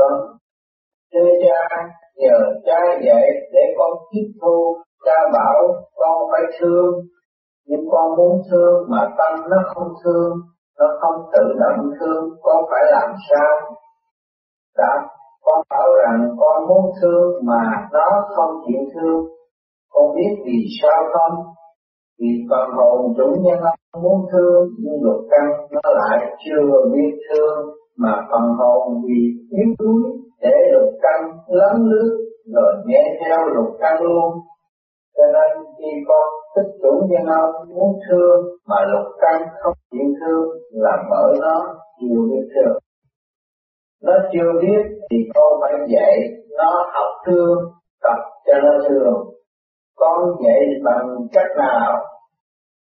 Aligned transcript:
Vâng, 0.00 0.20
thưa 1.12 1.30
cha, 1.42 1.60
nhờ 2.16 2.38
cha 2.66 2.80
dạy 3.04 3.26
để 3.52 3.74
con 3.78 3.90
tiếp 4.10 4.26
thu, 4.42 4.76
cha 5.04 5.18
bảo 5.32 5.62
con 5.94 6.18
phải 6.32 6.42
thương, 6.60 6.94
nhưng 7.66 7.80
con 7.90 8.16
muốn 8.16 8.42
thương 8.50 8.90
mà 8.90 9.08
tâm 9.18 9.40
nó 9.50 9.56
không 9.74 9.92
thương, 10.04 10.32
nó 10.78 10.86
không 11.00 11.30
tự 11.32 11.44
động 11.60 11.90
thương, 12.00 12.24
con 12.42 12.64
phải 12.70 12.82
làm 12.90 13.10
sao? 13.30 13.76
Đã, 14.76 15.08
con 15.42 15.64
bảo 15.70 15.88
rằng 16.04 16.36
con 16.38 16.68
muốn 16.68 16.92
thương 17.02 17.46
mà 17.46 17.88
nó 17.92 18.08
không 18.36 18.62
chịu 18.66 18.80
thương, 18.94 19.24
con 19.92 20.14
biết 20.16 20.42
vì 20.46 20.58
sao 20.82 21.02
không? 21.12 21.44
Vì 22.18 22.46
phần 22.50 22.70
hồn 22.76 23.14
chủ 23.16 23.42
nhân 23.42 23.58
muốn 24.02 24.26
thương 24.32 24.68
nhưng 24.78 25.02
luật 25.02 25.20
căn 25.30 25.46
nó 25.70 25.90
lại 25.94 26.36
chưa 26.44 26.90
biết 26.92 27.12
thương 27.28 27.79
mà 28.02 28.12
phần 28.30 28.42
hồn 28.58 29.02
vì 29.06 29.20
yếu 29.50 29.74
đuối 29.78 30.02
để 30.42 30.54
lục 30.72 30.90
căn 31.02 31.20
lấn 31.48 31.76
lướt 31.90 32.10
rồi 32.54 32.72
nghe 32.86 33.18
theo 33.20 33.38
lục 33.48 33.76
căn 33.80 34.02
luôn. 34.02 34.30
Cho 35.16 35.24
nên 35.34 35.64
khi 35.78 35.90
con 36.08 36.28
tích 36.56 36.72
chủ 36.82 37.06
nhân 37.08 37.26
ông 37.26 37.54
muốn 37.68 37.98
thương 38.08 38.40
mà 38.66 38.76
lục 38.92 39.06
căn 39.20 39.42
không 39.62 39.74
chịu 39.90 40.06
thương 40.20 40.48
là 40.70 40.96
mở 41.10 41.34
nó 41.40 41.74
chịu 42.00 42.28
biết 42.30 42.48
thương. 42.54 42.78
Nó 44.02 44.12
chưa 44.32 44.60
biết 44.62 44.82
thì 45.10 45.16
con 45.34 45.60
phải 45.60 45.72
dạy 45.88 46.18
nó 46.58 46.90
học 46.94 47.08
thương, 47.26 47.58
tập 48.02 48.18
cho 48.46 48.54
nó 48.62 48.88
thương 48.88 49.30
con 50.00 50.18
dạy 50.44 50.60
bằng 50.84 51.08
cách 51.32 51.50
nào 51.58 51.92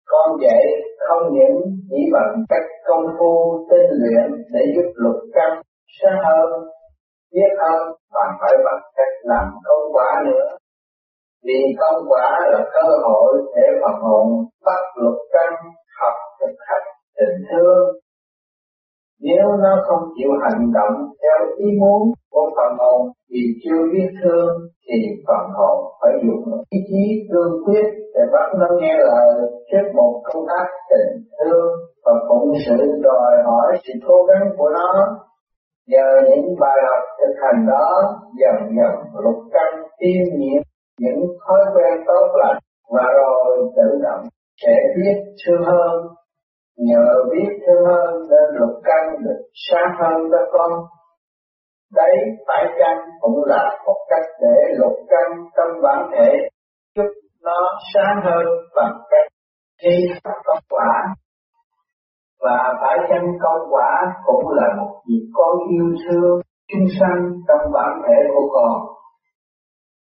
con 0.05 0.38
dạy 0.41 0.66
không 1.08 1.34
những 1.34 1.58
chỉ 1.90 2.02
bằng 2.14 2.45
cách 2.50 2.68
công 2.88 3.05
phu, 3.20 3.66
tinh 3.70 3.90
luyện 4.02 4.27
để 4.54 4.62
giúp 4.76 4.91
lục 4.96 5.20
căn 5.34 5.62
sáng 6.02 6.20
hơn, 6.26 6.50
biết 7.34 7.52
hơn, 7.59 7.82
mà 8.13 8.26
phải 8.40 8.54
bằng 8.66 8.82
cách 8.96 9.13
làm 9.23 9.46
công 9.66 9.96
quả 9.96 10.23
nữa. 10.26 10.57
Vì 11.46 11.60
công 11.79 12.04
quả 12.10 12.40
là 12.52 12.70
cơ 12.74 12.90
hội 13.04 13.34
để 13.55 13.68
phần 13.82 14.02
hồn 14.02 14.27
bắt 14.66 14.84
lục 14.96 15.18
căn, 15.34 15.54
học 15.99 16.13
thực 16.40 16.55
hành 16.68 16.88
tình 17.18 17.46
thương 17.49 18.04
nếu 19.21 19.46
nó 19.63 19.84
không 19.88 20.10
chịu 20.18 20.30
hành 20.44 20.71
động 20.74 20.96
theo 21.21 21.48
ý 21.58 21.66
muốn 21.80 22.02
của 22.32 22.49
phần 22.55 22.77
hồn 22.80 23.12
vì 23.30 23.44
chưa 23.63 23.82
biết 23.94 24.10
thương, 24.24 24.49
thì 24.88 24.98
phần 25.27 25.46
hồn 25.54 25.94
phải 26.02 26.12
dùng 26.24 26.62
ý 26.70 26.80
chí 26.88 27.04
cương 27.32 27.63
quyết 27.66 27.85
để 28.13 28.22
bắt 28.32 28.48
nó 28.60 28.68
nghe 28.80 28.94
lời, 28.98 29.49
trước 29.72 29.91
một 29.96 30.22
công 30.24 30.46
tác 30.48 30.66
tình 30.90 31.24
thương 31.40 31.72
và 32.05 32.13
phụng 32.30 32.54
sự 32.66 32.99
đòi 33.04 33.44
hỏi 33.46 33.77
sự 33.84 33.94
cố 34.07 34.24
gắng 34.24 34.49
của 34.57 34.70
nó. 34.70 35.18
Nhờ 35.88 36.07
những 36.29 36.55
bài 36.60 36.77
học 36.88 37.04
thực 37.20 37.34
hành 37.44 37.68
đó, 37.68 38.16
dần 38.40 38.55
dần 38.77 39.24
lục 39.24 39.44
căn 39.54 39.84
tiêu 40.00 40.24
nhiễm 40.38 40.62
những 41.00 41.20
thói 41.48 41.60
quen 41.76 42.04
tốt 42.07 42.27
lành 42.34 42.57
và 42.91 43.04
rồi 43.18 43.72
tự 43.76 44.00
động 44.04 44.24
sẽ 44.62 44.76
biết 44.96 45.16
thương 45.46 45.63
hơn 45.63 46.07
nhờ 46.77 47.05
biết 47.32 47.50
thương 47.68 47.85
hơn 47.85 48.13
nên 48.29 48.60
lục 48.60 48.74
căn 48.96 49.24
được 49.24 49.41
sáng 49.70 49.91
hơn 49.99 50.18
cho 50.32 50.51
con. 50.54 50.71
Đấy 51.93 52.15
phải 52.48 52.65
chăng 52.79 52.98
cũng 53.21 53.43
là 53.46 53.79
một 53.85 53.98
cách 54.10 54.26
để 54.41 54.74
lục 54.77 54.93
căn 55.10 55.32
trong 55.57 55.82
bản 55.84 56.10
thể 56.12 56.32
giúp 56.96 57.12
nó 57.43 57.60
sáng 57.93 58.21
hơn 58.23 58.46
bằng 58.76 58.98
cách 59.10 59.27
thi 59.84 59.96
công 60.23 60.63
quả? 60.70 61.16
Và 62.40 62.73
phải 62.82 62.98
chăng 63.10 63.27
công 63.41 63.73
quả 63.73 64.13
cũng 64.25 64.50
là 64.50 64.68
một 64.78 65.01
việc 65.07 65.25
con 65.34 65.57
yêu 65.69 65.96
thương 66.03 66.41
chung 66.72 66.88
sanh 67.00 67.23
trong 67.47 67.72
bản 67.73 68.01
thể 68.07 68.19
của 68.34 68.50
con? 68.53 68.81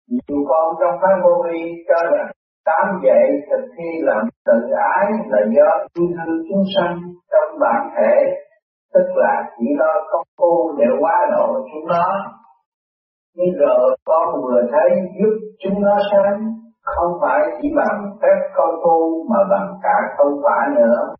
Nhiều 0.09 0.39
con 0.49 0.75
trong 0.79 0.99
phái 1.01 1.13
vô 1.23 1.43
vi 1.45 1.83
cho 1.87 2.03
rằng 2.17 2.31
tám 2.65 3.01
dạy 3.05 3.27
thực 3.49 3.63
thi 3.77 3.89
làm 4.01 4.23
tự 4.45 4.59
ái 4.95 5.05
là 5.29 5.39
do 5.55 5.69
yêu 5.93 6.07
thương 6.15 6.37
chúng 6.49 6.63
sanh 6.75 6.99
trong 7.31 7.59
bản 7.59 7.89
thể, 7.95 8.13
tức 8.93 9.07
là 9.15 9.43
chỉ 9.57 9.65
lo 9.77 9.93
công 10.11 10.27
phu 10.37 10.71
để 10.77 10.85
quá 10.99 11.27
độ 11.31 11.53
chúng 11.53 11.87
nó. 11.87 12.05
Nhưng 13.35 13.57
rồi 13.59 13.97
con 14.05 14.41
vừa 14.43 14.61
thấy 14.71 14.89
giúp 15.19 15.39
chúng 15.63 15.81
nó 15.81 15.97
sáng, 16.11 16.53
không 16.83 17.11
phải 17.21 17.39
chỉ 17.61 17.67
bằng 17.75 18.17
phép 18.21 18.37
công 18.55 18.75
phu 18.83 19.25
mà 19.29 19.39
bằng 19.49 19.73
cả 19.83 19.95
công 20.17 20.33
quả 20.43 20.67
nữa. 20.75 21.15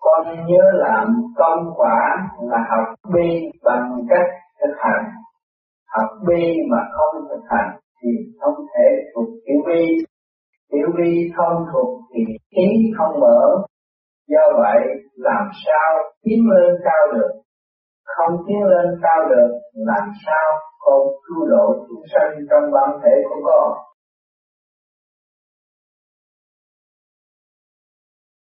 Con 0.00 0.46
nhớ 0.46 0.64
làm 0.72 1.06
công 1.36 1.72
quả 1.76 2.28
là 2.40 2.58
học 2.70 2.94
bi 3.14 3.50
bằng 3.64 4.06
cách 4.08 4.26
thực 4.60 4.74
hành. 4.78 5.04
Học 5.88 6.10
bi 6.28 6.56
mà 6.70 6.78
không 6.92 7.22
thực 7.28 7.42
hành 7.48 7.70
thì 8.02 8.08
không 8.40 8.54
thể 8.74 8.88
thuộc 9.14 9.28
tiểu 9.46 9.56
bi 9.66 10.04
Tiểu 10.72 10.88
bi 10.98 11.30
không 11.36 11.64
thuộc 11.72 12.00
thì 12.14 12.20
ý 12.50 12.68
không 12.98 13.20
mở, 13.20 13.64
do 14.30 14.44
vậy 14.62 14.80
làm 15.16 15.44
sao 15.66 15.90
tiến 16.22 16.38
lên 16.50 16.74
cao 16.84 17.12
được? 17.12 17.30
Không 18.04 18.36
tiến 18.46 18.62
lên 18.62 19.00
cao 19.02 19.28
được, 19.28 19.48
làm 19.74 20.08
sao 20.26 20.46
con 20.78 21.00
cứu 21.26 21.46
độ 21.48 21.86
chúng 21.88 22.02
sanh 22.12 22.46
trong 22.50 22.72
bản 22.72 23.00
thể 23.02 23.14
của 23.28 23.40
con? 23.44 23.78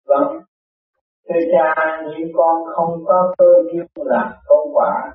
Vâng, 0.07 0.43
thưa 1.29 1.41
cha, 1.53 1.75
nhưng 2.03 2.29
con 2.37 2.55
không 2.77 3.05
có 3.07 3.35
cơ 3.39 3.53
duyên 3.73 3.87
làm 3.95 4.33
công 4.47 4.69
quả, 4.75 5.13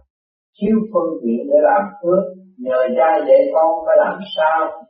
thiếu 0.61 0.77
phương 0.93 1.19
tiện 1.23 1.47
để 1.49 1.57
làm 1.61 1.81
phước, 2.01 2.23
nhờ 2.57 2.87
cha 2.97 3.25
dạy 3.27 3.51
con 3.53 3.85
phải 3.85 3.95
làm 3.99 4.19
sao? 4.37 4.83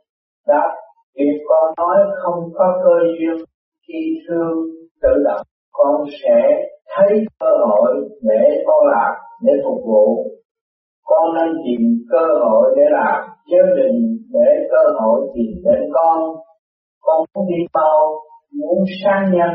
Đáp 0.46 0.82
Việc 1.14 1.44
con 1.48 1.74
nói 1.76 1.96
không 2.22 2.50
có 2.54 2.80
cơ 2.84 3.06
duyên 3.18 3.44
khi 3.88 4.18
thương 4.28 4.56
tự 5.02 5.22
động 5.24 5.46
con 5.72 6.04
sẽ 6.22 6.38
thấy 6.94 7.24
cơ 7.40 7.50
hội 7.68 7.92
để 8.22 8.62
con 8.66 8.86
làm 8.86 9.14
để 9.42 9.52
phục 9.64 9.78
vụ. 9.86 10.26
Con 11.04 11.34
nên 11.34 11.54
tìm 11.64 11.80
cơ 12.10 12.26
hội 12.42 12.74
để 12.76 12.82
làm 12.90 13.28
chứ 13.50 13.56
đừng 13.76 13.96
để 14.32 14.68
cơ 14.70 14.92
hội 15.00 15.20
tìm 15.34 15.62
đến 15.64 15.90
con. 15.92 16.18
Con 17.00 17.24
muốn 17.34 17.46
đi 17.48 17.64
mau 17.74 17.98
muốn 18.58 18.84
sang 19.04 19.30
nhân 19.32 19.50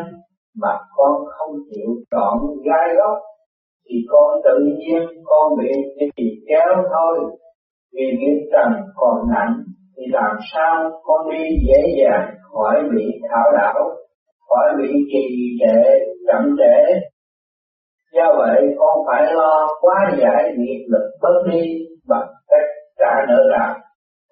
mà 0.61 0.77
con 0.95 1.11
không 1.25 1.55
chịu 1.69 1.89
chọn 2.11 2.37
gai 2.65 2.95
góc 2.97 3.17
thì 3.89 3.95
con 4.09 4.41
tự 4.43 4.59
nhiên 4.77 5.01
con 5.25 5.57
bị 5.57 5.71
bị 6.17 6.25
kéo 6.47 6.83
thôi. 6.93 7.17
Vì 7.93 8.03
nghiệp 8.19 8.49
trần 8.51 8.71
còn 8.95 9.15
nặng 9.33 9.53
thì 9.97 10.03
làm 10.11 10.35
sao 10.53 10.91
con 11.03 11.29
đi 11.31 11.43
dễ 11.67 11.81
dàng 12.01 12.29
khỏi 12.53 12.75
bị 12.95 13.05
thảo 13.29 13.51
đảo, 13.57 13.89
khỏi 14.47 14.67
bị 14.77 14.89
trì 15.11 15.25
trệ, 15.59 15.81
chậm 16.27 16.55
trễ. 16.59 16.99
Do 18.13 18.33
vậy 18.37 18.61
con 18.77 18.97
phải 19.07 19.33
lo 19.33 19.67
quá 19.81 20.17
giải 20.21 20.53
nghiệp 20.57 20.85
lực 20.87 21.09
bớt 21.21 21.51
đi 21.51 21.61
bằng 22.07 22.27
cách 22.47 22.69
trả 22.99 23.25
nợ 23.29 23.43
rằng 23.51 23.79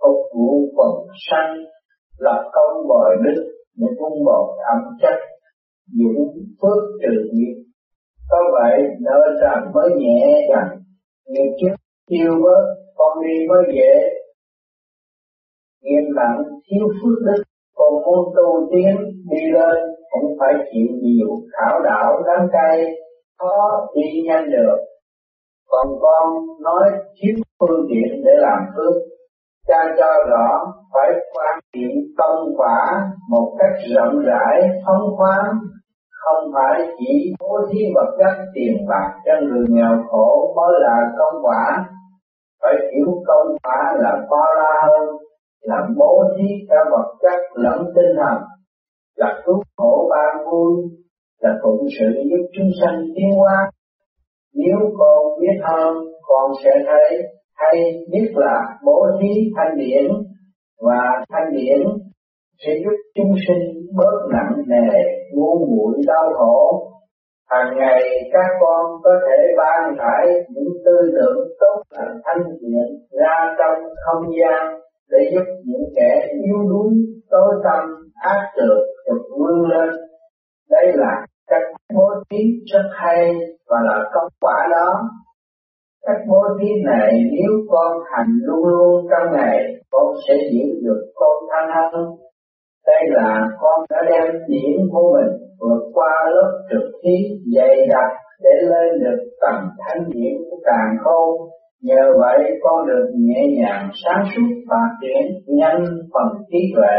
phục 0.01 0.17
vụ 0.35 0.69
quần 0.75 1.07
sanh 1.29 1.55
lập 2.17 2.49
công 2.53 2.87
bồi 2.87 3.15
đức 3.25 3.43
để 3.77 3.87
cung 3.99 4.25
bồi 4.25 4.57
âm 4.73 4.81
chất 5.01 5.19
dũng 5.99 6.33
phước 6.61 6.83
trừ 7.01 7.29
nghiệp. 7.33 7.55
Có 8.29 8.37
vậy 8.53 8.79
nợ 9.01 9.19
rằng 9.41 9.71
mới 9.73 9.89
nhẹ 9.97 10.47
dần 10.49 10.81
nghiệp 11.27 11.55
trước 11.61 11.75
tiêu 12.07 12.31
bớt 12.43 12.75
con 12.95 13.17
đi 13.23 13.47
mới 13.49 13.63
dễ. 13.75 13.93
Yên 15.81 16.05
lặng 16.15 16.43
thiếu 16.65 16.87
phước 16.87 17.25
đức 17.25 17.43
còn 17.75 17.93
muốn 17.93 18.33
tu 18.35 18.69
tiến 18.71 18.95
đi 19.31 19.51
lên 19.51 19.94
cũng 20.11 20.37
phải 20.39 20.53
chịu 20.71 20.87
nhiều 21.01 21.27
khảo 21.53 21.81
đạo 21.83 22.21
đắng 22.27 22.47
cay 22.51 22.85
khó 23.39 23.87
đi 23.95 24.21
nhanh 24.27 24.49
được. 24.51 24.77
Còn 25.69 25.87
con 26.01 26.27
nói 26.63 26.91
chiếm 27.15 27.35
phương 27.59 27.85
tiện 27.89 28.21
để 28.25 28.31
làm 28.37 28.59
phước, 28.75 28.93
cha 29.67 29.95
cho 29.97 30.11
rõ 30.29 30.73
phải 30.93 31.09
quan 31.33 31.59
niệm 31.75 31.91
công 32.17 32.53
quả 32.57 33.09
một 33.29 33.55
cách 33.59 33.79
rộng 33.95 34.19
rãi 34.25 34.69
phóng 34.85 35.15
khoáng, 35.17 35.53
không 36.11 36.51
phải 36.53 36.87
chỉ 36.97 37.33
bố 37.39 37.59
thí 37.71 37.79
vật 37.95 38.15
chất 38.19 38.45
tiền 38.53 38.85
bạc 38.89 39.09
cho 39.25 39.31
người 39.41 39.65
nghèo 39.69 40.03
khổ 40.09 40.53
mới 40.55 40.79
là 40.81 40.97
công 41.17 41.45
quả. 41.45 41.85
Phải 42.63 42.73
hiểu 42.91 43.23
công 43.27 43.57
quả 43.63 43.93
là 43.97 44.17
to 44.29 44.45
la 44.57 44.87
hơn 44.87 45.17
là 45.61 45.87
bố 45.97 46.23
thí 46.37 46.47
cả 46.69 46.75
vật 46.91 47.13
chất 47.21 47.39
lẫn 47.53 47.85
tinh 47.95 48.15
thần 48.17 48.37
là 49.15 49.41
cứu 49.45 49.61
khổ 49.77 50.07
ba 50.09 50.43
vui 50.45 50.73
là 51.41 51.49
phụng 51.63 51.87
sự 51.99 52.05
giúp 52.29 52.47
chúng 52.57 52.69
sanh 52.81 53.05
tiến 53.15 53.29
hóa. 53.37 53.71
Nếu 54.53 54.77
con 54.97 55.39
biết 55.41 55.57
hơn, 55.63 55.93
con 56.21 56.51
sẽ 56.63 56.71
thấy, 56.87 57.21
hay 57.55 58.05
biết 58.11 58.31
là 58.35 58.61
bố 58.85 59.05
thí 59.21 59.51
thanh 59.55 59.77
điển, 59.77 60.11
và 60.81 61.25
thanh 61.29 61.51
điển 61.51 61.79
sẽ 62.65 62.71
giúp 62.83 62.95
chúng 63.15 63.33
sinh 63.47 63.87
bớt 63.97 64.17
nặng 64.33 64.53
nề, 64.67 64.99
ngu 65.33 65.65
muội, 65.65 65.93
đau 66.07 66.33
khổ. 66.33 66.91
Hàng 67.49 67.77
ngày 67.77 68.01
các 68.33 68.49
con 68.59 68.85
có 69.03 69.11
thể 69.27 69.37
ban 69.57 69.95
rải 69.97 70.27
những 70.49 70.73
tư 70.85 70.91
tưởng 71.15 71.47
tốt 71.59 71.81
lành 71.97 72.17
thanh 72.25 72.43
thanh 72.43 72.43
thiện 72.61 72.87
ra 73.19 73.55
trong 73.59 73.83
không 74.05 74.23
gian 74.39 74.79
để 75.09 75.17
giúp 75.33 75.45
những 75.65 75.89
kẻ 75.95 76.27
yếu 76.45 76.69
đuối 76.69 76.91
tối 77.29 77.53
tâm 77.63 77.83
ác 78.13 78.51
được 78.57 78.94
được 79.05 79.21
vươn 79.37 79.69
lên. 79.69 79.89
Đây 80.69 80.85
là 80.95 81.25
cách 81.47 81.67
bố 81.95 82.09
thí 82.29 82.37
rất 82.73 82.89
hay 82.91 83.35
và 83.69 83.77
là 83.83 84.09
công 84.13 84.29
quả 84.41 84.67
đó. 84.71 85.09
Cách 86.07 86.21
bố 86.29 86.43
thí 86.59 86.67
này 86.85 87.11
nếu 87.31 87.51
con 87.69 87.97
hành 88.11 88.29
luôn 88.43 88.67
luôn 88.67 89.07
trong 89.09 89.33
ngày, 89.33 89.57
con 89.91 90.15
sẽ 90.27 90.33
giữ 90.51 90.79
được 90.81 91.11
con 91.15 91.35
thanh 91.51 91.69
hơn 91.75 92.15
đây 92.87 93.03
là 93.07 93.47
con 93.59 93.85
đã 93.89 93.97
đem 94.09 94.33
điểm 94.47 94.79
của 94.91 95.13
mình 95.13 95.33
vượt 95.59 95.83
qua 95.93 96.11
lớp 96.35 96.51
trực 96.69 96.91
khí 97.03 97.15
dày 97.55 97.87
đặc 97.89 98.11
để 98.43 98.51
lên 98.61 98.99
được 99.03 99.23
tầm 99.41 99.69
thanh 99.79 100.09
điển 100.11 100.33
của 100.49 100.57
càng 100.65 100.95
khôn. 101.03 101.49
Nhờ 101.81 102.13
vậy, 102.19 102.37
con 102.61 102.87
được 102.87 103.11
nhẹ 103.15 103.47
nhàng 103.57 103.89
sáng 104.03 104.25
suốt 104.35 104.49
phát 104.69 104.89
triển 105.01 105.41
nhanh 105.47 105.85
phần 105.85 106.43
trí 106.51 106.57
tuệ. 106.75 106.97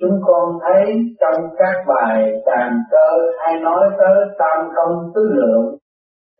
Chúng 0.00 0.20
con 0.26 0.58
thấy 0.62 0.84
trong 1.20 1.42
các 1.58 1.74
bài 1.88 2.32
tàn 2.46 2.72
cơ 2.90 3.08
hay 3.38 3.60
nói 3.60 3.90
tới 3.98 4.16
tam 4.38 4.68
công 4.76 5.12
tứ 5.14 5.20
lượng 5.34 5.78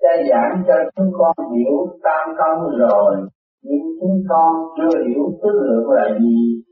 cha 0.03 0.11
giảng 0.31 0.63
cho 0.69 0.75
chúng 0.97 1.11
con 1.19 1.53
hiểu 1.53 1.99
tam 2.03 2.35
công 2.39 2.79
rồi, 2.79 3.17
nhưng 3.63 3.87
chúng 4.01 4.23
con 4.29 4.55
chưa 4.77 4.99
hiểu 5.07 5.23
tứ 5.43 5.49
lượng 5.53 5.91
là 5.91 6.19
gì. 6.19 6.63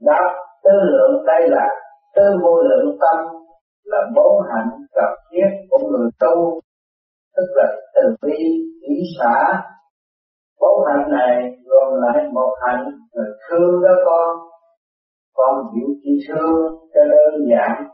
Đáp, 0.00 0.34
tứ 0.64 0.70
lượng 0.82 1.24
đây 1.26 1.48
là 1.48 1.68
tứ 2.16 2.22
vô 2.42 2.62
lượng 2.62 2.98
tâm, 3.00 3.24
là 3.84 3.98
bốn 4.16 4.42
hạnh 4.48 4.70
cập 4.94 5.10
thiết 5.30 5.48
của 5.70 5.78
người 5.88 6.10
tu, 6.20 6.60
tức 7.36 7.46
là 7.54 7.76
từ 7.94 8.16
bi, 8.22 8.44
ý 8.88 8.96
xã 9.18 9.62
bốn 10.60 10.86
hạnh 10.86 11.10
này 11.10 11.50
gồm 11.66 12.02
lại 12.02 12.24
một 12.32 12.54
hạnh 12.62 12.84
là 13.12 13.24
thương 13.48 13.82
đó 13.82 13.94
con 14.06 14.53
con 15.44 15.64
hiểu 15.74 15.88
chi 16.02 16.10
thương 16.28 16.54
cho 16.94 17.00
đơn 17.10 17.34
giản 17.50 17.84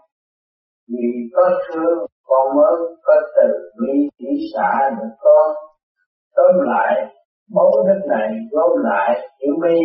vì 0.88 1.08
có 1.34 1.50
thương 1.66 1.98
con 2.26 2.56
mới 2.56 2.76
có 3.02 3.14
từ 3.36 3.48
bi 3.80 4.08
chỉ 4.18 4.26
xả 4.54 4.90
được 4.90 5.14
con. 5.18 5.56
Tóm 6.36 6.66
lại, 6.66 7.14
mẫu 7.54 7.84
đức 7.86 8.00
này 8.08 8.28
gom 8.50 8.70
lại 8.82 9.28
hiểu 9.40 9.54
bi 9.62 9.78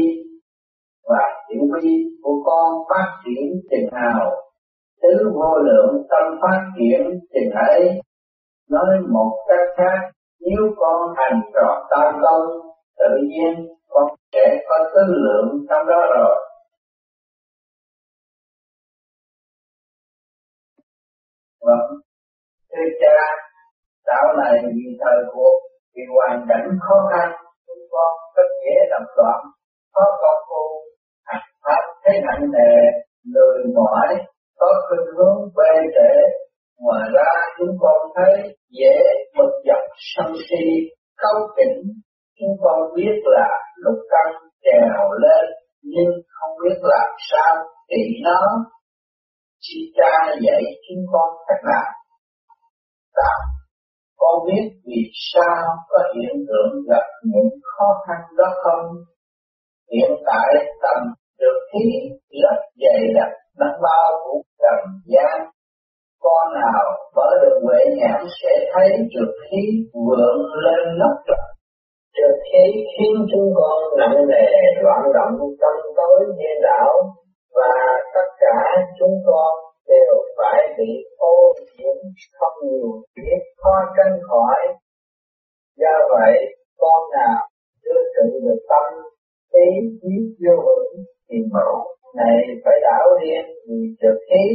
và 1.10 1.24
hiểu 1.50 1.62
bi 1.74 1.90
của 2.24 2.44
con 2.46 2.74
phát 2.90 3.08
triển 3.26 3.62
tình 3.72 3.90
hào 3.92 4.32
tứ 5.02 5.32
vô 5.34 5.58
lượng 5.58 6.04
tâm 6.10 6.40
phát 6.42 6.62
triển 6.80 7.20
tình 7.34 7.52
ấy. 7.52 8.02
Nói 8.70 9.00
một 9.10 9.32
cách 9.48 9.68
khác, 9.78 10.12
nếu 10.42 10.74
con 10.78 11.14
hành 11.18 11.42
trò 11.54 11.88
tam 11.90 12.14
công, 12.22 12.48
tự 13.00 13.18
nhiên 13.28 13.68
con 13.90 14.04
sẽ 14.34 14.58
có 14.70 14.90
tứ 14.94 15.02
lượng 15.08 15.66
trong 15.70 15.88
đó 15.88 16.02
rồi. 16.16 16.45
Vâng 21.66 21.88
thưa 22.72 22.90
cha, 23.02 23.18
đạo 24.06 24.26
này 24.42 24.56
vì 24.76 24.88
thời 25.02 25.20
cuộc, 25.34 25.56
vì 25.96 26.02
hoàn 26.16 26.46
cảnh 26.50 26.68
khó 26.86 26.96
khăn, 27.12 27.28
chúng 27.68 27.84
con 27.92 28.12
rất 28.36 28.50
dễ 28.64 28.76
động 28.92 29.10
loạn 29.18 29.40
khó 29.94 30.06
công 30.22 30.42
cô 30.50 30.64
hành 31.26 31.50
pháp 31.64 31.84
thấy 32.04 32.16
nặng 32.26 32.52
nề, 32.56 32.74
lười 33.34 33.64
mỏi, 33.76 34.08
có 34.60 34.68
khuynh 34.88 35.08
hướng 35.18 35.40
bê 35.58 35.74
trễ 35.96 36.14
ngoài 36.80 37.10
ra, 37.16 37.30
chúng 37.58 37.78
con 37.80 37.98
thấy 38.16 38.34
dễ 38.80 38.96
bực 39.38 39.52
dọc, 39.68 39.84
sân 40.16 40.34
si 40.50 40.66
câu 41.18 41.48
kỉnh. 41.58 41.78
Chúng 42.40 42.56
con 42.64 42.80
biết 42.96 43.16
là 43.24 43.50
lúc 43.84 44.00
căng 44.10 44.34
trèo 44.64 45.12
lên, 45.24 45.46
nhưng 45.84 46.12
không 46.28 46.58
biết 46.64 46.78
làm 46.82 47.10
sao 47.32 47.56
trị 47.90 48.04
nó 48.24 48.40
chỉ 49.66 49.78
cha 49.98 50.14
dạy 50.46 50.64
chúng 50.86 51.04
con 51.12 51.30
cách 51.48 51.64
làm. 51.64 51.88
Tạo. 53.16 53.40
Con 54.18 54.36
biết 54.46 54.66
vì 54.86 55.02
sao 55.34 55.64
có 55.90 56.00
hiện 56.16 56.46
tượng 56.48 56.74
gặp 56.90 57.06
những 57.24 57.50
khó 57.64 57.88
khăn 58.08 58.22
đó 58.38 58.50
không? 58.64 58.86
Hiện 59.94 60.12
tại 60.26 60.50
tầm 60.82 61.04
được 61.40 61.60
khí 61.72 61.86
rất 62.44 62.60
dày 62.82 63.02
đặc, 63.16 63.32
nó 63.60 63.66
bao 63.84 64.12
phủ 64.24 64.44
trần 64.62 64.80
gian 65.06 65.38
con 66.26 66.54
nào 66.62 66.84
mở 67.16 67.30
được 67.42 67.60
huệ 67.64 67.82
nhãn 67.98 68.26
sẽ 68.42 68.52
thấy 68.74 68.90
trượt 69.12 69.32
khí 69.44 69.64
vượng 69.94 70.42
lên 70.66 71.00
nóc 71.00 71.16
trời 71.28 71.46
trượt 72.16 72.36
khí 72.50 72.66
khiến 72.94 73.16
chúng 73.32 73.48
con 73.60 73.78
nặng 74.00 74.20
nề, 74.32 74.48
loạn 74.84 75.04
động 75.16 75.36
trong 75.62 75.80
tối 75.98 76.20
như 76.38 76.52
đảo 76.62 76.92
và 77.56 77.72
tất 78.14 78.28
chúng 79.00 79.16
con 79.28 79.54
đều 79.88 80.14
phải 80.38 80.60
bị 80.78 80.92
ô 81.18 81.54
nhiễm 81.78 81.98
không 82.38 82.58
nhiều 82.68 82.90
biết 83.16 83.40
khó 83.58 83.76
tránh 83.98 84.20
khỏi. 84.30 84.60
Do 85.78 85.96
vậy, 86.10 86.36
con 86.78 87.02
nào 87.12 87.40
chưa 87.84 88.02
tự 88.16 88.40
được 88.46 88.60
tâm, 88.70 88.88
ý 89.52 89.68
biết 90.02 90.26
vô 90.42 90.56
vững 90.66 91.04
thì 91.30 91.38
mẫu 91.54 91.76
này 92.16 92.38
phải 92.66 92.78
đảo 92.82 93.08
điên 93.22 93.46
vì 93.68 93.80
trực 94.02 94.18
khí 94.28 94.46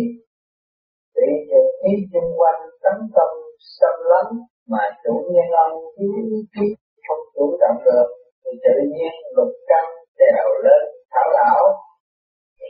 bị 1.16 1.28
trực 1.50 1.66
khí 1.80 1.92
xung 2.12 2.30
quanh 2.38 2.60
tấn 2.82 2.98
công 3.14 3.36
xâm 3.78 3.94
lấn 4.10 4.26
mà 4.68 4.84
chủ 5.04 5.14
nhân 5.32 5.48
ông 5.66 5.76
thiếu 5.96 6.14
ý 6.36 6.38
chí 6.52 6.66
không 7.08 7.22
chủ 7.34 7.56
động 7.60 7.78
được, 7.84 8.08
thì 8.42 8.50
tự 8.64 8.74
nhiên 8.92 9.12
lục 9.36 9.52
căn 9.68 9.86
trèo 10.18 10.46
lên 10.64 10.82
thảo 11.12 11.28
đảo 11.38 11.62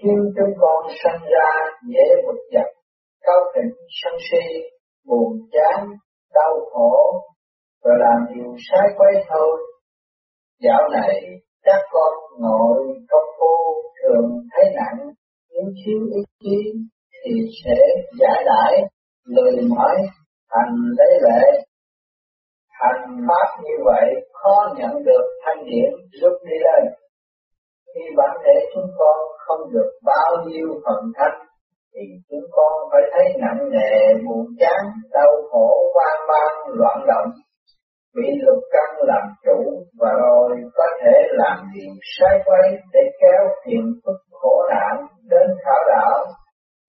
khiến 0.02 0.18
chúng 0.36 0.54
con 0.60 0.92
sinh 1.02 1.22
ra 1.30 1.50
dễ 1.88 2.22
bực 2.26 2.40
dập 2.52 2.66
cao 3.26 3.40
thịnh 3.54 3.74
sân 3.88 4.14
si, 4.30 4.44
buồn 5.06 5.32
chán, 5.52 5.86
đau 6.34 6.54
khổ, 6.72 7.22
và 7.84 7.90
làm 7.98 8.34
điều 8.34 8.54
sai 8.70 8.88
quấy 8.96 9.14
thôi. 9.28 9.58
Dạo 10.60 10.88
này, 10.88 11.20
các 11.62 11.80
con 11.92 12.12
nội 12.40 12.78
công 13.10 13.30
phu 13.38 13.82
thường 14.02 14.40
thấy 14.52 14.64
nặng, 14.74 15.08
nếu 15.50 15.64
thiếu 15.84 16.00
ý 16.14 16.22
chí 16.40 16.72
thì 17.24 17.30
sẽ 17.64 17.76
giải 18.20 18.44
đãi 18.46 18.82
lời 19.24 19.52
mỏi 19.68 19.96
thành 20.50 20.74
lấy 20.98 21.18
lệ. 21.22 21.60
Hành 22.70 23.26
pháp 23.28 23.62
như 23.62 23.74
vậy 23.84 24.14
khó 24.32 24.74
nhận 24.78 25.04
được 25.04 25.24
thanh 25.44 25.64
điển 25.64 25.90
giúp 26.20 26.34
đi 26.44 26.56
lên 26.58 26.92
khi 27.94 28.04
bản 28.16 28.36
thể 28.44 28.54
chúng 28.74 28.90
con 28.98 29.16
không 29.38 29.72
được 29.72 29.90
bao 30.04 30.30
nhiêu 30.46 30.68
phần 30.84 31.12
thanh 31.16 31.38
thì 31.94 32.00
chúng 32.30 32.46
con 32.52 32.72
phải 32.92 33.02
thấy 33.12 33.26
nặng 33.38 33.70
nề, 33.70 34.14
buồn 34.24 34.46
chán, 34.60 34.82
đau 35.12 35.32
khổ, 35.50 35.92
hoang 35.94 36.20
mang, 36.28 36.54
loạn 36.78 36.98
động. 37.06 37.30
Bị 38.16 38.28
lục 38.46 38.62
căn 38.72 39.06
làm 39.06 39.22
chủ 39.44 39.84
và 40.00 40.10
rồi 40.22 40.50
có 40.74 40.84
thể 41.02 41.16
làm 41.30 41.56
điều 41.74 41.94
sai 42.18 42.38
quay 42.44 42.70
để 42.92 43.00
kéo 43.20 43.48
phiền 43.64 43.84
phức 44.04 44.16
khổ 44.30 44.62
nạn 44.70 45.06
đến 45.30 45.46
khảo 45.64 45.82
đạo. 45.88 46.24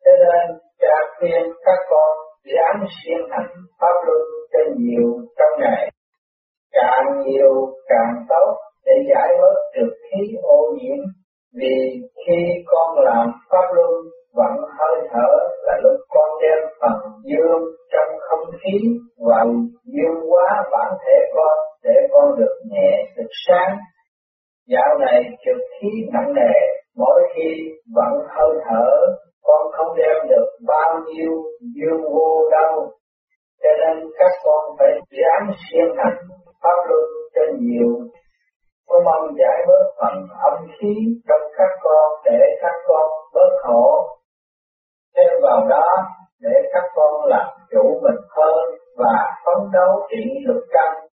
Cho 0.06 0.12
nên, 0.12 0.58
cha 0.82 0.96
khuyên 1.20 1.44
các 1.66 1.80
con 1.90 2.18
ráng 2.56 2.86
siêng 2.98 3.28
hành 3.32 3.54
pháp 3.80 3.96
luân 4.06 4.22
cho 4.52 4.60
nhiều 4.78 5.08
trong 5.38 5.60
ngày. 5.60 5.92
Càng 6.72 7.06
nhiều, 7.26 7.54
càng 7.88 8.26
tốt 8.30 8.71
để 8.86 8.94
giải 9.10 9.30
bớt 9.42 9.56
được 9.76 9.94
khí 10.08 10.36
ô 10.44 10.74
nhiễm 10.78 11.00
vì 11.60 11.76
khi 12.26 12.40
con 12.66 13.00
làm 13.06 13.32
pháp 13.50 13.66
luân 13.76 13.92
vẫn 14.34 14.56
hơi 14.80 15.08
thở 15.12 15.32
là 15.66 15.78
lúc 15.84 15.98
con 16.10 16.30
đem 16.42 16.60
phần 16.82 17.12
dương 17.24 17.64
trong 17.92 18.20
không 18.20 18.52
khí 18.62 18.78
và 19.28 19.46
dương 19.86 20.30
hóa 20.30 20.64
bản 20.72 20.94
thể 21.06 21.18
con 21.36 21.58
để 21.84 22.08
con 22.12 22.40
được 22.40 22.56
nhẹ, 22.72 22.92
được 23.18 23.30
sáng. 23.48 23.78
Dạo 24.68 24.98
này 25.00 25.24
trực 25.46 25.62
khí 25.80 25.90
nặng 26.14 26.34
nề, 26.34 26.54
mỗi 26.98 27.22
khi 27.36 27.50
vẫn 27.96 28.14
hơi 28.30 28.60
thở, 28.70 28.90
con 29.44 29.72
không 29.72 29.98
đem 29.98 30.30
được 30.30 30.46
bao 30.68 31.00
nhiêu 31.08 31.32
dương 31.76 32.02
vô 32.14 32.50
đâu 32.52 32.92
cho 33.64 33.70
nên 33.82 34.10
các 34.20 34.32
con 34.44 34.76
phải 34.80 34.94
dám 35.20 35.52
siêng 35.64 35.94
hành 35.98 36.20
pháp 36.64 36.78
luân 36.90 37.06
cho 37.36 37.42
nhiều 37.60 37.90
tôi 38.92 39.02
mong 39.06 39.36
giải 39.40 39.58
bớt 39.68 39.86
phần 40.00 40.28
âm 40.50 40.68
khí 40.80 40.94
trong 41.28 41.46
các 41.58 41.72
con 41.84 42.22
để 42.26 42.40
các 42.62 42.76
con 42.88 43.10
bớt 43.34 43.52
khổ. 43.64 44.18
Thêm 45.16 45.42
vào 45.42 45.68
đó, 45.70 45.88
để 46.40 46.70
các 46.74 46.84
con 46.96 47.26
làm 47.26 47.48
chủ 47.72 48.00
mình 48.04 48.22
hơn 48.30 48.76
và 48.98 49.16
phấn 49.46 49.72
đấu 49.72 50.08
trị 50.10 50.24
lực 50.48 50.66
căn 50.72 51.12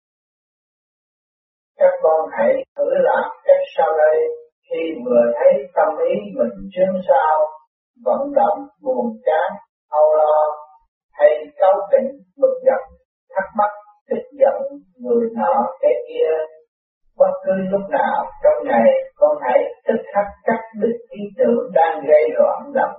các 1.79 1.93
con 2.03 2.21
hãy 2.39 2.65
thử 2.77 2.91
làm 2.95 3.31
cách 3.45 3.65
sau 3.77 3.89
đây 3.99 4.17
khi 4.71 4.83
vừa 5.05 5.25
thấy 5.35 5.53
tâm 5.75 5.89
ý 6.09 6.15
mình 6.39 6.71
chướng 6.73 7.01
sao, 7.09 7.49
vận 8.05 8.33
động 8.35 8.59
buồn 8.83 9.07
chán, 9.27 9.59
âu 9.91 10.15
lo, 10.15 10.37
hay 11.13 11.31
cáu 11.57 11.89
kỉnh, 11.93 12.11
bực 12.37 12.55
dọc, 12.67 12.83
thắc 13.35 13.45
mắc, 13.59 13.71
tức 14.09 14.23
giận 14.41 14.63
người 14.99 15.29
nọ 15.35 15.67
cái 15.81 15.93
kia 16.09 16.56
bất 17.19 17.33
cứ 17.45 17.53
lúc 17.71 17.91
nào 17.91 18.25
trong 18.43 18.69
ngày 18.69 18.91
con 19.17 19.37
hãy 19.43 19.59
tức 19.87 20.03
khắc 20.15 20.27
cắt 20.45 20.61
đứt 20.81 20.97
ý 21.11 21.23
tưởng 21.39 21.71
đang 21.75 22.01
gây 22.09 22.25
loạn 22.39 22.73
động. 22.75 22.97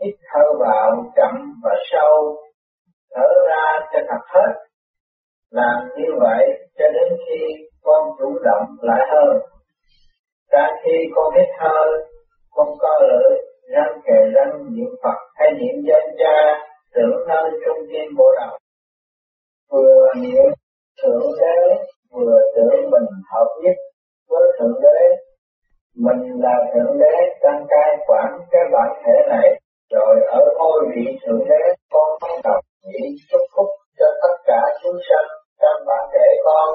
Hít 0.00 0.14
thở 0.32 0.44
vào 0.60 1.04
chậm 1.16 1.52
và 1.62 1.74
sâu 1.92 2.36
thở 3.14 3.28
ra 3.48 3.86
cho 3.92 3.98
thật 4.08 4.24
hết. 4.34 4.52
Làm 5.50 5.88
như 5.96 6.08
vậy 6.20 6.46
cho 6.78 6.84
đến 6.92 7.18
khi 7.26 7.40
con 7.82 8.08
chủ 8.18 8.38
động 8.44 8.66
lại 8.82 9.06
hơn. 9.10 9.40
Cả 10.50 10.76
khi 10.84 10.96
con 11.14 11.34
hít 11.36 11.48
thở, 11.58 11.84
con 12.50 12.68
co 12.78 12.98
lưỡi 13.08 13.38
răng 13.74 14.00
kề 14.06 14.30
răng 14.34 14.52
niệm 14.74 14.90
Phật 15.02 15.18
hay 15.34 15.50
niệm 15.52 15.76
danh 15.88 16.16
cha 16.18 16.64
tưởng 16.94 17.28
nơi 17.28 17.50
trung 17.64 17.86
tim 17.92 18.16
bộ 18.18 18.24
đầu 18.40 18.58
vừa 19.70 20.12
niệm 20.16 20.52
thượng 21.02 21.30
đế 21.40 21.84
vừa 22.12 22.40
tưởng 22.56 22.90
mình 22.90 23.08
hợp 23.32 23.48
nhất 23.62 23.76
với 24.28 24.44
thượng 24.58 24.80
đế, 24.82 25.00
mình 25.96 26.22
là 26.42 26.56
thượng 26.74 26.98
đế, 26.98 27.16
đang 27.42 27.66
cai 27.68 27.96
quản 28.06 28.38
cái 28.50 28.64
bản 28.72 29.02
thể 29.04 29.16
này, 29.28 29.60
rồi 29.90 30.14
ở 30.26 30.40
ngôi 30.58 30.80
vị 30.94 31.18
thượng 31.22 31.44
đế 31.48 31.62
con 31.92 32.18
không 32.20 32.40
đọc 32.44 32.60
chỉ 32.82 33.16
chúc 33.30 33.40
phúc 33.56 33.68
cho 33.98 34.06
tất 34.22 34.34
cả 34.46 34.60
chúng 34.82 34.98
sanh 35.08 35.28
trong 35.60 35.86
bản 35.86 36.04
thể 36.12 36.28
con. 36.44 36.68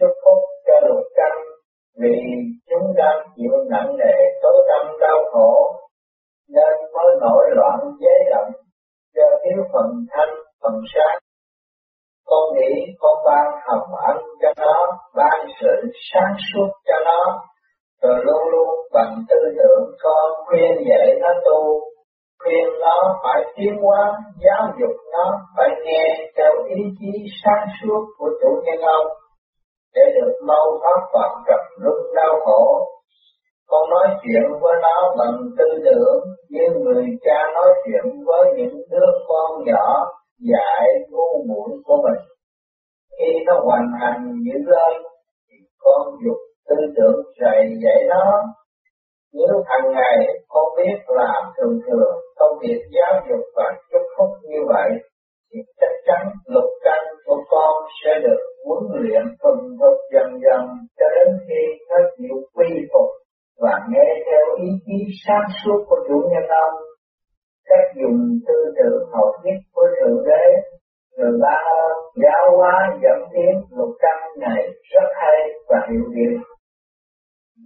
Chúc 0.00 0.10
phúc 0.24 0.38
cho 0.66 0.80
lục 0.88 1.04
căn, 1.16 1.32
vì 2.00 2.16
chúng 2.70 2.94
đang 2.96 3.26
chịu 3.36 3.52
nặng 3.70 3.96
nề 3.98 4.14
tối 4.42 4.66
tâm 4.68 4.96
đau 5.00 5.18
khổ, 5.32 5.74
nên 6.48 6.74
mới 6.94 7.16
nổi 7.20 7.44
loạn 7.50 7.78
giấy 8.00 8.18
động 8.30 8.52
do 9.14 9.26
thiếu 9.44 9.64
phần 9.72 10.06
thanh, 10.10 10.34
phần 10.62 10.80
sáng 10.94 11.23
có 13.04 13.14
con 13.14 13.24
ban 13.26 13.46
hồng 13.66 13.94
ân 14.08 14.16
cho 14.42 14.48
nó, 14.56 14.76
ban 15.14 15.46
sự 15.60 15.90
sáng 16.12 16.34
suốt 16.52 16.68
cho 16.86 16.94
nó. 17.04 17.20
Rồi 18.02 18.24
luôn 18.24 18.42
luôn 18.52 18.68
bằng 18.92 19.14
tư 19.28 19.36
tưởng 19.56 19.84
con 20.02 20.32
khuyên 20.46 20.72
dạy 20.88 21.08
nó 21.20 21.28
tu 21.44 21.80
khuyên 22.42 22.66
nó 22.80 23.20
phải 23.22 23.42
tiến 23.56 23.72
hóa, 23.82 24.12
giáo 24.44 24.62
dục 24.80 24.96
nó, 25.12 25.26
phải 25.56 25.68
nghe 25.84 26.04
theo 26.36 26.52
ý 26.68 26.82
chí 26.98 27.12
sáng 27.44 27.66
suốt 27.82 28.04
của 28.18 28.30
chủ 28.40 28.62
nhân 28.64 28.80
ông 28.80 29.06
để 29.94 30.02
được 30.14 30.32
mau 30.46 30.66
thoát 30.82 31.00
khỏi 31.12 31.30
gặp 31.46 31.62
lúc 31.78 31.96
đau 32.14 32.40
khổ. 32.44 32.86
Con 33.68 33.90
nói 33.90 34.16
chuyện 34.22 34.42
với 34.60 34.74
nó 34.82 35.14
bằng 35.18 35.36
tư 35.58 35.64
tưởng 35.84 36.20
như 36.50 36.80
người 36.80 37.04
cha 37.24 37.38
nói 37.54 37.72
chuyện 37.84 38.24
với 38.26 38.52
những 38.56 38.76
đứa 38.90 39.10
con 39.28 39.64
nhỏ 39.64 40.04
dạy 40.52 40.88
ngu 41.10 41.44
muội 41.48 41.70
của 41.84 41.96
mình 41.96 42.33
khi 43.18 43.30
nó 43.46 43.54
hoàn 43.64 43.84
thành 44.00 44.20
những 44.44 44.62
lên 44.66 44.94
thì 45.48 45.56
con 45.78 46.02
dục 46.24 46.40
tư 46.68 46.76
tưởng 46.96 47.20
dạy 47.40 47.60
dạy 47.84 48.00
nó. 48.08 48.26
Nếu 49.32 49.54
hàng 49.66 49.92
ngày 49.92 50.16
con 50.48 50.64
biết 50.76 50.98
làm 51.06 51.42
thường 51.56 51.80
thường, 51.86 52.14
công 52.36 52.58
việc 52.62 52.80
giáo 52.94 53.14
dục 53.28 53.44
và 53.56 53.64
chúc 53.92 54.02
phúc 54.18 54.30
như 54.42 54.58
vậy, 54.68 54.90
thì 55.52 55.58
chắc 55.80 55.92
chắn 56.06 56.22
lục 56.46 56.70
căn 56.84 57.02
của 57.26 57.44
con 57.50 57.74
sẽ 58.04 58.10
được 58.24 58.40
huấn 58.64 59.02
luyện 59.02 59.22
thuần 59.42 59.58
thục 59.80 59.98
dần 60.12 60.28
dần 60.44 60.62
cho 60.98 61.06
đến 61.16 61.28
khi 61.46 61.62
nó 61.88 61.96
chịu 62.16 62.36
quy 62.54 62.68
phục 62.92 63.10
và 63.60 63.74
nghe 63.90 64.06
theo 64.26 64.56
ý 64.56 64.68
chí 64.86 64.98
sáng 65.26 65.48
suốt 65.64 65.84
của 65.88 65.96
chủ 66.08 66.16
nhân 66.30 66.46
ông. 66.66 66.74
Cách 67.68 67.88
dùng 68.00 68.20
tư 68.46 68.54
tưởng 68.76 69.08
hậu 69.12 69.32
nhất 69.44 69.58
của 69.74 69.86
thượng 70.00 70.24
đế 70.26 70.44
người 71.16 71.32
ba 71.42 71.60
giáo 72.22 72.56
hóa 72.56 72.96
dẫn 73.02 73.18
tiến 73.32 73.54
lục 73.70 73.90
căn 73.98 74.18
này 74.38 74.62
rất 74.92 75.08
hay 75.14 75.38
và 75.68 75.86
hiệu 75.90 76.04
nghiệm 76.10 76.40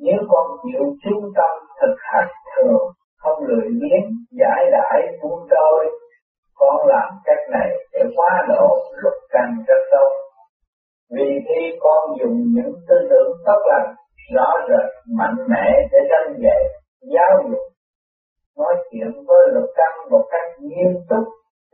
nếu 0.00 0.18
con 0.28 0.46
chịu 0.62 0.84
chú 1.02 1.32
tâm 1.36 1.66
thực 1.80 1.94
hành 1.98 2.28
thường, 2.56 2.82
không 3.18 3.46
lười 3.46 3.68
biếng, 3.80 4.08
giải 4.30 4.64
đãi, 4.72 5.02
buông 5.22 5.48
trôi, 5.50 5.86
con 6.54 6.86
làm 6.86 7.08
cách 7.24 7.44
này 7.50 7.70
để 7.92 8.00
hóa 8.16 8.46
độ 8.48 8.78
lục 9.02 9.18
căn 9.30 9.48
rất 9.66 9.82
tốt. 9.90 10.10
Vì 11.10 11.28
khi 11.48 11.78
con 11.80 12.16
dùng 12.20 12.38
những 12.54 12.72
tư 12.88 12.96
tưởng 13.10 13.32
tốt 13.46 13.60
lành, 13.68 13.94
rõ 14.34 14.52
rệt, 14.68 15.16
mạnh 15.18 15.36
mẽ 15.48 15.88
để 15.92 15.98
tranh 16.10 16.36
dậy 16.38 16.62
giáo 17.14 17.42
dục, 17.50 17.66
nói 18.58 18.74
chuyện 18.90 19.12
với 19.26 19.48
lục 19.54 19.70
căn 19.76 20.10
một 20.10 20.24
cách 20.30 20.60
nghiêm 20.60 20.94
túc 21.08 21.24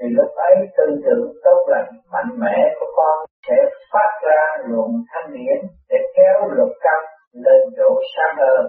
thì 0.00 0.06
lúc 0.18 0.30
ấy 0.36 0.54
tư 0.76 0.84
tưởng 1.04 1.32
tốt 1.44 1.60
lành, 1.72 1.90
mạnh 2.12 2.32
mẽ 2.38 2.56
của 2.80 2.86
con 2.96 3.26
sẽ 3.48 3.56
phát 3.92 4.10
ra 4.22 4.40
luồng 4.68 4.94
thanh 5.08 5.32
điển 5.32 5.58
để 5.90 5.96
kéo 6.16 6.48
lục 6.56 6.72
căn 6.80 7.00
lên 7.32 7.62
chỗ 7.76 8.00
sáng 8.16 8.36
hơn. 8.38 8.66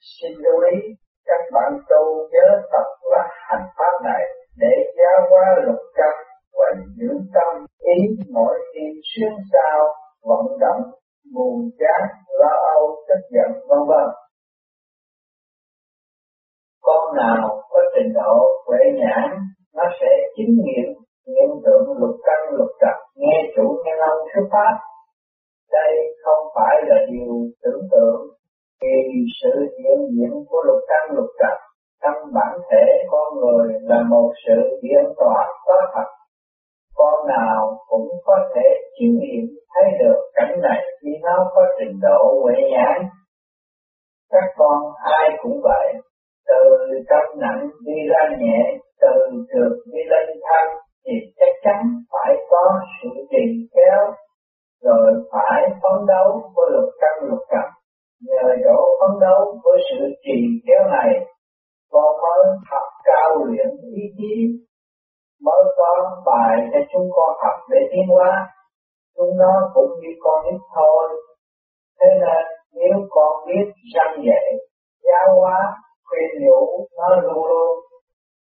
Xin 0.00 0.32
lưu 0.38 0.60
ý, 0.72 0.78
các 1.26 1.42
bạn 1.52 1.72
tu 1.88 2.28
nhớ 2.32 2.48
tập 2.72 2.86
và 3.10 3.28
hành 3.30 3.66
pháp 3.76 4.04
này 4.04 4.24
để 4.56 4.74
giáo 4.98 5.28
hóa 5.30 5.44
lục 5.66 5.82
căn 5.94 6.14
và 6.58 6.66
dưỡng 6.96 7.20
tâm 7.34 7.66
ý 7.78 7.98
mỗi 8.32 8.58
khi 8.74 8.84
xuyên 9.10 9.32
sao 9.52 9.94
vận 10.22 10.58
động 10.60 10.82
buồn 11.34 11.70
chán 11.78 12.08
lo 12.38 12.52
âu, 12.74 13.04
tức 13.08 13.20
giận, 13.30 13.50
vân 13.68 13.78
vân 13.88 14.06
con 16.82 17.16
nào 17.16 17.62
có 17.70 17.80
trình 17.94 18.12
độ 18.14 18.34
huệ 18.66 18.80
nhãn, 19.00 19.30
nó 19.76 19.84
sẽ 20.00 20.10
chứng 20.36 20.54
nghiệm 20.62 20.88
hiện 21.26 21.50
tượng 21.64 21.98
lục 22.00 22.16
căn, 22.26 22.40
lục 22.58 22.72
trật 22.80 22.96
nghe 23.16 23.36
chủ 23.56 23.82
nhân 23.84 23.98
ông 24.10 24.20
thuyết 24.28 24.46
pháp. 24.52 24.74
Đây 25.72 25.92
không 26.24 26.46
phải 26.54 26.76
là 26.88 26.96
điều 27.10 27.34
tưởng 27.62 27.82
tượng 27.92 28.20
vì 28.82 29.24
sự 29.42 29.54
hiện 29.78 29.98
diện 30.10 30.44
của 30.48 30.62
lục 30.66 30.80
căn, 30.88 31.16
lục 31.16 31.30
trật 31.38 31.58
trong 32.02 32.32
bản 32.34 32.58
thể 32.70 32.84
con 33.10 33.38
người 33.40 33.68
là 33.80 34.02
một 34.08 34.32
sự 34.46 34.78
hiện 34.82 35.04
toàn 35.16 35.48
có 35.66 35.74
thật. 35.94 36.08
Con 36.94 37.28
nào 37.28 37.78
cũng 37.88 38.08
có 38.24 38.38
thể 38.54 38.66
chiêm 38.98 39.10
nghiệm, 39.20 39.44
thấy 39.74 39.84
được 40.00 40.20
cảnh 40.34 40.60
này 40.62 40.82
khi 41.02 41.08
nó 41.22 41.50
có 41.54 41.62
trình 41.78 42.00
độ 42.02 42.40
huệ 42.42 42.54
nhãn. 42.70 43.08
Các 44.30 44.44
con 44.56 44.78
ai 45.02 45.30
cũng 45.42 45.60
vậy 45.62 45.94
từ 46.48 46.62
trong 47.08 47.40
nặng 47.40 47.68
đi 47.86 47.96
ra 48.10 48.36
nhẹ, 48.40 48.78
từ 49.00 49.14
trượt 49.50 49.72
đi 49.92 50.00
lên 50.10 50.26
thanh 50.48 50.70
thì 51.04 51.12
chắc 51.38 51.52
chắn 51.64 51.80
phải 52.12 52.34
có 52.50 52.80
sự 53.02 53.08
trì 53.30 53.44
kéo 53.74 54.12
rồi 54.82 55.12
phải 55.32 55.62
phấn 55.82 56.06
đấu 56.06 56.52
với 56.54 56.66
luật 56.70 56.88
căn, 57.00 57.28
luật 57.28 57.40
trần 57.50 57.68
nhờ 58.20 58.42
chỗ 58.64 58.76
phấn 59.00 59.20
đấu 59.20 59.60
với 59.64 59.78
sự 59.90 60.00
trì 60.24 60.38
kéo 60.66 60.82
này, 60.88 61.10
con 61.90 62.16
mới 62.22 62.56
học 62.70 62.88
cao 63.04 63.44
luyện 63.44 63.68
ý 63.96 64.02
chí, 64.16 64.34
mới 65.44 65.62
có 65.76 66.22
bài 66.26 66.56
cho 66.72 66.78
chúng 66.92 67.08
con 67.16 67.30
học 67.42 67.58
để 67.70 67.78
tiến 67.90 68.06
hóa. 68.08 68.46
Chúng 69.16 69.38
nó 69.38 69.70
cũng 69.74 69.90
như 70.00 70.08
con 70.20 70.44
ít 70.44 70.60
thôi. 70.74 71.08
Thế 72.00 72.06
nên 72.20 72.44
nếu 72.72 73.06
con 73.10 73.46
biết 73.46 73.72
răng 73.94 74.16
dạy 74.26 74.46
giáo 75.04 75.40
hóa 75.40 75.58
khuyên 76.08 76.30
nhủ 76.44 76.88
nó 76.98 77.08
luôn 77.22 77.46
luôn 77.50 77.72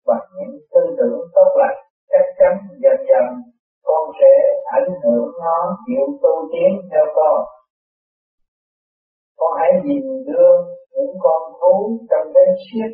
bằng 0.08 0.28
những 0.36 0.60
tư 0.72 0.82
tưởng 0.98 1.20
tốt 1.36 1.50
lành 1.60 1.80
chắc 2.12 2.26
chắn 2.40 2.54
dần 2.84 2.98
dần 3.10 3.54
con 3.84 4.12
sẽ 4.20 4.34
ảnh 4.66 4.92
hưởng 5.04 5.32
nó, 5.44 5.78
chịu 5.86 6.06
tu 6.22 6.50
tiến 6.52 6.72
theo 6.92 7.06
con. 7.16 7.46
Con 9.38 9.52
hãy 9.60 9.72
nhìn 9.86 10.06
gương 10.28 10.60
những 10.94 11.16
con 11.20 11.42
thú 11.62 12.00
trong 12.10 12.34
cái 12.34 12.46
xiết 12.64 12.92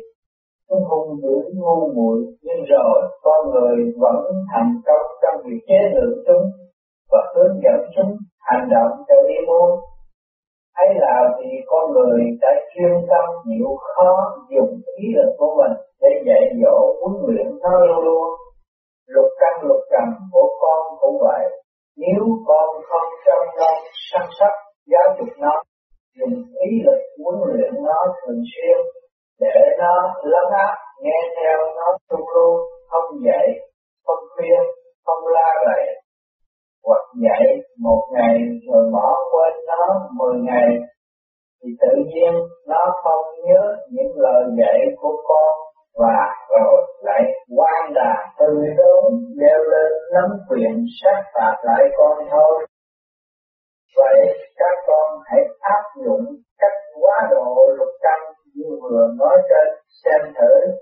chúng 0.68 0.84
hung 0.84 1.20
dữ 1.22 1.36
ngu 1.54 1.92
muội. 1.94 2.18
Nhưng 2.42 2.64
rồi 2.64 2.98
con 3.22 3.50
người 3.50 3.76
vẫn 3.98 4.16
thành 4.52 4.72
công 4.86 5.06
trong 5.22 5.42
việc 5.44 5.60
chế 5.68 5.80
ngự 5.92 6.22
chúng 6.26 6.46
và 7.10 7.32
hướng 7.34 7.60
dẫn 7.64 7.90
chúng 7.96 8.16
hành 8.38 8.68
động 8.70 8.92
theo 9.08 9.18
ý 9.28 9.46
muốn 9.46 9.80
ấy 10.82 10.90
là 11.04 11.16
vì 11.38 11.50
con 11.66 11.84
người 11.92 12.20
đã 12.40 12.52
chuyên 12.70 12.92
tâm 13.10 13.24
chịu 13.44 13.68
khó 13.90 14.10
dùng 14.50 14.72
ý 14.96 15.04
lực 15.16 15.30
của 15.38 15.50
mình 15.58 15.74
để 16.00 16.10
dạy 16.26 16.42
dỗ 16.62 16.76
huấn 17.00 17.14
luyện 17.26 17.46
nó 17.62 17.72
luôn 17.86 18.04
luôn. 18.04 18.28
Lục 19.06 19.28
căn 19.40 19.54
lục 19.68 19.82
trần 19.90 20.06
của 20.32 20.48
con 20.60 20.80
cũng 21.00 21.16
vậy. 21.26 21.44
Nếu 21.96 22.22
con 22.46 22.68
không 22.88 23.08
chăm 23.24 23.40
lo 23.58 23.72
chăm 24.12 24.24
sóc, 24.38 24.54
giáo 24.90 25.06
dục 25.18 25.28
nó, 25.38 25.62
dùng 26.18 26.34
ý 26.68 26.70
lực 26.86 27.00
huấn 27.22 27.36
luyện 27.48 27.72
nó 27.82 27.98
thường 28.20 28.42
xuyên 28.52 28.78
để 29.40 29.76
nó 29.78 29.94
lắng 30.22 30.50
áp 30.66 30.74
nghe 31.02 31.18
theo 31.36 31.58
nó 31.76 31.86
trung 32.10 32.26
luôn, 32.34 32.56
không 32.90 33.10
dạy, 33.26 33.46
không 34.04 34.24
khuyên, 34.34 34.60
không 35.04 35.22
la 35.34 35.50
rầy 35.66 35.84
hoặc 36.84 37.04
dạy 37.22 37.46
một 37.78 38.02
ngày 38.12 38.38
rồi 38.72 38.90
bỏ 38.92 39.16
quên 39.32 39.64
nó 39.66 40.08
mười 40.18 40.40
ngày 40.40 40.68
thì 41.62 41.70
tự 41.80 41.92
nhiên 42.06 42.32
nó 42.68 43.00
không 43.02 43.24
nhớ 43.44 43.76
những 43.90 44.12
lời 44.16 44.44
dạy 44.58 44.78
của 44.96 45.22
con 45.28 45.54
và 45.98 46.26
rồi 46.50 46.82
lại 47.02 47.22
quan 47.56 47.92
đà 47.94 48.14
từ 48.38 48.46
đốn 48.76 49.12
leo 49.36 49.58
lên 49.72 49.92
nắm 50.14 50.30
quyền 50.48 50.84
sát 51.02 51.22
phạt 51.34 51.56
lại 51.64 51.84
con 51.98 52.18
thôi. 52.30 52.66
Vậy 53.96 54.18
các 54.56 54.74
con 54.86 55.20
hãy 55.24 55.40
áp 55.60 55.82
dụng 56.04 56.24
cách 56.58 56.78
quá 57.00 57.28
độ 57.30 57.66
lục 57.78 57.94
căn 58.02 58.20
như 58.54 58.78
vừa 58.82 59.08
nói 59.18 59.36
trên 59.48 59.68
xem 60.04 60.32
thử. 60.40 60.72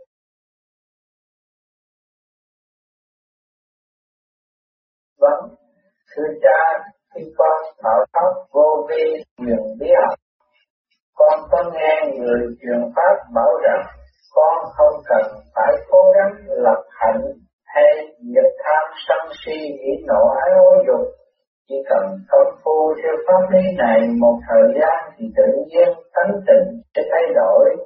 Vâng, 5.18 5.54
thưa 6.16 6.28
cha, 6.42 6.60
khi 7.14 7.22
con 7.36 7.56
thảo 7.82 8.04
pháp 8.12 8.30
vô 8.52 8.86
vi 8.88 9.04
quyền 9.38 9.62
bí 9.80 9.86
học, 10.00 10.18
con 11.14 11.40
có 11.50 11.70
nghe 11.74 12.18
người 12.18 12.40
truyền 12.60 12.80
pháp 12.96 13.14
bảo 13.34 13.52
rằng 13.64 13.86
con 14.34 14.64
không 14.76 15.02
cần 15.08 15.24
phải 15.54 15.72
cố 15.90 16.12
gắng 16.16 16.34
lập 16.48 16.82
hạnh 16.90 17.22
hay 17.66 17.92
diệt 18.34 18.50
tham 18.64 18.84
sân 19.08 19.32
si 19.44 19.52
nghĩ 19.52 19.92
nộ 20.06 20.28
ái 20.42 20.50
ô 20.58 20.72
dục. 20.86 21.06
Chỉ 21.68 21.74
cần 21.88 22.04
công 22.28 22.52
phu 22.64 22.94
theo 23.02 23.14
pháp 23.26 23.42
lý 23.50 23.76
này 23.78 24.00
một 24.20 24.38
thời 24.48 24.80
gian 24.80 25.10
thì 25.16 25.24
tự 25.36 25.46
nhiên 25.66 25.88
tánh 26.14 26.32
tình 26.46 26.66
sẽ 26.94 27.02
thay 27.10 27.22
đổi. 27.34 27.76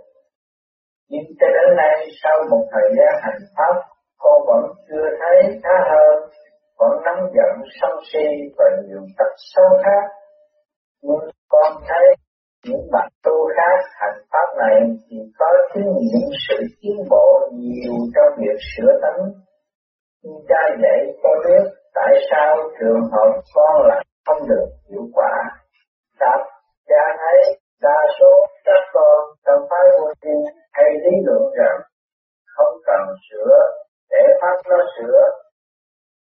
Nhưng 1.10 1.24
cho 1.40 1.46
đến 1.46 1.76
nay 1.76 2.06
sau 2.22 2.36
một 2.50 2.64
thời 2.72 2.88
gian 2.96 3.22
hành 3.22 3.42
pháp 3.56 3.74
con 4.18 4.42
vẫn 4.46 4.72
chưa 4.88 5.08
thấy 5.20 5.60
khá 5.62 5.74
hơn 5.90 6.30
vẫn 6.82 7.02
nắm 7.04 7.16
giận 7.34 7.52
sân 7.80 7.90
si 8.12 8.26
và 8.58 8.64
nhiều 8.86 9.02
tật 9.18 9.32
xấu 9.54 9.70
khác 9.84 10.04
nhưng 11.02 11.30
con 11.48 11.72
thấy 11.88 12.06
những 12.66 12.80
bạn 12.92 13.08
tu 13.22 13.32
khác 13.56 13.78
hành 14.00 14.22
pháp 14.32 14.48
này 14.58 14.80
thì 15.10 15.16
có 15.38 15.46
kinh 15.74 15.92
nghiệm 15.98 16.28
sự 16.48 16.56
tiến 16.82 16.96
bộ 17.10 17.50
nhiều 17.52 17.92
trong 18.14 18.38
việc 18.38 18.58
sửa 18.70 18.92
tánh. 19.02 19.22
Cha 20.48 20.62
dạy 20.82 20.98
con 21.22 21.32
biết 21.44 21.64
tại 21.94 22.12
sao 22.30 22.56
trường 22.80 23.02
hợp 23.12 23.40
con 23.54 23.86
lại 23.88 24.04
không 24.26 24.48
được 24.48 24.66
hiệu 24.90 25.02
quả. 25.14 25.32
Đáp, 26.20 26.38
cha 26.88 27.02
thấy 27.18 27.58
đa 27.80 27.98
số 28.20 28.46
các 28.64 28.82
con 28.92 29.20
trong 29.46 29.66
phái 29.70 29.86
vô 29.98 30.12
vi 30.22 30.36
hay 30.72 30.90
lý 31.04 31.16
luận 31.24 31.42
rằng 31.58 31.80
không 32.46 32.74
cần 32.86 33.00
sửa 33.30 33.58
để 34.10 34.24
pháp 34.40 34.56
nó 34.70 34.76
sửa. 34.96 35.20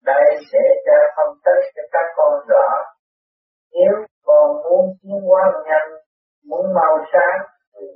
Đây 0.04 0.25
sẽ 0.52 0.62
cho 0.87 0.99
phân 1.16 1.30
tích 1.44 1.64
cho 1.75 1.82
các 1.92 2.06
con 2.16 2.32
rõ. 2.49 2.66
Nếu 3.73 3.92
con 4.25 4.62
muốn 4.62 4.85
tiến 5.02 5.21
hóa 5.28 5.52
nhanh, 5.64 5.90
muốn 6.49 6.75
mau 6.75 6.94
sáng, 7.12 7.38
thì 7.75 7.87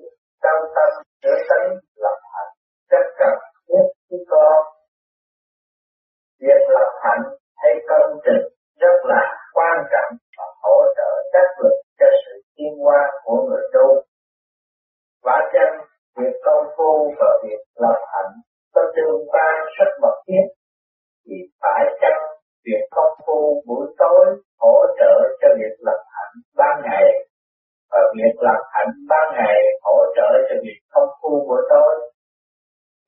tâm 0.42 0.56
tâm 0.74 1.02
sửa 1.22 1.36
tánh 1.48 1.68
lập 1.96 2.18
hạnh, 2.34 2.52
rất 2.90 3.06
cần 3.18 3.38
thiết 3.68 3.84
với 4.10 4.20
con. 4.30 4.64
Việc 6.40 6.62
lập 6.68 6.90
hạnh 7.02 7.24
hay 7.56 7.72
công 7.88 8.18
trình 8.24 8.44
rất 8.80 8.96
là 9.04 9.22
quan 9.54 9.76
trọng 9.92 10.16
và 10.38 10.44
hỗ 10.62 10.84
trợ 10.96 11.10
đắc 11.32 11.48
lực 11.58 11.76
cho 11.98 12.06
sự 12.24 12.40
tiến 12.56 12.72
hóa 12.84 13.10
của 13.24 13.46
người 13.48 13.64
tu. 13.74 14.02
Và 15.22 15.38
chân, 15.52 15.86
việc 16.16 16.36
công 16.44 16.64
phu 16.76 17.14
và 17.18 17.38
việc 17.42 17.62
lập 17.74 18.00
hạnh 18.12 18.32
có 18.74 18.82
tương 18.96 19.28
quan 19.28 19.54
rất 19.78 19.90
mật 20.02 20.16
thiết 20.26 20.46
thì 21.26 21.36
phải 21.62 21.84
chấp 22.00 22.16
việc 22.64 22.82
công 22.90 23.14
phu 23.26 23.62
buổi 23.66 23.86
tối 23.98 24.26
hỗ 24.60 24.76
trợ 24.98 25.14
cho 25.40 25.48
việc 25.58 25.74
lập 25.78 26.00
hạnh 26.14 26.34
ban 26.56 26.82
ngày 26.84 27.08
và 27.90 28.00
việc 28.16 28.34
lập 28.40 28.62
hạnh 28.72 28.92
ban 29.08 29.26
ngày 29.36 29.58
hỗ 29.82 29.98
trợ 30.16 30.30
cho 30.48 30.54
việc 30.62 30.80
công 30.92 31.08
phu 31.22 31.30
buổi 31.48 31.62
tối. 31.70 32.10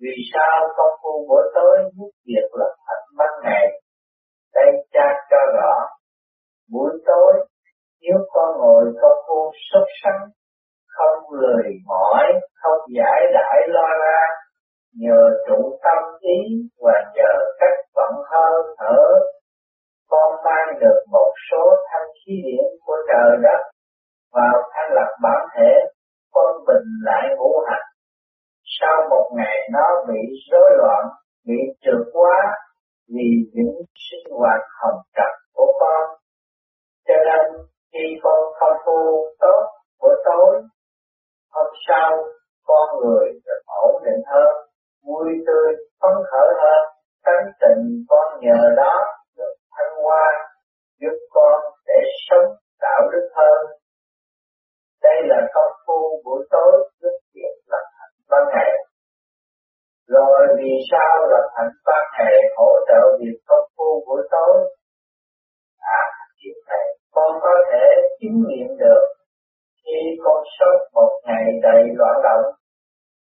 Vì 0.00 0.14
sao 0.32 0.68
công 0.76 0.94
phu 1.02 1.26
buổi 1.28 1.42
tối 1.54 1.76
giúp 1.96 2.10
việc 2.26 2.48
lập 2.52 2.75
hạnh 2.87 3.06
ban 3.18 3.32
ngày? 3.44 3.66
Đây 4.54 4.72
cha 4.92 5.06
cho 5.30 5.37
rõ. 5.54 5.75
Buổi 6.72 6.90
tối 7.07 7.33
nếu 8.02 8.18
con 8.33 8.59
ngồi 8.59 8.85
công 9.00 9.18
phu 9.28 9.52
sốt 9.70 9.88
sắng, 10.02 10.28
không 10.87 11.33
lười 11.40 11.72
mỏi, 11.87 12.24
không 12.62 12.81
giải 12.96 13.20
đãi 13.35 13.61
lo 13.68 13.88
ra, 14.02 14.20
nhờ 15.02 15.20
trụ 15.46 15.78
tâm 15.84 16.02
ý 16.20 16.38
và 16.84 16.96
nhờ 17.14 17.32
cách 17.61 17.78
vận 17.94 18.12
hơi 18.30 18.74
thở, 18.78 18.98
con 20.08 20.44
mang 20.44 20.78
được 20.80 21.00
một 21.11 21.32
số 21.50 21.76
thanh 21.92 22.08
khí 22.18 22.32
điển 22.44 22.64
của 22.87 22.96
trời 23.08 23.37
đất 23.42 23.61
vào 24.32 24.62
thanh 24.72 24.90
lập 24.94 25.11
bản 25.22 25.48
thể 25.56 25.72
con 26.32 26.64
bình 26.66 26.88
lại 27.02 27.28
ngũ 27.37 27.52
hành. 27.66 27.88
Sau 28.80 29.08
một 29.11 29.30
ngày 29.37 29.68
nó 29.72 29.87
bị 30.08 30.20
rối 30.50 30.70
loạn 30.76 31.04
bị 31.46 31.58
trượt 31.80 32.06
quá 32.12 32.38
vì 33.08 33.30
những 33.52 33.76
sinh 34.11 34.34
hoạt 34.38 34.61
hồng 34.82 35.00
trật 35.16 35.32
của 35.54 35.72
con. 35.80 36.16
Cho 37.08 37.14
nên 37.26 37.66
khi 37.92 38.04
con 38.22 38.52
không 38.58 38.76
phu 38.87 39.26
tốt 39.40 39.62
buổi 40.00 40.16
tối 40.24 40.62
hôm 41.54 41.66
sau 41.88 42.24
con 42.66 43.00
người 43.00 43.26
được 43.44 43.62
ổn 43.66 44.02
định 44.04 44.22
hơn 44.26 44.67
vui 45.06 45.28
tươi 45.46 45.68
phấn 46.00 46.14
khởi 46.30 46.48
hơn 46.62 46.82
tánh 47.24 47.46
tình 47.61 48.04
con 48.08 48.40
nhờ 48.40 48.74
đó 48.76 48.94
được 49.37 49.54
thăng 49.74 50.02
hoa 50.04 50.26
giúp 51.00 51.18
con 51.30 51.61
để 51.87 52.00
sống 52.28 52.48
đạo 52.80 53.00
đức 53.12 53.28
hơn 53.37 53.78
đây 55.02 55.18
là 55.30 55.40
công 55.54 55.72
phu 55.87 56.22
buổi 56.24 56.46
tối 56.50 56.72
giúp 57.00 57.16
việc 57.34 57.54
lập 57.66 57.84
hạnh 57.98 58.16
ban 58.30 58.42
ngày. 58.54 58.70
Rồi 60.08 60.46
vì 60.58 60.72
sao 60.90 61.26
lập 61.30 61.46
hạnh 61.56 61.74
ban 61.87 62.04
ngày 62.18 62.34
hỗ 62.56 62.70
trợ 62.88 63.02
việc 63.20 63.38
công 63.46 63.68
phu 63.76 64.04
buổi 64.06 64.22
tối? 64.30 64.54
À, 65.80 66.02
chuyện 66.38 66.58
này 66.68 66.87
con 67.11 67.38
có 67.40 67.54
thể 67.72 67.87
chứng 68.20 68.42
nghiệm 68.48 68.76
được 68.78 69.04
khi 69.84 69.98
con 70.24 70.42
sống 70.58 70.80
một 70.94 71.12
ngày 71.26 71.44
đầy 71.62 71.82
loạn 71.98 72.16
động, 72.22 72.44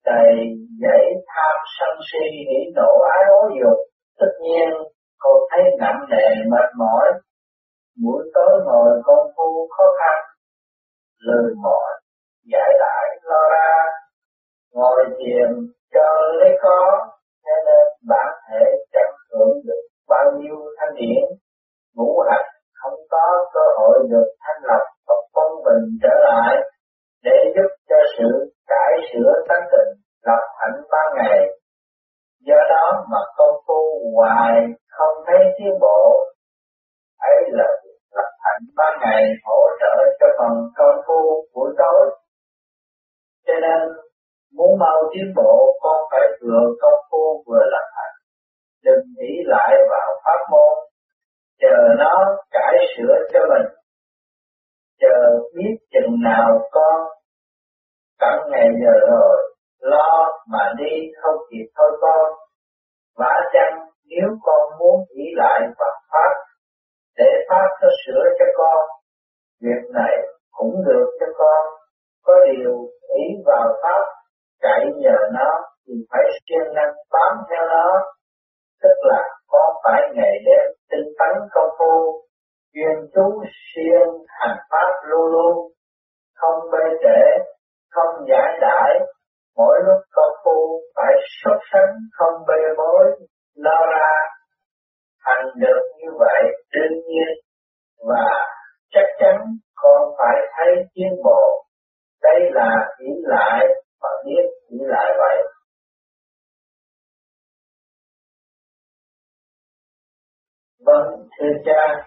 đầy 0.04 0.34
dễ 0.82 0.98
tham 1.26 1.56
sân 1.78 1.98
si 2.12 2.24
hỉ 2.48 2.58
nộ 2.74 2.90
ái 3.14 3.24
ố 3.30 3.48
dục, 3.60 3.78
tất 4.20 4.32
nhiên 4.42 4.68
con 5.18 5.36
thấy 5.50 5.62
nặng 5.80 6.00
nề 6.10 6.26
mệt 6.50 6.68
mỏi. 6.78 7.12
Buổi 8.02 8.30
tối 8.34 8.60
ngồi 8.64 9.02
công 9.04 9.26
phu 9.36 9.68
khó 9.76 9.84
khăn, 9.98 10.18
lười 11.26 11.54
mỏi 11.62 11.92
giải 12.52 12.70
lại 12.78 13.16
lo 13.22 13.48
ra. 13.52 13.86
Ngồi 14.72 15.04
thiền 15.18 15.48
cho 15.92 16.32
lấy 16.38 16.50
có 16.62 17.08
cho 17.44 17.52
nên 17.66 17.86
bản 18.08 18.32
thể 18.50 18.64
chẳng 18.92 19.14
hưởng 19.30 19.54
được 19.66 19.82
bao 20.08 20.24
nhiêu 20.38 20.56
thanh 20.78 20.94
điển. 20.94 21.24
Ngũ 21.94 22.22
hành 22.30 22.48
không 22.72 23.00
có 23.10 23.44
cơ 23.54 23.60
hội 23.78 23.98
được 24.10 24.28
thì 75.92 75.98
phải 76.10 76.24
siêng 76.44 76.74
năng 76.74 76.94
bám 77.12 77.36
theo 77.50 77.64
nó. 77.68 77.88
Tức 78.82 78.96
là 79.02 79.22
con 79.48 79.70
phải 79.84 80.02
ngày 80.14 80.36
đêm 80.46 80.66
tinh 80.90 81.08
tấn 81.18 81.42
công 81.54 81.70
phu, 81.78 82.22
chuyên 82.74 82.96
chú 83.14 83.44
siêng 83.66 84.12
hành 84.28 84.58
Pháp 84.70 84.92
luôn 85.08 85.32
luôn, 85.32 85.72
không 86.34 86.60
bê 86.72 86.84
trễ, 87.02 87.44
không 87.90 88.24
giải 88.28 88.58
đãi, 88.60 89.00
mỗi 89.56 89.78
lúc 89.86 90.00
công 90.12 90.34
phu 90.44 90.80
phải 90.96 91.14
xuất 91.42 91.58
sắng 91.72 91.94
không 92.12 92.34
bê 92.48 92.62
bối, 92.76 93.04
lo 93.54 93.86
ra 93.92 94.12
hành 95.24 95.46
được 95.56 95.82
như 95.98 96.08
vậy 96.18 96.42
đương 96.72 96.98
nhiên 97.08 97.28
và 98.08 98.46
chắc 98.90 99.06
chắn 99.20 99.36
con 99.74 100.14
phải 100.18 100.36
thấy 100.56 100.84
tiến 100.94 101.12
bộ. 101.24 101.64
Đây 102.22 102.40
là 102.52 102.70
chỉ 102.98 103.06
lại 103.22 103.66
và 104.02 104.08
biết 104.26 104.44
chỉ 104.70 104.76
lại 104.80 105.12
vậy. 105.18 105.52
Vâng, 110.92 111.26
thưa 111.38 111.52
cha, 111.64 112.04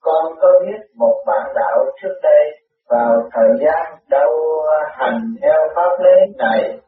con 0.00 0.24
có 0.40 0.48
biết 0.62 0.80
một 0.96 1.24
bạn 1.26 1.52
đạo 1.54 1.84
trước 2.02 2.14
đây 2.22 2.44
vào 2.90 3.28
thời 3.32 3.50
gian 3.64 3.94
đâu 4.10 4.30
hành 4.90 5.20
theo 5.42 5.60
pháp 5.74 5.90
lý 6.04 6.32
này? 6.38 6.78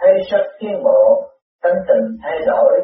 Thấy 0.00 0.12
rất 0.30 0.46
tiến 0.58 0.82
bộ, 0.84 1.22
tính 1.62 1.78
tình 1.88 2.06
thay 2.22 2.38
đổi, 2.46 2.80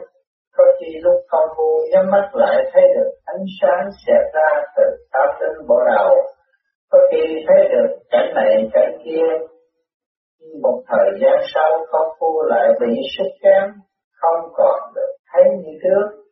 có 0.57 0.65
khi 0.81 0.87
lúc 1.03 1.15
con 1.29 1.49
phu 1.57 1.79
nhắm 1.93 2.11
mắt 2.11 2.31
lại 2.33 2.57
thấy 2.73 2.83
được 2.95 3.11
ánh 3.25 3.45
sáng 3.61 3.89
xẹt 4.07 4.35
ra 4.35 4.63
từ 4.77 4.83
pháp 5.13 5.37
tinh 5.41 5.67
bộ 5.69 5.81
đầu, 5.97 6.17
có 6.91 6.99
khi 7.11 7.45
thấy 7.49 7.69
được 7.69 7.97
cảnh 8.11 8.35
này 8.35 8.71
cảnh 8.73 8.99
kia. 9.05 9.47
Một 10.63 10.83
thời 10.89 11.11
gian 11.21 11.39
sau 11.55 11.71
con 11.91 12.09
phu 12.21 12.43
lại 12.43 12.69
bị 12.81 12.97
sức 13.19 13.31
kém, 13.43 13.71
không 14.21 14.51
còn 14.53 14.81
được 14.95 15.13
thấy 15.33 15.45
như 15.45 15.79
trước 15.83 16.30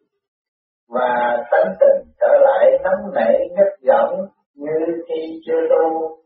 và 0.89 1.37
tánh 1.51 1.75
tình 1.81 2.13
trở 2.21 2.39
lại 2.41 2.79
nóng 2.85 3.15
nảy 3.15 3.35
ngất 3.57 3.73
giận 3.81 4.29
như 4.55 5.03
khi 5.09 5.41
chưa 5.47 5.61
tu. 5.71 6.17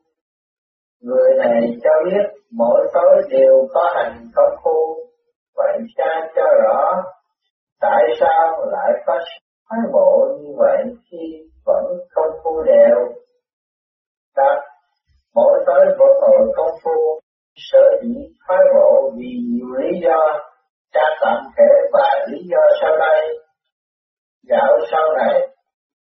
Người 1.03 1.31
này 1.39 1.61
cho 1.85 1.91
biết 2.05 2.41
mỗi 2.53 2.89
tối 2.95 3.23
đều 3.31 3.69
có 3.75 3.93
hành 3.95 4.29
công 4.35 4.55
phu, 4.65 4.97
vậy 5.57 5.79
cha 5.97 6.31
cho 6.37 6.45
rõ 6.63 7.03
tại 7.81 8.03
sao 8.21 8.67
lại 8.73 8.93
có 9.07 9.19
thái 9.71 9.81
bộ 9.93 10.29
như 10.41 10.55
vậy 10.59 10.79
khi 11.11 11.51
vẫn 11.67 11.85
công 12.15 12.39
phu 12.45 12.63
đều. 12.63 12.99
Đáp, 14.37 14.61
mỗi 15.35 15.65
tối 15.67 15.85
vẫn 15.99 16.11
ngồi 16.21 16.53
công 16.57 16.77
phu, 16.85 17.21
sở 17.57 17.91
dĩ 18.03 18.15
thái 18.49 18.59
bộ 18.75 19.13
vì 19.17 19.29
nhiều 19.49 19.67
lý 19.79 20.01
do, 20.07 20.39
cha 20.93 21.05
tạm 21.21 21.43
kể 21.57 21.89
vài 21.93 22.27
lý 22.29 22.39
do 22.51 22.61
sau 22.81 22.97
đây 22.99 23.42
Dạo 24.49 24.79
sau 24.91 25.17
này, 25.17 25.49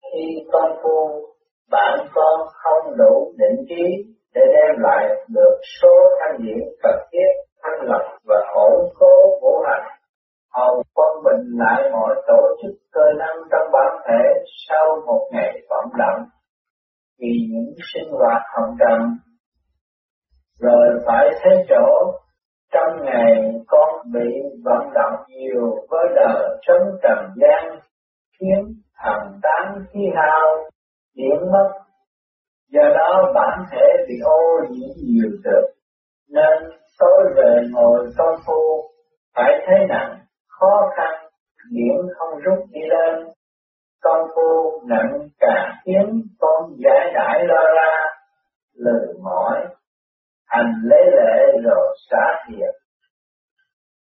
khi 0.02 0.46
công 0.52 0.72
phu, 0.84 1.26
bạn 1.72 2.08
con 2.14 2.40
không 2.54 2.98
đủ 2.98 3.34
định 3.38 3.66
trí 3.70 4.14
để 4.36 4.42
đem 4.54 4.80
lại 4.80 5.10
được 5.30 5.60
số 5.82 5.94
thanh 6.20 6.38
điển 6.46 6.60
cần 6.84 6.96
thiết 7.12 7.32
thanh 7.64 7.82
lập 7.82 8.18
và 8.28 8.36
ổn 8.54 8.90
cố 9.00 9.40
vũ 9.42 9.64
hành, 9.68 9.88
hầu 10.54 10.84
quân 10.94 11.24
bình 11.24 11.58
lại 11.60 11.90
mọi 11.92 12.16
tổ 12.28 12.56
chức 12.62 12.72
cơ 12.92 13.06
năng 13.20 13.38
trong 13.52 13.72
bản 13.74 14.02
thể 14.08 14.44
sau 14.70 15.02
một 15.06 15.30
ngày 15.32 15.62
vận 15.70 15.86
động 15.98 16.24
vì 17.20 17.34
những 17.52 17.74
sinh 17.94 18.12
hoạt 18.12 18.42
hồng 18.56 18.76
trần 18.80 19.00
rồi 20.60 20.88
phải 21.06 21.30
thấy 21.42 21.66
chỗ 21.70 22.12
trong 22.74 23.06
ngày 23.06 23.52
con 23.68 23.90
bị 24.14 24.30
vận 24.64 24.94
động 24.94 25.24
nhiều 25.28 25.76
với 25.90 26.06
đời 26.16 26.60
sống 26.68 26.88
trần 27.04 27.18
gian 27.42 27.80
khiến 28.42 28.82
thần 29.04 29.40
tán 29.42 29.84
khí 29.94 30.00
hao, 30.16 30.48
điện 31.16 31.52
mất. 31.52 31.70
Do 32.72 32.82
đó 32.98 33.32
bản 33.36 33.66
thể 33.72 33.86
bị 34.08 34.16
ô 34.24 34.40
nhiễm 34.70 34.90
nhiều 34.98 35.30
cực, 35.44 35.64
nên 36.30 36.70
tối 37.00 37.24
về 37.36 37.64
ngồi 37.72 38.10
công 38.18 38.36
phu, 38.46 38.90
phải 39.36 39.52
thấy 39.66 39.88
nặng, 39.90 40.18
khó 40.48 40.90
khăn, 40.96 41.30
điểm 41.72 41.96
không 42.18 42.40
rút 42.40 42.60
đi 42.70 42.82
lên. 42.90 43.28
Công 44.02 44.28
phu 44.36 44.82
nặng 44.88 45.28
cả 45.40 45.82
khiến 45.86 46.22
con 46.40 46.72
giải 46.78 47.12
đãi 47.14 47.46
lo 47.46 47.64
ra, 47.76 48.06
lười 48.76 49.14
mỏi, 49.24 49.68
hành 50.46 50.74
lấy 50.84 51.04
lệ 51.06 51.62
rồi 51.64 51.98
xả 52.10 52.44
thiệt. 52.48 52.76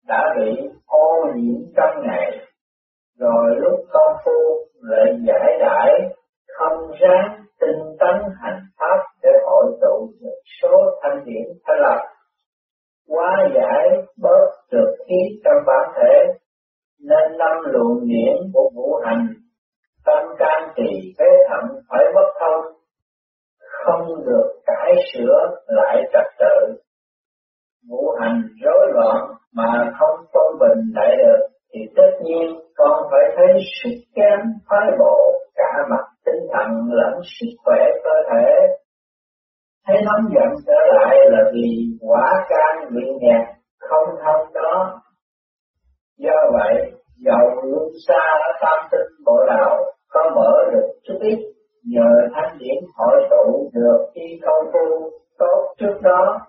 Đã 0.07 0.33
bị 0.37 0.69
ô 0.85 1.25
nhiễm 1.35 1.61
trong 1.75 2.07
ngày 2.07 2.50
rồi 3.21 3.55
lúc 3.57 3.79
công 3.89 4.17
phu 4.25 4.39
lại 4.81 5.05
giải 5.27 5.57
đãi, 5.59 5.89
không 6.57 6.91
ráng 6.99 7.45
tinh 7.59 7.95
tấn 7.99 8.15
hành 8.41 8.59
pháp 8.79 9.03
để 9.23 9.29
hội 9.45 9.65
tụ 9.81 10.13
một 10.21 10.39
số 10.61 10.99
thanh 11.01 11.25
điển 11.25 11.43
thanh 11.67 11.77
lập. 11.79 11.99
Quá 13.07 13.49
giải 13.55 13.89
bớt 14.21 14.47
được 14.71 14.95
khí 15.07 15.39
trong 15.43 15.63
bản 15.67 15.91
thể, 15.95 16.33
nên 16.99 17.37
năm 17.37 17.57
luồng 17.65 18.07
điển 18.07 18.35
của 18.53 18.69
vũ 18.75 18.95
hành, 19.05 19.27
tâm 20.05 20.23
can 20.39 20.69
trì 20.75 21.13
phế 21.19 21.25
thận 21.49 21.79
phải 21.89 22.03
bất 22.15 22.31
thông, 22.39 22.73
không 23.59 24.25
được 24.25 24.51
cải 24.65 24.93
sửa 25.13 25.37
lại 25.67 26.03
trật 26.13 26.25
tự. 26.39 26.81
Vũ 27.89 28.11
hành 28.19 28.41
rối 28.63 28.87
loạn 28.93 29.17
mà 29.53 29.91
không 29.99 30.25
tôn 30.33 30.59
bình 30.59 30.79
lại 30.95 31.15
được 31.17 31.50
thì 31.73 31.79
tất 31.95 32.11
nhiên 32.23 32.59
con 32.75 33.03
phải 33.11 33.25
thấy 33.35 33.61
sức 33.83 33.95
kém 34.15 34.39
phái 34.69 34.91
bộ 34.99 35.17
cả 35.55 35.73
mặt 35.89 36.05
tinh 36.25 36.47
thần 36.53 36.69
lẫn 36.89 37.13
sức 37.39 37.51
khỏe 37.63 37.79
cơ 38.03 38.15
thể. 38.31 38.67
Thấy 39.87 39.97
nóng 40.05 40.31
giận 40.33 40.49
trở 40.67 40.93
lại 40.93 41.17
là 41.29 41.43
vì 41.53 41.69
quả 42.01 42.45
can 42.49 42.93
bị 42.95 43.01
nghẹt 43.19 43.47
không 43.79 44.15
thông 44.25 44.53
đó. 44.53 45.01
Do 46.17 46.37
vậy, 46.53 46.91
dầu 47.25 47.61
luôn 47.63 47.89
xa 48.07 48.23
ở 48.47 48.51
tam 48.61 48.87
tinh 48.91 49.25
bộ 49.25 49.45
đạo 49.47 49.77
có 50.09 50.31
mở 50.35 50.71
được 50.73 50.87
chút 51.03 51.17
ít 51.21 51.39
nhờ 51.83 52.09
thanh 52.33 52.57
điển 52.59 52.83
hội 52.97 53.27
tụ 53.29 53.69
được 53.73 54.05
khi 54.15 54.39
công 54.45 54.71
phu 54.73 55.09
tốt 55.39 55.73
trước 55.79 55.99
đó 56.01 56.39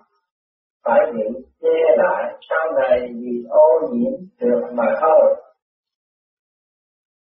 phải 0.85 0.99
bị 1.13 1.23
che 1.61 1.95
lại 1.97 2.33
sau 2.49 2.71
này 2.81 2.99
vì 3.13 3.43
ô 3.49 3.79
nhiễm 3.91 4.13
được 4.39 4.61
mà 4.73 4.85
thôi. 5.01 5.35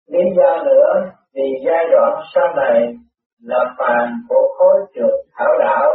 Lý 0.07 0.19
do 0.37 0.63
nữa, 0.63 1.11
vì 1.33 1.43
giai 1.65 1.85
đoạn 1.91 2.21
sau 2.35 2.55
này 2.55 2.95
là 3.41 3.75
phàm 3.77 4.09
của 4.29 4.55
khối 4.57 4.79
trượt 4.95 5.13
thảo 5.37 5.57
đảo 5.59 5.91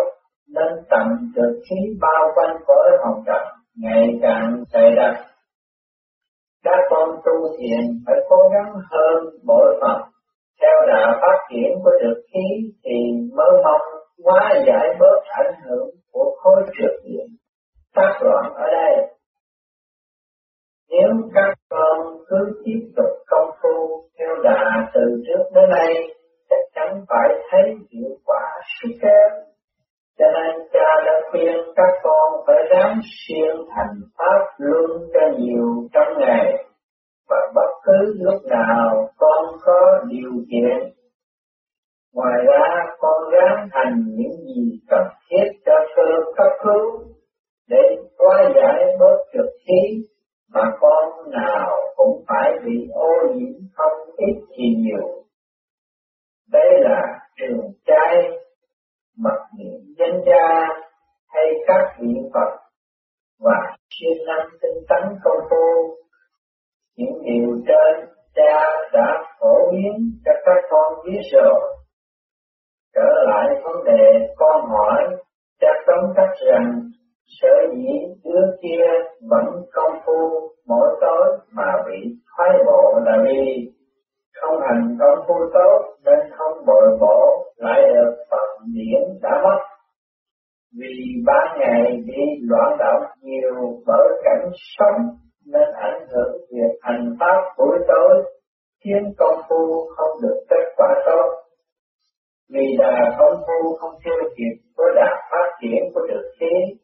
nên 0.49 0.85
tầm 0.91 1.33
trượt 1.35 1.63
khí 1.71 1.77
bao 2.01 2.33
quanh 2.35 2.57
cõi 2.67 2.91
hồng 3.05 3.23
trần 3.27 3.43
ngày 3.77 4.19
càng 4.23 4.65
dày 4.73 4.95
đặc. 4.97 5.15
Các 6.65 6.79
con 6.91 7.09
tu 7.25 7.57
thiền 7.59 7.81
phải 8.07 8.17
cố 8.29 8.37
gắng 8.55 8.73
hơn 8.91 9.25
mỗi 9.45 9.79
phần 9.81 10.03
theo 10.61 10.87
đạo 10.89 11.19
phát 11.21 11.39
triển 11.51 11.71
của 11.85 11.91
trượt 12.01 12.19
khí 12.33 12.73
thì 12.85 12.97
mới 13.37 13.51
mong 13.65 13.81
hóa 14.25 14.55
giải 14.67 14.87
bớt 15.01 15.19
ảnh 15.29 15.55
hưởng 15.65 15.89
của 16.13 16.37
khối 16.39 16.63
trượt 16.79 16.93
điện 17.05 17.27
tác 17.95 18.19
loạn 18.21 18.53
ở 18.55 18.67
đây. 18.73 19.07
Nếu 20.91 21.11
các 21.35 21.55
con 21.71 21.99
cứ 22.29 22.63
tiếp 22.65 22.93
tục 22.97 23.11
công 23.27 23.51
phu 23.63 24.09
theo 24.19 24.37
đà 24.45 24.91
từ 24.95 25.01
trước 25.27 25.45
đến 25.55 25.71
nay, 25.71 25.95
chắc 26.51 26.63
chắn 26.75 27.05
phải 27.09 27.29
thấy 27.51 27.63
hiệu 27.91 28.17
quả 28.25 28.61
suốt 28.75 28.93
kém. 29.03 29.31
Cho 30.19 30.27
nên 30.35 30.69
cha 30.73 30.89
đã 31.07 31.21
khuyên 31.31 31.57
các 31.77 31.93
con 32.03 32.45
phải 32.47 32.57
ráng 32.71 33.01
siêng 33.03 33.57
thành 33.77 34.01
pháp 34.19 34.45
luân 34.59 34.91
cho 35.15 35.39
nhiều 35.39 35.89
trong 35.93 36.19
ngày 36.19 36.65
và 37.29 37.37
bất 37.55 37.71
cứ 37.85 38.15
lúc 38.19 38.43
nào 38.45 39.09
con 39.17 39.45
có 39.63 40.05
điều 40.09 40.31
kiện. 40.51 40.93
Ngoài 42.15 42.39
ra 42.47 42.87
con 42.99 43.31
ráng 43.33 43.69
thành 43.73 43.95
những 44.07 44.37
gì 44.47 44.79
cần 44.91 45.07
thiết 45.31 45.51
cho 45.67 45.73
cơ 45.97 46.03
cấp 46.37 46.53
cứu 46.65 47.13
để 47.69 47.97
qua 48.17 48.53
giải 48.57 48.97
bớt 48.99 49.17
trực 49.33 49.51
khí 49.67 50.09
mà 50.55 50.63
con 50.81 51.31
nào 51.31 51.71
cũng 51.97 52.25
phải 52.29 52.51
bị 52.65 52.89
ô 52.93 53.35
nhiễm 53.35 53.55
không 53.75 54.11
ít 54.17 54.35
thì 54.57 54.65
nhiều. 54.79 55.25
Đây 56.51 56.71
là 56.81 57.19
trường 57.37 57.73
trai, 57.87 58.31
mật 59.19 59.39
niệm 59.59 59.81
danh 59.99 60.21
gia 60.27 60.69
hay 61.29 61.45
các 61.67 61.97
vị 62.01 62.15
Phật 62.35 62.63
và 63.41 63.77
siêng 63.91 64.27
năng 64.27 64.49
tinh 64.63 64.85
tấn 64.89 65.19
công 65.25 65.39
phu. 65.51 65.97
Những 66.97 67.23
điều 67.25 67.63
trên 67.67 68.09
cha 68.35 68.61
đã 68.93 69.23
phổ 69.41 69.71
biến 69.73 69.93
cho 70.25 70.33
các 70.45 70.61
con 70.71 70.93
biết 71.05 71.21
rồi. 71.33 71.77
Trở 72.95 73.25
lại 73.29 73.61
vấn 73.65 73.85
đề 73.85 74.35
con 74.37 74.71
hỏi, 74.71 75.17
cha 75.61 75.69
tóm 75.87 76.13
tắt 76.17 76.35
rằng 76.47 76.91
sở 77.41 77.55
dĩ 77.77 77.93
trước 78.25 78.57
kia 78.63 78.85
vẫn 79.31 79.47
công 79.73 79.95
phu, 80.07 80.49
mỗi 80.67 80.89
tối 81.01 81.39
mà 81.53 81.73
bị 81.87 82.17
thoái 82.37 82.51
bộ 82.67 83.01
là 83.05 83.17
vì 83.25 83.73
không 84.41 84.61
hành 84.61 84.97
công 85.01 85.25
phu 85.29 85.35
tốt, 85.55 85.81
nên 86.05 86.19
không 86.37 86.65
bồi 86.67 86.99
bổ 87.01 87.45
lại 87.57 87.83
được 87.95 88.15
phần 88.31 88.67
điển 88.75 89.19
đã 89.23 89.31
mất. 89.45 89.59
Vì 90.79 91.23
ban 91.27 91.59
ngày 91.61 91.93
bị 92.07 92.21
loạn 92.43 92.77
động 92.79 93.03
nhiều 93.23 93.83
bởi 93.87 94.09
cảnh 94.25 94.51
sống, 94.79 95.01
nên 95.47 95.69
ảnh 95.75 96.07
hưởng 96.11 96.33
việc 96.51 96.79
hành 96.81 97.17
pháp 97.21 97.41
buổi 97.59 97.79
tối, 97.89 98.25
khiến 98.85 99.15
công 99.19 99.41
phu 99.49 99.89
không 99.97 100.23
được 100.23 100.45
kết 100.51 100.65
quả 100.77 101.03
tốt. 101.07 101.29
Vì 102.53 102.77
đà 102.79 103.17
công 103.19 103.43
phu 103.47 103.77
không 103.77 103.95
theo 104.05 104.29
kịp 104.37 104.55
với 104.77 104.93
đà 104.97 105.29
phát 105.31 105.59
triển 105.63 105.83
của 105.95 106.07
được 106.09 106.33
khí 106.41 106.82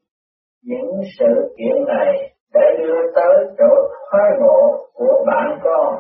những 0.63 0.91
sự 1.19 1.55
kiện 1.59 1.85
này 1.87 2.35
để 2.55 2.61
đưa 2.79 3.13
tới 3.15 3.47
chỗ 3.59 3.89
thoái 4.11 4.31
ngộ 4.41 4.87
của 4.95 5.25
bạn 5.27 5.59
con. 5.65 5.95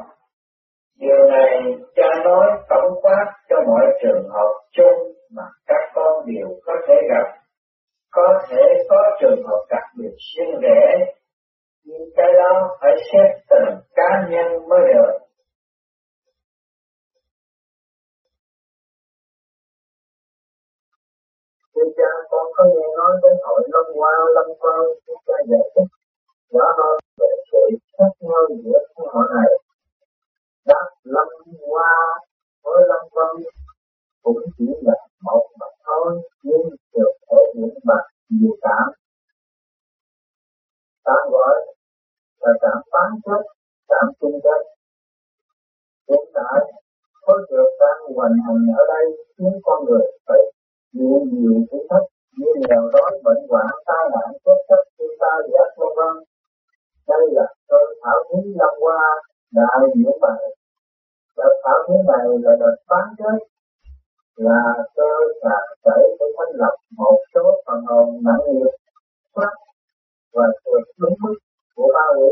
Điều 0.98 1.28
này 1.30 1.50
cha 1.96 2.08
nói 2.24 2.46
tổng 2.68 2.92
quát 3.02 3.24
cho 3.48 3.56
mọi 3.66 3.86
trường 4.02 4.28
hợp 4.28 4.52
chung 4.72 5.12
mà 5.36 5.42
các 5.66 5.90
con 5.94 6.26
đều 6.26 6.48
có 6.64 6.72
thể 6.88 6.94
gặp. 7.10 7.38
Có 8.10 8.38
thể 8.48 8.62
có 8.88 9.16
trường 9.20 9.42
hợp 9.46 9.64
đặc 9.70 9.82
biệt 9.98 10.14
riêng 10.18 10.60
rẽ, 10.62 11.12
nhưng 11.84 12.08
cái 12.16 12.32
đó 12.32 12.76
phải 12.80 12.92
xét 13.12 13.36
từng 13.50 13.78
cá 13.94 14.28
nhân 14.30 14.68
mới 14.68 14.80
được. 14.94 15.18
Thưa 21.74 21.90
cha, 21.96 22.10
có 22.58 22.64
nghe 22.64 22.86
nói 22.98 23.12
đến 23.22 23.36
hội 23.44 23.62
Lâm 23.72 23.86
Hoa, 23.96 24.12
Lâm 24.34 24.46
Quang, 24.60 24.86
chúng 25.06 25.22
ta 25.26 25.34
giải 25.50 25.66
thích 25.74 25.90
rõ 26.52 26.66
hơn 26.78 26.96
về 27.18 27.30
sự 27.50 27.58
khác 27.98 28.12
nhau 28.20 28.42
giữa 28.64 28.78
hai 28.96 29.06
họ 29.12 29.22
này. 29.34 29.50
Đáp 30.66 30.86
Lâm 31.04 31.28
Hoa 31.66 31.92
với 32.64 32.82
Lâm 32.90 33.02
Quang 33.10 33.34
cũng 34.22 34.42
chỉ 34.58 34.66
là 34.82 34.96
một 35.22 35.46
mặt 35.60 35.72
thôi, 35.86 36.22
nhưng 36.42 36.68
được 36.94 37.12
thể 37.30 37.40
hiện 37.54 37.74
bằng 37.84 38.06
nhiều 38.28 38.56
cảm. 38.62 38.86
Tạm 41.04 41.30
gọi 41.30 41.56
là 42.40 42.52
cảm 42.60 42.78
phán 42.92 43.10
chất, 43.24 43.42
cảm 43.88 44.06
trung 44.20 44.40
chất. 44.44 44.60
Hiện 46.08 46.24
tại, 46.34 46.72
khối 47.22 47.38
được 47.50 47.70
đang 47.80 48.16
hoành 48.16 48.36
hành 48.46 48.66
ở 48.78 48.82
đây 48.94 49.04
khiến 49.38 49.60
con 49.62 49.84
người 49.84 50.06
phải 50.26 50.38
nhiều 50.92 51.20
nhiều 51.32 51.66
thử 51.70 51.78
thách 51.90 52.17
những 52.38 52.56
nghèo 52.62 52.82
đói 52.94 53.10
bệnh 53.24 53.42
hoạn 53.50 53.72
tai 53.86 54.04
nạn 54.12 54.28
chết 54.44 54.58
chóc 54.68 54.82
thiên 54.98 55.12
tai 55.20 55.38
giác 55.52 55.68
vân 55.78 55.90
vân 55.96 56.14
đây 57.08 57.22
là 57.36 57.46
cơ 57.68 57.80
thảo 58.02 58.18
thí 58.28 58.40
lâm 58.60 58.74
qua, 58.80 59.00
đại 59.52 59.80
diễn 59.94 60.16
bài 60.20 60.42
đợt 61.36 61.54
thảo 61.64 61.78
thí 61.88 61.94
này 62.12 62.26
là 62.44 62.52
đợt 62.60 62.76
phán 62.88 63.06
chết 63.18 63.38
là 64.36 64.60
cơ 64.96 65.10
sạc 65.42 65.64
chảy 65.84 66.02
để 66.20 66.26
thành 66.38 66.54
lập 66.54 66.74
một 66.98 67.16
số 67.34 67.62
phần 67.66 67.80
hồn 67.86 68.20
nặng 68.24 68.44
nghiệp 68.54 68.70
thoát 69.34 69.52
và 70.32 70.46
vượt 70.64 70.84
đúng 70.98 71.14
mức 71.22 71.34
của 71.76 71.92
ba 71.94 72.06
quỷ. 72.18 72.30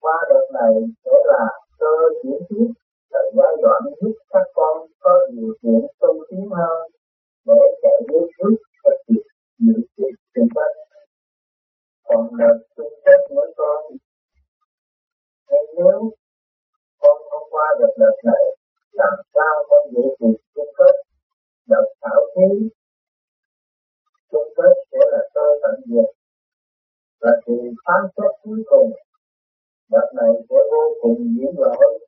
Qua 0.00 0.16
đợt 0.30 0.46
này 0.52 0.72
sẽ 1.04 1.10
là 1.24 1.46
cơ 1.78 1.94
chuyển 2.22 2.40
tiếp, 2.48 2.68
là 3.10 3.20
giai 3.36 3.56
đoạn 3.62 3.82
giúp 4.00 4.12
các 4.30 4.46
con 4.54 4.86
có 5.00 5.10
điều 5.32 5.52
kiện 5.62 5.80
tu 6.00 6.24
tiến 6.30 6.50
hơn 6.50 6.90
để 7.48 7.60
chạy 7.82 7.98
đến 8.08 8.22
trước 8.36 8.56
và 8.84 8.90
kịp 9.06 9.24
những 9.58 9.82
chuyện 9.96 10.14
xung 10.34 10.48
quanh. 10.54 10.76
Còn 12.08 12.24
là 12.38 12.50
xung 12.76 12.94
quanh 13.04 13.22
mỗi 13.34 13.52
con, 13.56 13.80
nên 15.50 15.64
nếu 15.76 16.00
con 17.02 17.16
không 17.30 17.48
qua 17.50 17.66
được 17.78 17.92
đợt 17.98 18.16
này, 18.24 18.44
làm 18.92 19.16
sao 19.34 19.54
con 19.68 19.82
giữ 19.92 20.02
kịp 20.20 20.38
chung 20.54 20.72
kết 20.78 20.94
đợt 21.68 21.86
thảo 22.02 22.20
thí, 22.34 22.68
chung 24.30 24.48
kết 24.56 24.74
sẽ 24.92 24.98
là 25.12 25.22
cơ 25.34 25.46
tận 25.62 25.80
diệt 25.86 26.10
và 27.20 27.30
thì 27.46 27.54
phán 27.84 28.02
xét 28.16 28.30
cuối 28.42 28.62
cùng 28.70 28.92
đợt 29.90 30.08
này 30.14 30.32
sẽ 30.48 30.56
vô 30.70 30.82
cùng 31.02 31.18
diễn 31.36 31.54
lỗi 31.58 32.07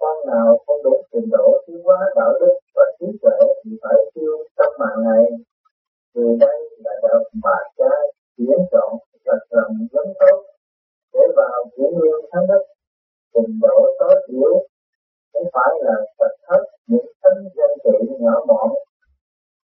con 0.00 0.16
nào 0.26 0.58
không 0.66 0.82
đủ 0.84 0.94
trình 1.12 1.28
độ 1.30 1.46
tiến 1.66 1.80
hóa 1.84 1.98
đạo 2.16 2.32
đức 2.40 2.54
và 2.74 2.84
trí 2.98 3.06
tuệ 3.22 3.38
thì 3.64 3.70
phải 3.82 3.96
tiêu 4.14 4.44
tâm 4.56 4.72
mạng 4.80 4.98
này. 5.08 5.24
Vì 6.14 6.26
đây 6.40 6.58
là 6.84 6.92
đạo 7.02 7.20
bà 7.44 7.58
cha 7.78 7.92
chuyển 8.36 8.58
chọn 8.72 8.90
và 9.24 9.34
lòng 9.50 9.74
giống 9.92 10.12
tốt 10.20 10.38
để 11.12 11.20
vào 11.36 11.64
chuyển 11.76 11.90
nguyên 11.98 12.20
thánh 12.32 12.46
đất 12.48 12.62
trình 13.34 13.58
độ 13.62 13.76
tối 13.98 14.14
thiểu 14.28 14.52
cũng 15.32 15.48
phải 15.52 15.72
là 15.82 15.94
sạch 16.18 16.36
hết 16.48 16.62
những 16.86 17.06
tánh 17.22 17.40
dân 17.56 17.70
trị 17.84 18.14
nhỏ 18.20 18.44
mọn. 18.46 18.70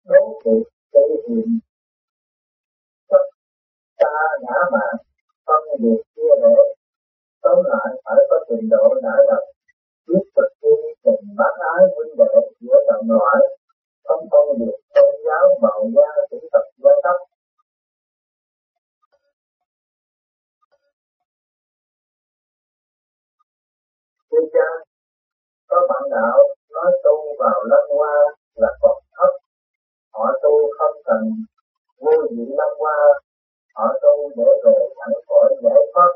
Đố 0.06 0.40
kỵ 0.44 0.56
gây 0.94 1.10
hiểm 1.28 1.60
tất 3.10 3.24
ta 3.98 4.14
ngã 4.42 4.60
mạng 4.72 4.98
phân 5.46 5.82
biệt 5.82 6.02
chia 6.16 6.34
rẽ, 6.42 6.56
tóm 7.42 7.58
lại 7.66 8.02
phải 8.06 8.20
có 8.30 8.38
trình 8.50 8.70
độ 8.70 8.94
đã 9.04 9.16
lập 9.28 9.44
tiếp 10.08 10.24
thực 10.36 10.50
thi 10.62 10.74
tình 11.04 11.26
bác 11.40 11.54
ái 11.74 11.82
huynh 11.96 12.14
đệ 12.20 12.34
giữa 12.60 12.78
đồng 12.88 13.08
loại 13.12 13.40
không 14.06 14.24
phân 14.32 14.46
biệt 14.60 14.78
tôn 14.96 15.14
giáo 15.26 15.46
màu 15.62 15.82
da 15.96 16.10
chủng 16.30 16.48
tộc 16.54 16.66
giai 16.84 16.96
cấp 17.04 17.18
Thưa 24.32 24.46
cha, 24.54 24.68
có 25.70 25.78
bạn 25.90 26.04
đạo 26.12 26.40
nói 26.74 26.92
tu 27.04 27.16
vào 27.40 27.60
lâm 27.72 27.86
hoa 27.98 28.16
là 28.56 28.72
còn 28.82 28.98
thấp, 29.18 29.34
họ 30.14 30.26
tu 30.44 30.54
không 30.78 30.98
cần 31.06 31.24
vô 32.02 32.12
diện 32.32 32.50
lâm 32.60 32.72
hoa, 32.80 32.98
họ 33.76 33.88
tu 34.02 34.30
để 34.38 34.50
về 34.64 34.78
thẳng 34.98 35.18
khỏi 35.28 35.56
giải 35.64 35.82
thoát. 35.94 36.12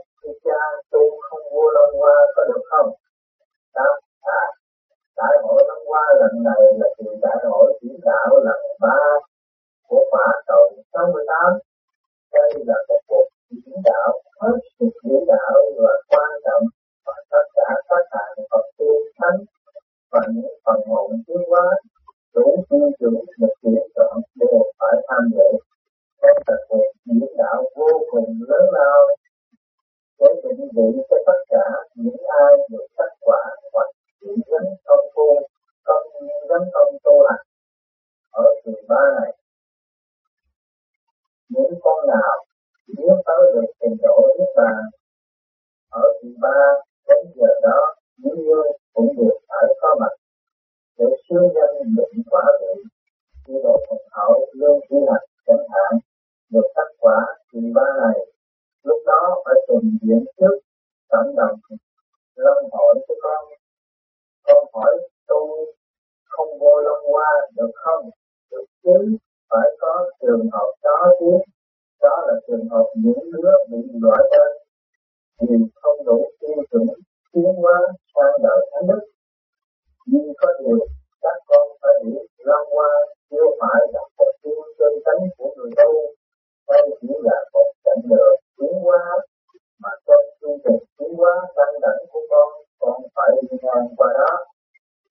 Phải 93.75 93.83
qua 93.97 94.07
đó 94.19 94.38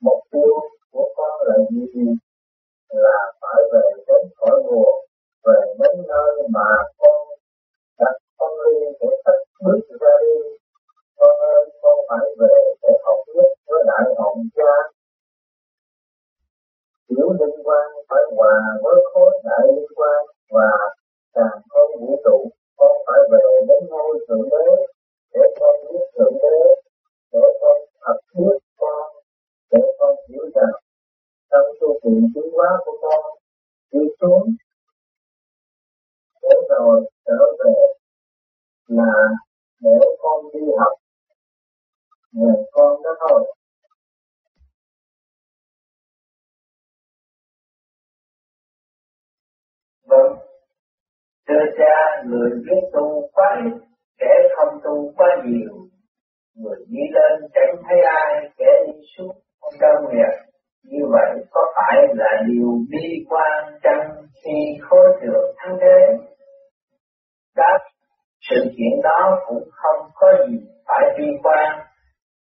mục 0.00 0.20
tiêu 0.32 0.54
của 0.90 1.08
con 1.16 1.48
là 1.48 1.54
gì? 1.70 1.84
Người 52.26 52.50
biết 52.50 52.82
tu 52.92 53.28
quá 53.32 53.62
ít, 53.64 53.78
kẻ 54.18 54.34
không 54.56 54.78
tu 54.84 55.12
quá 55.16 55.28
nhiều. 55.44 55.72
Người 56.56 56.76
đi 56.88 57.00
lên 57.12 57.50
chẳng 57.54 57.76
thấy 57.88 58.00
ai, 58.00 58.50
kẻ 58.58 58.66
đi 58.86 58.98
xuống 59.16 59.36
không 59.60 59.74
đâu 59.80 59.96
nghiệp. 60.10 60.34
Như 60.84 61.02
vậy 61.10 61.44
có 61.50 61.60
phải 61.76 61.96
là 62.14 62.42
điều 62.48 62.68
bi 62.90 63.24
quan 63.28 63.74
chăng 63.82 64.10
khi 64.44 64.78
khối 64.80 65.06
thượng 65.20 65.54
thắng 65.56 65.76
thế? 65.80 66.24
Đáp, 67.56 67.78
sự 68.50 68.56
kiện 68.76 69.02
đó 69.02 69.42
cũng 69.46 69.68
không 69.70 70.10
có 70.14 70.28
gì 70.48 70.58
phải 70.86 71.14
bi 71.18 71.26
quan, 71.42 71.78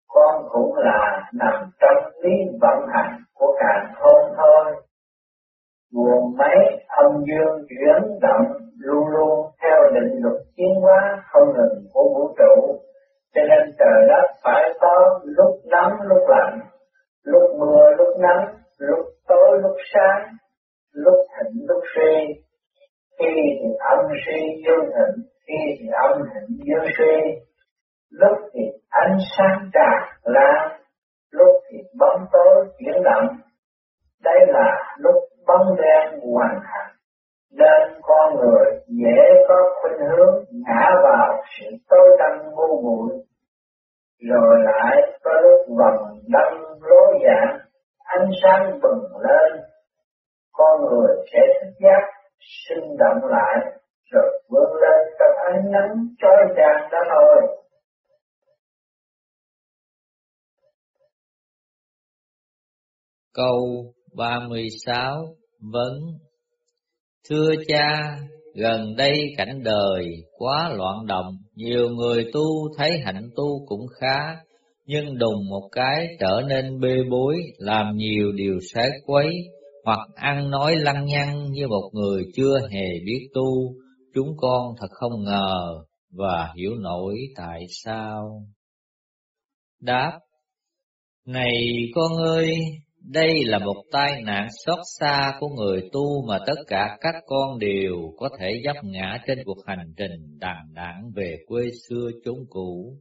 con 0.07 0.43
cũng 0.51 0.75
là 0.75 1.29
nằm 1.33 1.71
trong 1.79 2.11
lý 2.23 2.31
vận 2.61 2.87
hành 2.93 3.17
của 3.33 3.57
càng 3.59 3.93
khôn 3.99 4.33
thôi. 4.37 4.75
Nguồn 5.93 6.37
máy 6.37 6.57
âm 6.87 7.11
dương 7.27 7.65
chuyển 7.69 8.19
động 8.21 8.45
luôn 8.79 9.07
luôn 9.07 9.51
theo 9.61 9.79
định 9.93 10.13
luật 10.21 10.41
tiến 10.55 10.75
hóa 10.81 11.23
không 11.31 11.47
ngừng 11.47 11.85
của 11.93 12.03
vũ 12.03 12.35
trụ, 12.37 12.79
cho 13.35 13.41
nên 13.41 13.75
trời 13.79 14.07
đất 14.07 14.25
phải 14.43 14.63
có 14.79 15.19
lúc 15.23 15.55
nóng 15.65 15.93
lúc 16.01 16.23
lạnh, 16.29 16.59
lúc 17.23 17.43
mưa 17.59 17.91
lúc 17.97 18.17
nắng, 18.19 18.45
lúc 18.77 19.05
tối 19.27 19.59
lúc 19.61 19.75
sáng, 19.93 20.35
lúc 20.93 21.15
thịnh 21.15 21.65
lúc 21.67 21.83
suy, 21.95 22.43
khi 23.19 23.33
thì 23.61 23.69
âm 23.79 24.05
suy 24.25 24.41
dương 24.65 24.85
thịnh, 24.85 25.23
khi 25.47 25.75
thì 25.79 25.85
âm 26.03 26.21
thịnh 26.33 26.57
dương 26.67 26.87
suy, 26.97 27.41
lúc 28.11 28.37
thì 28.53 28.61
ánh 28.89 29.17
sáng 29.37 29.69
tràn 29.73 30.03
lan, 30.23 30.71
lúc 31.31 31.55
thì 31.71 31.77
bóng 31.99 32.25
tối 32.31 32.65
chuyển 32.79 33.03
động. 33.03 33.27
Đây 34.23 34.39
là 34.47 34.95
lúc 34.97 35.15
bóng 35.51 35.75
đen 35.77 36.19
hoàn 36.33 36.59
thành, 36.63 36.95
nên 37.51 38.01
con 38.01 38.35
người 38.35 38.65
dễ 38.87 39.21
có 39.47 39.55
khuynh 39.81 40.09
hướng 40.09 40.43
ngã 40.51 40.89
vào 41.03 41.43
sự 41.59 41.65
tối 41.89 42.17
tăm 42.19 42.49
vô 42.55 42.81
muội, 42.83 43.11
rồi 44.29 44.59
lại 44.63 44.95
có 45.23 45.31
lúc 45.41 45.77
vòng 45.77 46.19
đâm 46.27 46.63
lối 46.81 47.19
dạng, 47.25 47.57
ánh 48.03 48.29
sáng 48.43 48.79
bừng 48.81 49.21
lên, 49.21 49.61
con 50.51 50.81
người 50.85 51.15
sẽ 51.33 51.39
thức 51.61 51.71
giác, 51.79 52.01
sinh 52.67 52.97
động 52.99 53.29
lại, 53.29 53.55
rồi 54.11 54.41
vươn 54.49 54.71
lên 54.81 55.13
trong 55.19 55.35
ánh 55.53 55.71
nắng 55.71 55.95
trói 56.21 56.55
chang 56.55 56.89
đó 56.91 56.99
thôi. 57.09 57.57
Câu 63.33 63.93
36 64.17 65.40
Vấn 65.61 65.93
Thưa 67.29 67.51
cha, 67.67 68.17
gần 68.55 68.95
đây 68.95 69.33
cảnh 69.37 69.63
đời 69.63 70.05
quá 70.37 70.69
loạn 70.75 71.05
động, 71.07 71.37
nhiều 71.55 71.89
người 71.89 72.25
tu 72.33 72.43
thấy 72.77 72.99
hạnh 73.05 73.29
tu 73.35 73.65
cũng 73.65 73.87
khá, 73.99 74.35
nhưng 74.85 75.17
đùng 75.17 75.49
một 75.49 75.69
cái 75.71 76.07
trở 76.19 76.41
nên 76.47 76.79
bê 76.79 76.95
bối, 77.11 77.41
làm 77.57 77.95
nhiều 77.95 78.31
điều 78.31 78.59
sai 78.73 78.89
quấy, 79.05 79.33
hoặc 79.85 79.99
ăn 80.15 80.49
nói 80.49 80.75
lăng 80.75 81.05
nhăng 81.05 81.51
như 81.51 81.67
một 81.67 81.89
người 81.93 82.23
chưa 82.35 82.59
hề 82.71 82.99
biết 83.05 83.29
tu, 83.33 83.73
chúng 84.15 84.37
con 84.37 84.75
thật 84.79 84.89
không 84.91 85.23
ngờ 85.23 85.83
và 86.11 86.53
hiểu 86.55 86.75
nổi 86.75 87.15
tại 87.35 87.65
sao. 87.83 88.45
Đáp 89.81 90.19
Này 91.25 91.75
con 91.95 92.11
ơi, 92.17 92.55
đây 93.03 93.43
là 93.45 93.59
một 93.59 93.83
tai 93.91 94.21
nạn 94.21 94.47
xót 94.65 94.79
xa 94.99 95.33
của 95.39 95.47
người 95.47 95.89
tu 95.91 96.25
mà 96.27 96.39
tất 96.47 96.55
cả 96.67 96.97
các 97.01 97.15
con 97.25 97.59
đều 97.59 97.95
có 98.17 98.29
thể 98.39 98.61
dấp 98.65 98.75
ngã 98.83 99.17
trên 99.27 99.39
cuộc 99.45 99.57
hành 99.65 99.93
trình 99.97 100.39
đàn 100.39 100.73
đảng 100.73 101.11
về 101.15 101.37
quê 101.47 101.63
xưa 101.89 102.09
chốn 102.25 102.37
cũ. 102.49 102.97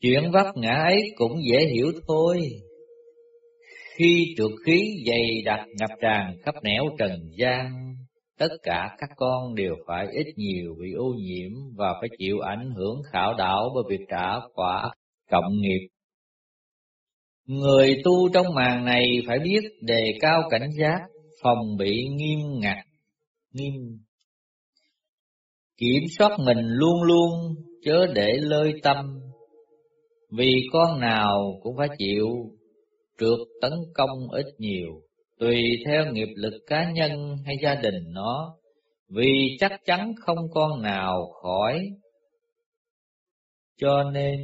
Chuyện 0.00 0.30
vấp 0.32 0.46
ngã 0.56 0.74
ấy 0.84 1.02
cũng 1.16 1.32
dễ 1.50 1.66
hiểu 1.66 1.92
thôi. 2.08 2.48
Khi 3.96 4.34
trượt 4.36 4.50
khí 4.66 5.04
dày 5.06 5.42
đặc 5.44 5.60
ngập 5.80 5.90
tràn 6.00 6.36
khắp 6.42 6.54
nẻo 6.62 6.84
trần 6.98 7.30
gian, 7.38 7.94
tất 8.38 8.52
cả 8.62 8.96
các 8.98 9.10
con 9.16 9.54
đều 9.54 9.74
phải 9.86 10.06
ít 10.12 10.26
nhiều 10.36 10.74
bị 10.80 10.92
ô 10.92 11.14
nhiễm 11.16 11.52
và 11.76 11.94
phải 12.00 12.08
chịu 12.18 12.38
ảnh 12.40 12.70
hưởng 12.76 13.02
khảo 13.12 13.34
đảo 13.34 13.70
bởi 13.74 13.84
việc 13.88 14.04
trả 14.10 14.32
quả 14.54 14.90
cộng 15.30 15.52
nghiệp 15.60 15.88
Người 17.46 18.00
tu 18.04 18.28
trong 18.34 18.46
màn 18.54 18.84
này 18.84 19.06
phải 19.26 19.38
biết 19.38 19.60
đề 19.80 20.18
cao 20.20 20.42
cảnh 20.50 20.70
giác, 20.78 20.98
phòng 21.42 21.76
bị 21.78 22.08
nghiêm 22.08 22.38
ngặt, 22.60 22.86
nghiêm. 23.52 23.72
Kiểm 25.76 26.02
soát 26.18 26.38
mình 26.46 26.58
luôn 26.66 27.02
luôn, 27.02 27.30
chớ 27.84 28.06
để 28.14 28.32
lơi 28.40 28.72
tâm, 28.82 29.20
vì 30.30 30.66
con 30.72 31.00
nào 31.00 31.60
cũng 31.62 31.76
phải 31.76 31.88
chịu 31.98 32.28
trượt 33.18 33.38
tấn 33.60 33.72
công 33.94 34.30
ít 34.30 34.46
nhiều, 34.58 34.90
tùy 35.38 35.62
theo 35.86 36.12
nghiệp 36.12 36.28
lực 36.36 36.54
cá 36.66 36.90
nhân 36.92 37.36
hay 37.46 37.56
gia 37.62 37.74
đình 37.74 38.04
nó, 38.08 38.56
vì 39.08 39.56
chắc 39.60 39.72
chắn 39.84 40.12
không 40.20 40.50
con 40.54 40.82
nào 40.82 41.32
khỏi. 41.42 41.88
Cho 43.80 44.10
nên 44.10 44.38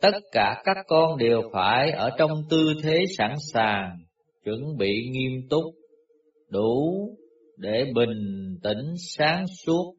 tất 0.00 0.14
cả 0.32 0.62
các 0.64 0.76
con 0.88 1.18
đều 1.18 1.42
phải 1.52 1.90
ở 1.90 2.10
trong 2.18 2.30
tư 2.50 2.74
thế 2.82 3.04
sẵn 3.18 3.34
sàng, 3.52 3.98
chuẩn 4.44 4.76
bị 4.78 5.08
nghiêm 5.10 5.48
túc, 5.50 5.64
đủ 6.50 7.10
để 7.56 7.84
bình 7.94 8.56
tĩnh 8.62 8.94
sáng 9.16 9.44
suốt 9.66 9.94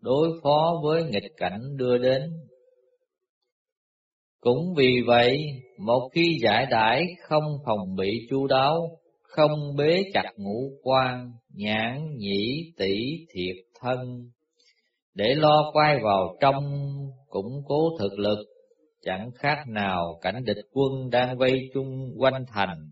đối 0.00 0.28
phó 0.42 0.80
với 0.84 1.04
nghịch 1.04 1.32
cảnh 1.36 1.60
đưa 1.76 1.98
đến. 1.98 2.22
Cũng 4.40 4.74
vì 4.76 5.00
vậy, 5.06 5.38
một 5.78 6.08
khi 6.14 6.38
giải 6.42 6.66
đãi 6.70 7.06
không 7.22 7.44
phòng 7.66 7.96
bị 7.96 8.26
chu 8.30 8.46
đáo, 8.46 8.98
không 9.22 9.76
bế 9.76 10.02
chặt 10.14 10.30
ngũ 10.36 10.70
quan, 10.82 11.30
nhãn, 11.54 12.16
nhĩ, 12.16 12.72
tỷ, 12.78 13.26
thiệt, 13.34 13.56
thân, 13.80 13.98
để 15.14 15.34
lo 15.34 15.70
quay 15.72 15.98
vào 16.02 16.36
trong 16.40 16.64
củng 17.28 17.62
cố 17.66 17.98
thực 17.98 18.18
lực 18.18 18.38
chẳng 19.04 19.30
khác 19.34 19.64
nào 19.68 20.18
cảnh 20.22 20.44
địch 20.44 20.64
quân 20.72 21.10
đang 21.10 21.38
vây 21.38 21.70
chung 21.74 22.10
quanh 22.18 22.44
thành. 22.48 22.90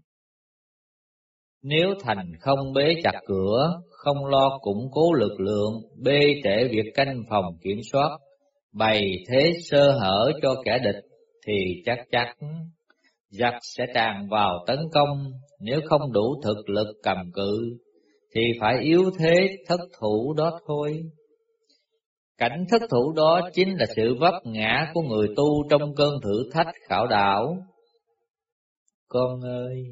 Nếu 1.63 1.95
thành 2.01 2.33
không 2.41 2.73
bế 2.73 2.95
chặt 3.05 3.21
cửa, 3.27 3.81
không 3.91 4.27
lo 4.27 4.59
củng 4.63 4.89
cố 4.93 5.13
lực 5.13 5.41
lượng, 5.41 5.73
bê 6.03 6.21
trễ 6.45 6.69
việc 6.69 6.93
canh 6.95 7.23
phòng 7.31 7.45
kiểm 7.63 7.79
soát, 7.93 8.19
bày 8.73 9.25
thế 9.29 9.53
sơ 9.71 9.91
hở 9.91 10.33
cho 10.43 10.55
kẻ 10.65 10.79
địch, 10.85 11.05
thì 11.47 11.83
chắc 11.85 11.99
chắn 12.11 12.37
giặc 13.29 13.55
sẽ 13.63 13.85
tràn 13.95 14.29
vào 14.31 14.65
tấn 14.67 14.79
công, 14.93 15.33
nếu 15.61 15.81
không 15.89 16.13
đủ 16.13 16.41
thực 16.45 16.69
lực 16.69 16.97
cầm 17.03 17.17
cự, 17.35 17.79
thì 18.35 18.41
phải 18.61 18.79
yếu 18.83 19.11
thế 19.19 19.57
thất 19.67 19.81
thủ 20.01 20.35
đó 20.37 20.61
thôi. 20.67 21.03
Cảnh 22.39 22.65
thất 22.71 22.83
thủ 22.91 23.13
đó 23.13 23.49
chính 23.55 23.69
là 23.79 23.87
sự 23.97 24.15
vấp 24.21 24.35
ngã 24.45 24.91
của 24.95 25.03
người 25.03 25.29
tu 25.37 25.69
trong 25.71 25.95
cơn 25.95 26.15
thử 26.23 26.51
thách 26.53 26.75
khảo 26.89 27.07
đạo. 27.07 27.57
Con 29.09 29.41
ơi, 29.41 29.85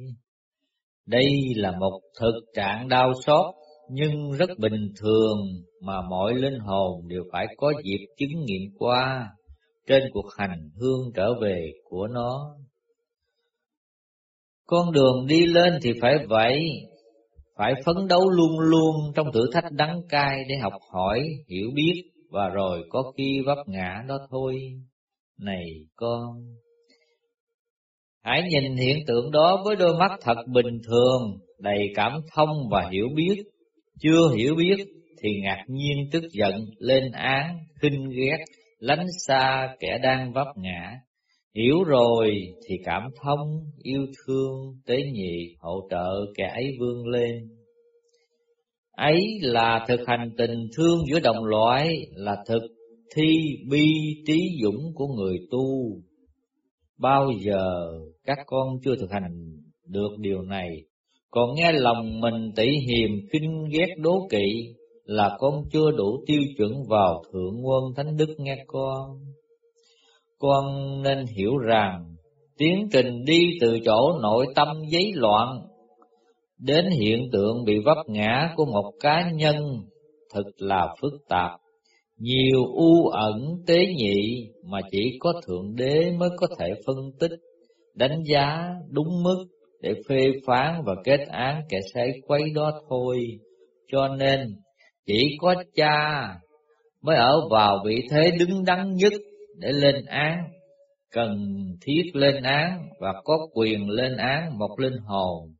đây 1.07 1.27
là 1.57 1.73
một 1.79 2.01
thực 2.21 2.41
trạng 2.55 2.89
đau 2.89 3.13
xót 3.27 3.55
nhưng 3.91 4.33
rất 4.33 4.51
bình 4.59 4.89
thường 5.01 5.39
mà 5.83 6.01
mọi 6.11 6.35
linh 6.35 6.59
hồn 6.59 7.09
đều 7.09 7.23
phải 7.33 7.47
có 7.57 7.73
dịp 7.85 8.07
chứng 8.19 8.45
nghiệm 8.45 8.63
qua 8.79 9.29
trên 9.87 10.03
cuộc 10.13 10.27
hành 10.39 10.71
hương 10.81 11.13
trở 11.15 11.35
về 11.41 11.73
của 11.85 12.07
nó. 12.07 12.57
Con 14.67 14.93
đường 14.93 15.27
đi 15.27 15.47
lên 15.47 15.79
thì 15.83 15.93
phải 16.01 16.15
vậy, 16.29 16.61
phải 17.57 17.75
phấn 17.85 17.97
đấu 18.09 18.31
luôn 18.31 18.59
luôn 18.59 18.95
trong 19.15 19.33
thử 19.33 19.41
thách 19.53 19.73
đắng 19.73 20.01
cay 20.09 20.45
để 20.49 20.55
học 20.63 20.73
hỏi, 20.93 21.29
hiểu 21.49 21.71
biết 21.75 22.03
và 22.31 22.49
rồi 22.49 22.85
có 22.89 23.13
khi 23.17 23.41
vấp 23.47 23.59
ngã 23.67 24.05
đó 24.09 24.19
thôi. 24.31 24.61
Này 25.39 25.65
con, 25.97 26.37
hãy 28.25 28.43
nhìn 28.51 28.77
hiện 28.77 28.99
tượng 29.07 29.31
đó 29.31 29.63
với 29.65 29.77
đôi 29.77 29.99
mắt 29.99 30.11
thật 30.21 30.37
bình 30.53 30.79
thường, 30.89 31.39
đầy 31.59 31.93
cảm 31.95 32.21
thông 32.35 32.69
và 32.71 32.89
hiểu 32.93 33.09
biết. 33.15 33.43
Chưa 34.01 34.35
hiểu 34.37 34.55
biết 34.55 34.77
thì 35.23 35.41
ngạc 35.43 35.65
nhiên 35.69 36.09
tức 36.13 36.23
giận, 36.33 36.65
lên 36.79 37.13
án, 37.13 37.59
khinh 37.81 38.09
ghét, 38.09 38.45
lánh 38.79 39.07
xa 39.27 39.75
kẻ 39.81 39.99
đang 40.03 40.33
vấp 40.33 40.47
ngã. 40.57 40.93
Hiểu 41.55 41.85
rồi 41.85 42.35
thì 42.69 42.75
cảm 42.85 43.03
thông, 43.23 43.39
yêu 43.83 44.07
thương, 44.27 44.53
tế 44.87 44.97
nhị, 45.13 45.57
hỗ 45.59 45.89
trợ 45.91 46.27
kẻ 46.37 46.51
ấy 46.55 46.77
vươn 46.81 47.07
lên. 47.07 47.49
Ấy 49.01 49.39
là 49.43 49.85
thực 49.89 50.01
hành 50.07 50.31
tình 50.39 50.69
thương 50.77 50.99
giữa 51.11 51.21
đồng 51.21 51.45
loại, 51.45 52.07
là 52.15 52.37
thực 52.47 52.63
thi 53.17 53.27
bi 53.71 53.85
trí 54.27 54.41
dũng 54.63 54.93
của 54.95 55.07
người 55.07 55.39
tu. 55.51 55.67
Bao 56.99 57.31
giờ 57.41 57.93
các 58.25 58.39
con 58.47 58.69
chưa 58.85 58.97
thực 59.01 59.11
hành 59.11 59.33
được 59.87 60.09
điều 60.19 60.43
này, 60.43 60.69
còn 61.31 61.55
nghe 61.55 61.73
lòng 61.73 62.21
mình 62.21 62.51
tỉ 62.57 62.67
hiềm 62.67 63.11
kinh 63.33 63.65
ghét 63.73 63.95
đố 63.99 64.29
kỵ, 64.31 64.75
là 65.05 65.37
con 65.39 65.63
chưa 65.73 65.91
đủ 65.97 66.25
tiêu 66.27 66.41
chuẩn 66.57 66.73
vào 66.89 67.23
thượng 67.33 67.67
quân 67.67 67.85
thánh 67.97 68.17
đức 68.17 68.35
nghe 68.39 68.65
con. 68.67 69.19
Con 70.39 70.65
nên 71.03 71.25
hiểu 71.37 71.59
rằng 71.59 72.05
tiến 72.59 72.89
trình 72.93 73.25
đi 73.25 73.51
từ 73.61 73.79
chỗ 73.85 74.19
nội 74.23 74.47
tâm 74.55 74.69
giấy 74.89 75.13
loạn 75.15 75.61
đến 76.61 76.85
hiện 77.01 77.29
tượng 77.33 77.65
bị 77.65 77.79
vấp 77.79 77.97
ngã 78.07 78.53
của 78.57 78.65
một 78.65 78.93
cá 79.01 79.31
nhân 79.31 79.57
thật 80.35 80.43
là 80.59 80.95
phức 81.01 81.13
tạp, 81.29 81.51
nhiều 82.19 82.65
u 82.75 83.09
ẩn 83.09 83.43
tế 83.67 83.87
nhị 83.97 84.49
mà 84.71 84.81
chỉ 84.91 85.19
có 85.21 85.33
Thượng 85.47 85.75
Đế 85.77 86.11
mới 86.19 86.29
có 86.37 86.47
thể 86.59 86.75
phân 86.87 86.97
tích, 87.21 87.31
đánh 87.95 88.23
giá 88.25 88.69
đúng 88.91 89.23
mức 89.23 89.45
để 89.81 89.95
phê 90.09 90.33
phán 90.47 90.83
và 90.85 90.95
kết 91.05 91.21
án 91.29 91.63
kẻ 91.69 91.79
sai 91.95 92.13
quấy 92.27 92.43
đó 92.55 92.73
thôi. 92.89 93.27
Cho 93.93 94.09
nên, 94.09 94.41
chỉ 95.07 95.37
có 95.41 95.55
cha 95.75 96.27
mới 97.03 97.17
ở 97.17 97.49
vào 97.51 97.79
vị 97.87 98.03
thế 98.11 98.31
đứng 98.39 98.65
đắn 98.65 98.95
nhất 98.95 99.13
để 99.59 99.73
lên 99.73 100.05
án, 100.07 100.45
cần 101.13 101.39
thiết 101.81 102.03
lên 102.15 102.43
án 102.43 102.89
và 103.01 103.13
có 103.25 103.39
quyền 103.55 103.91
lên 103.91 104.17
án 104.17 104.59
một 104.59 104.79
linh 104.79 104.99
hồn. 105.07 105.55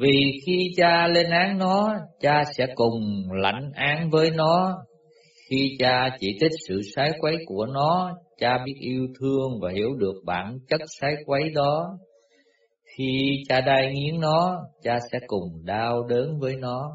Vì 0.00 0.40
khi 0.46 0.70
cha 0.76 1.06
lên 1.06 1.30
án 1.30 1.58
nó, 1.58 1.94
cha 2.20 2.42
sẽ 2.56 2.66
cùng 2.74 3.02
lãnh 3.30 3.70
án 3.74 4.10
với 4.10 4.30
nó. 4.30 4.74
Khi 5.50 5.76
cha 5.78 6.16
chỉ 6.20 6.36
trích 6.40 6.50
sự 6.68 6.80
sái 6.96 7.12
quấy 7.20 7.36
của 7.46 7.66
nó, 7.66 8.10
cha 8.38 8.58
biết 8.64 8.74
yêu 8.80 9.06
thương 9.20 9.60
và 9.60 9.70
hiểu 9.72 9.94
được 9.98 10.14
bản 10.26 10.58
chất 10.68 10.80
sái 11.00 11.14
quấy 11.26 11.50
đó. 11.50 11.98
Khi 12.96 13.42
cha 13.48 13.60
đai 13.60 13.92
nghiến 13.94 14.20
nó, 14.20 14.56
cha 14.82 14.98
sẽ 15.12 15.18
cùng 15.26 15.64
đau 15.64 16.02
đớn 16.02 16.38
với 16.38 16.56
nó. 16.56 16.90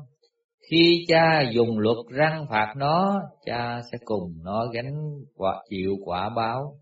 Khi 0.72 1.06
cha 1.08 1.42
dùng 1.54 1.80
luật 1.80 1.98
răng 2.10 2.46
phạt 2.50 2.74
nó, 2.78 3.20
cha 3.46 3.80
sẽ 3.92 3.98
cùng 4.06 4.34
nó 4.44 4.66
gánh 4.74 4.94
quả 5.36 5.56
chịu 5.70 5.96
quả 6.06 6.30
báo. 6.36 6.74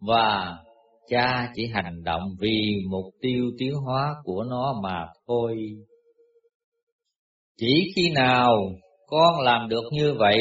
Và 0.00 0.56
cha 1.08 1.50
chỉ 1.54 1.66
hành 1.66 2.02
động 2.04 2.22
vì 2.40 2.74
mục 2.90 3.04
tiêu 3.20 3.50
tiến 3.58 3.74
hóa 3.74 4.14
của 4.24 4.44
nó 4.50 4.80
mà 4.82 5.06
thôi. 5.28 5.56
Chỉ 7.58 7.92
khi 7.96 8.10
nào 8.10 8.56
con 9.06 9.40
làm 9.40 9.68
được 9.68 9.84
như 9.92 10.14
vậy, 10.18 10.38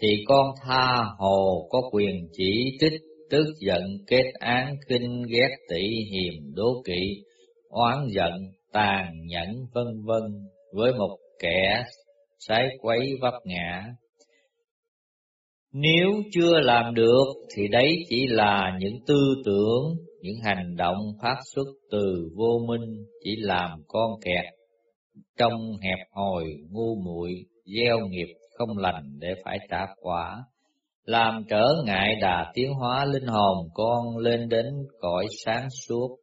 thì 0.00 0.24
con 0.26 0.46
tha 0.62 1.04
hồ 1.18 1.68
có 1.70 1.82
quyền 1.92 2.28
chỉ 2.32 2.76
trích, 2.80 3.00
tức 3.30 3.46
giận, 3.60 3.82
kết 4.06 4.32
án, 4.38 4.76
kinh 4.88 5.22
ghét, 5.28 5.56
tỉ 5.68 5.82
hiềm, 6.12 6.54
đố 6.54 6.82
kỵ, 6.84 7.22
oán 7.68 8.06
giận, 8.08 8.32
tàn 8.72 9.12
nhẫn, 9.26 9.66
vân 9.74 9.86
vân 10.04 10.22
với 10.72 10.92
một 10.92 11.16
kẻ 11.38 11.84
sái 12.38 12.68
quấy 12.80 13.14
vấp 13.20 13.34
ngã. 13.44 13.84
Nếu 15.80 16.08
chưa 16.32 16.60
làm 16.60 16.94
được 16.94 17.24
thì 17.54 17.68
đấy 17.68 18.04
chỉ 18.08 18.26
là 18.26 18.78
những 18.80 18.94
tư 19.06 19.34
tưởng, 19.44 19.96
những 20.22 20.36
hành 20.44 20.76
động 20.76 20.96
phát 21.22 21.36
xuất 21.54 21.66
từ 21.90 22.30
vô 22.36 22.60
minh 22.68 23.04
chỉ 23.24 23.36
làm 23.36 23.82
con 23.88 24.10
kẹt 24.24 24.44
trong 25.36 25.52
hẹp 25.82 26.06
hòi 26.12 26.44
ngu 26.70 26.94
muội 27.04 27.32
gieo 27.64 27.98
nghiệp 28.08 28.34
không 28.58 28.78
lành 28.78 29.18
để 29.18 29.28
phải 29.44 29.58
trả 29.70 29.86
quả, 30.00 30.44
làm 31.04 31.44
trở 31.48 31.66
ngại 31.84 32.16
đà 32.20 32.52
tiến 32.54 32.74
hóa 32.74 33.04
linh 33.04 33.26
hồn 33.26 33.68
con 33.74 34.16
lên 34.16 34.48
đến 34.48 34.66
cõi 35.00 35.26
sáng 35.44 35.68
suốt. 35.70 36.16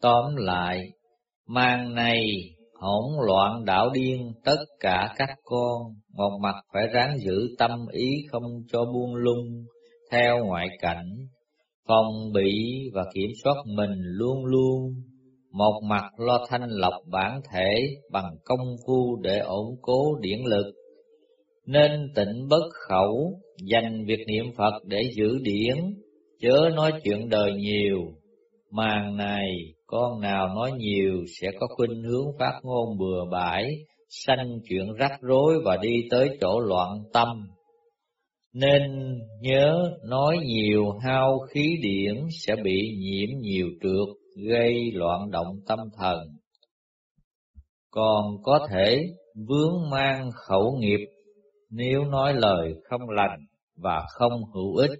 Tóm 0.00 0.36
lại, 0.36 0.88
mang 1.46 1.94
này 1.94 2.26
hỗn 2.78 3.26
loạn 3.26 3.64
đảo 3.64 3.90
điên 3.94 4.32
tất 4.44 4.64
cả 4.80 5.14
các 5.16 5.28
con, 5.44 5.82
một 6.14 6.38
mặt 6.42 6.54
phải 6.72 6.86
ráng 6.92 7.18
giữ 7.18 7.48
tâm 7.58 7.70
ý 7.92 8.10
không 8.30 8.62
cho 8.72 8.84
buông 8.84 9.14
lung 9.14 9.64
theo 10.10 10.44
ngoại 10.44 10.68
cảnh, 10.80 11.10
phòng 11.88 12.32
bị 12.34 12.82
và 12.94 13.04
kiểm 13.14 13.30
soát 13.44 13.54
mình 13.76 14.00
luôn 14.02 14.44
luôn. 14.44 14.92
Một 15.52 15.80
mặt 15.88 16.04
lo 16.18 16.46
thanh 16.48 16.68
lọc 16.70 16.94
bản 17.10 17.40
thể 17.52 17.96
bằng 18.10 18.36
công 18.44 18.76
phu 18.86 19.16
để 19.22 19.38
ổn 19.38 19.66
cố 19.82 20.14
điển 20.20 20.38
lực, 20.44 20.74
nên 21.66 22.12
tịnh 22.14 22.48
bất 22.50 22.68
khẩu, 22.88 23.40
dành 23.70 24.04
việc 24.06 24.24
niệm 24.26 24.44
Phật 24.56 24.84
để 24.84 25.02
giữ 25.16 25.38
điển, 25.42 25.76
chớ 26.40 26.70
nói 26.76 26.92
chuyện 27.04 27.28
đời 27.28 27.52
nhiều. 27.52 27.98
Màn 28.70 29.16
này 29.16 29.48
con 29.90 30.20
nào 30.20 30.48
nói 30.48 30.72
nhiều 30.72 31.24
sẽ 31.40 31.50
có 31.60 31.66
khuynh 31.76 32.02
hướng 32.02 32.26
phát 32.38 32.60
ngôn 32.62 32.98
bừa 32.98 33.24
bãi, 33.30 33.74
sanh 34.08 34.60
chuyện 34.68 34.92
rắc 34.92 35.12
rối 35.20 35.54
và 35.64 35.76
đi 35.76 36.08
tới 36.10 36.38
chỗ 36.40 36.60
loạn 36.60 36.98
tâm. 37.12 37.28
Nên 38.54 38.82
nhớ 39.40 39.90
nói 40.08 40.38
nhiều 40.44 40.90
hao 40.90 41.38
khí 41.38 41.78
điển 41.82 42.26
sẽ 42.30 42.56
bị 42.56 42.96
nhiễm 42.98 43.38
nhiều 43.40 43.66
trượt, 43.82 44.16
gây 44.48 44.92
loạn 44.92 45.30
động 45.30 45.56
tâm 45.66 45.78
thần. 45.98 46.18
Còn 47.90 48.24
có 48.42 48.66
thể 48.70 49.04
vướng 49.48 49.90
mang 49.90 50.30
khẩu 50.34 50.76
nghiệp 50.80 51.06
nếu 51.70 52.04
nói 52.04 52.34
lời 52.34 52.74
không 52.84 53.10
lành 53.10 53.40
và 53.76 54.06
không 54.08 54.44
hữu 54.54 54.76
ích 54.76 54.98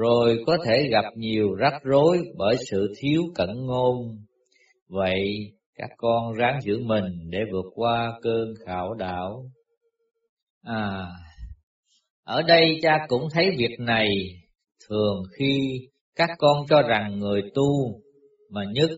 rồi 0.00 0.38
có 0.46 0.56
thể 0.64 0.88
gặp 0.90 1.04
nhiều 1.16 1.54
rắc 1.54 1.72
rối 1.82 2.18
bởi 2.36 2.56
sự 2.70 2.92
thiếu 3.00 3.22
cẩn 3.34 3.66
ngôn. 3.66 3.96
Vậy 4.88 5.52
các 5.74 5.90
con 5.96 6.32
ráng 6.34 6.60
giữ 6.62 6.78
mình 6.84 7.04
để 7.30 7.38
vượt 7.52 7.64
qua 7.74 8.12
cơn 8.22 8.54
khảo 8.66 8.94
đảo. 8.94 9.44
À, 10.62 11.06
ở 12.24 12.42
đây 12.42 12.78
cha 12.82 12.98
cũng 13.08 13.28
thấy 13.32 13.50
việc 13.56 13.76
này 13.78 14.08
thường 14.88 15.22
khi 15.38 15.78
các 16.16 16.30
con 16.38 16.66
cho 16.68 16.82
rằng 16.82 17.18
người 17.18 17.42
tu 17.54 18.00
mà 18.50 18.64
nhất 18.72 18.90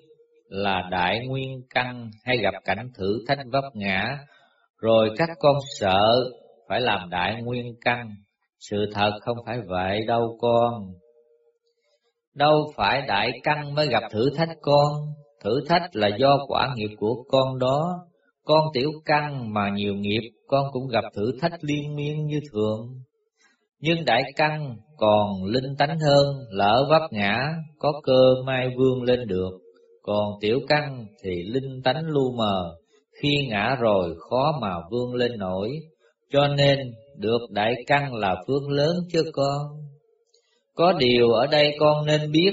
là 0.49 0.89
đại 0.91 1.27
nguyên 1.27 1.63
căn 1.75 2.11
hay 2.25 2.39
gặp 2.39 2.55
cảnh 2.65 2.91
thử 2.99 3.25
thách 3.29 3.39
vấp 3.53 3.65
ngã, 3.75 4.19
rồi 4.79 5.11
các 5.17 5.29
con 5.39 5.57
sợ 5.81 6.31
phải 6.69 6.81
làm 6.81 7.11
đại 7.11 7.43
nguyên 7.43 7.75
căn 7.81 8.09
sự 8.71 8.87
thật 8.95 9.11
không 9.21 9.37
phải 9.47 9.59
vậy 9.69 10.05
đâu 10.07 10.37
con. 10.41 10.73
Đâu 12.35 12.73
phải 12.77 13.03
đại 13.09 13.41
căn 13.43 13.75
mới 13.75 13.89
gặp 13.89 14.03
thử 14.13 14.31
thách 14.37 14.49
con, 14.61 14.93
thử 15.45 15.61
thách 15.69 15.83
là 15.93 16.09
do 16.21 16.39
quả 16.49 16.75
nghiệp 16.77 16.91
của 16.99 17.25
con 17.29 17.59
đó. 17.59 17.99
Con 18.45 18.65
tiểu 18.75 18.91
căn 19.05 19.53
mà 19.53 19.71
nhiều 19.71 19.95
nghiệp, 19.95 20.31
con 20.47 20.67
cũng 20.73 20.89
gặp 20.89 21.05
thử 21.15 21.33
thách 21.41 21.53
liên 21.61 21.97
miên 21.97 22.27
như 22.27 22.41
thường. 22.53 22.89
Nhưng 23.81 24.05
đại 24.05 24.23
căn 24.37 24.77
còn 24.97 25.45
linh 25.45 25.77
tánh 25.79 25.99
hơn, 25.99 26.27
lỡ 26.51 26.87
vấp 26.91 27.03
ngã, 27.13 27.55
có 27.79 28.01
cơ 28.03 28.35
mai 28.47 28.69
vươn 28.77 29.03
lên 29.03 29.27
được. 29.27 29.51
Còn 30.03 30.33
tiểu 30.41 30.61
căn 30.69 31.07
thì 31.25 31.43
linh 31.43 31.83
tánh 31.85 32.07
lu 32.07 32.33
mờ, 32.37 32.75
khi 33.23 33.47
ngã 33.51 33.77
rồi 33.81 34.15
khó 34.31 34.59
mà 34.61 34.75
vươn 34.91 35.15
lên 35.15 35.39
nổi. 35.39 35.71
Cho 36.31 36.49
nên 36.49 36.79
được 37.17 37.41
đại 37.51 37.75
căn 37.87 38.15
là 38.15 38.37
phước 38.47 38.63
lớn 38.69 38.97
chứ 39.13 39.23
con. 39.33 39.67
Có 40.75 40.93
điều 40.93 41.31
ở 41.31 41.47
đây 41.47 41.77
con 41.81 42.07
nên 42.07 42.33
biết, 42.33 42.53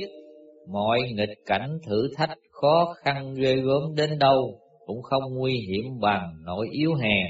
mọi 0.71 0.99
nghịch 1.13 1.37
cảnh 1.45 1.77
thử 1.87 2.09
thách 2.17 2.37
khó 2.51 2.93
khăn 3.03 3.33
ghê 3.33 3.55
gớm 3.55 3.95
đến 3.95 4.19
đâu 4.19 4.59
cũng 4.85 5.01
không 5.01 5.23
nguy 5.33 5.53
hiểm 5.53 5.99
bằng 6.01 6.33
nỗi 6.45 6.67
yếu 6.71 6.93
hèn, 6.93 7.27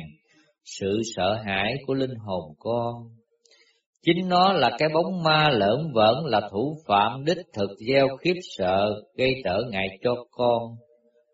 sự 0.65 1.01
sợ 1.15 1.33
hãi 1.45 1.75
của 1.87 1.93
linh 1.93 2.15
hồn 2.15 2.53
con. 2.59 2.93
Chính 4.05 4.29
nó 4.29 4.53
là 4.53 4.71
cái 4.79 4.89
bóng 4.93 5.23
ma 5.23 5.49
lởn 5.49 5.91
vởn 5.93 6.15
là 6.25 6.49
thủ 6.51 6.77
phạm 6.87 7.25
đích 7.25 7.37
thực 7.53 7.69
gieo 7.87 8.07
khiếp 8.17 8.35
sợ, 8.57 9.01
gây 9.17 9.33
trở 9.43 9.61
ngại 9.71 9.87
cho 10.03 10.15
con 10.31 10.61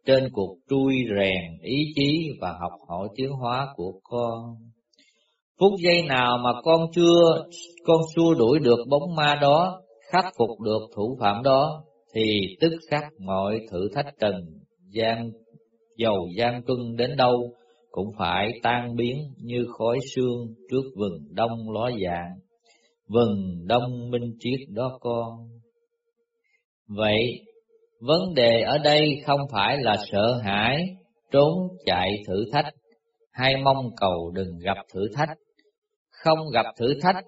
trên 0.05 0.29
cuộc 0.33 0.57
trui 0.69 0.95
rèn 1.17 1.57
ý 1.61 1.77
chí 1.95 2.29
và 2.41 2.51
học 2.51 2.79
hỏi 2.87 3.07
tiến 3.15 3.29
hóa 3.29 3.67
của 3.75 3.91
con. 4.03 4.55
Phút 5.59 5.71
giây 5.83 6.03
nào 6.03 6.37
mà 6.43 6.49
con 6.63 6.81
chưa, 6.95 7.45
con 7.85 8.01
xua 8.15 8.33
đuổi 8.33 8.59
được 8.59 8.79
bóng 8.89 9.15
ma 9.15 9.35
đó, 9.41 9.81
khắc 10.11 10.25
phục 10.37 10.61
được 10.61 10.81
thủ 10.95 11.17
phạm 11.19 11.43
đó, 11.43 11.83
thì 12.13 12.55
tức 12.61 12.71
khắc 12.89 13.03
mọi 13.19 13.59
thử 13.71 13.89
thách 13.95 14.05
trần 14.19 14.33
gian, 14.89 15.31
dầu 15.97 16.27
gian 16.37 16.61
truân 16.67 16.95
đến 16.97 17.15
đâu, 17.17 17.53
cũng 17.91 18.07
phải 18.17 18.51
tan 18.63 18.95
biến 18.95 19.17
như 19.37 19.65
khói 19.77 19.99
sương 20.15 20.47
trước 20.71 20.83
vừng 20.95 21.17
đông 21.31 21.69
ló 21.71 21.89
dạng, 22.05 22.31
vừng 23.07 23.67
đông 23.67 24.11
minh 24.11 24.33
triết 24.39 24.59
đó 24.69 24.97
con. 25.01 25.29
Vậy, 26.87 27.41
vấn 27.99 28.33
đề 28.33 28.61
ở 28.61 28.77
đây 28.77 29.21
không 29.25 29.41
phải 29.51 29.77
là 29.81 29.95
sợ 30.11 30.41
hãi, 30.43 30.85
trốn 31.31 31.53
chạy 31.85 32.11
thử 32.27 32.45
thách, 32.51 32.73
hay 33.31 33.53
mong 33.63 33.89
cầu 33.97 34.31
đừng 34.35 34.57
gặp 34.59 34.77
thử 34.93 35.07
thách, 35.15 35.37
không 36.25 36.49
gặp 36.53 36.65
thử 36.79 36.93
thách 37.01 37.25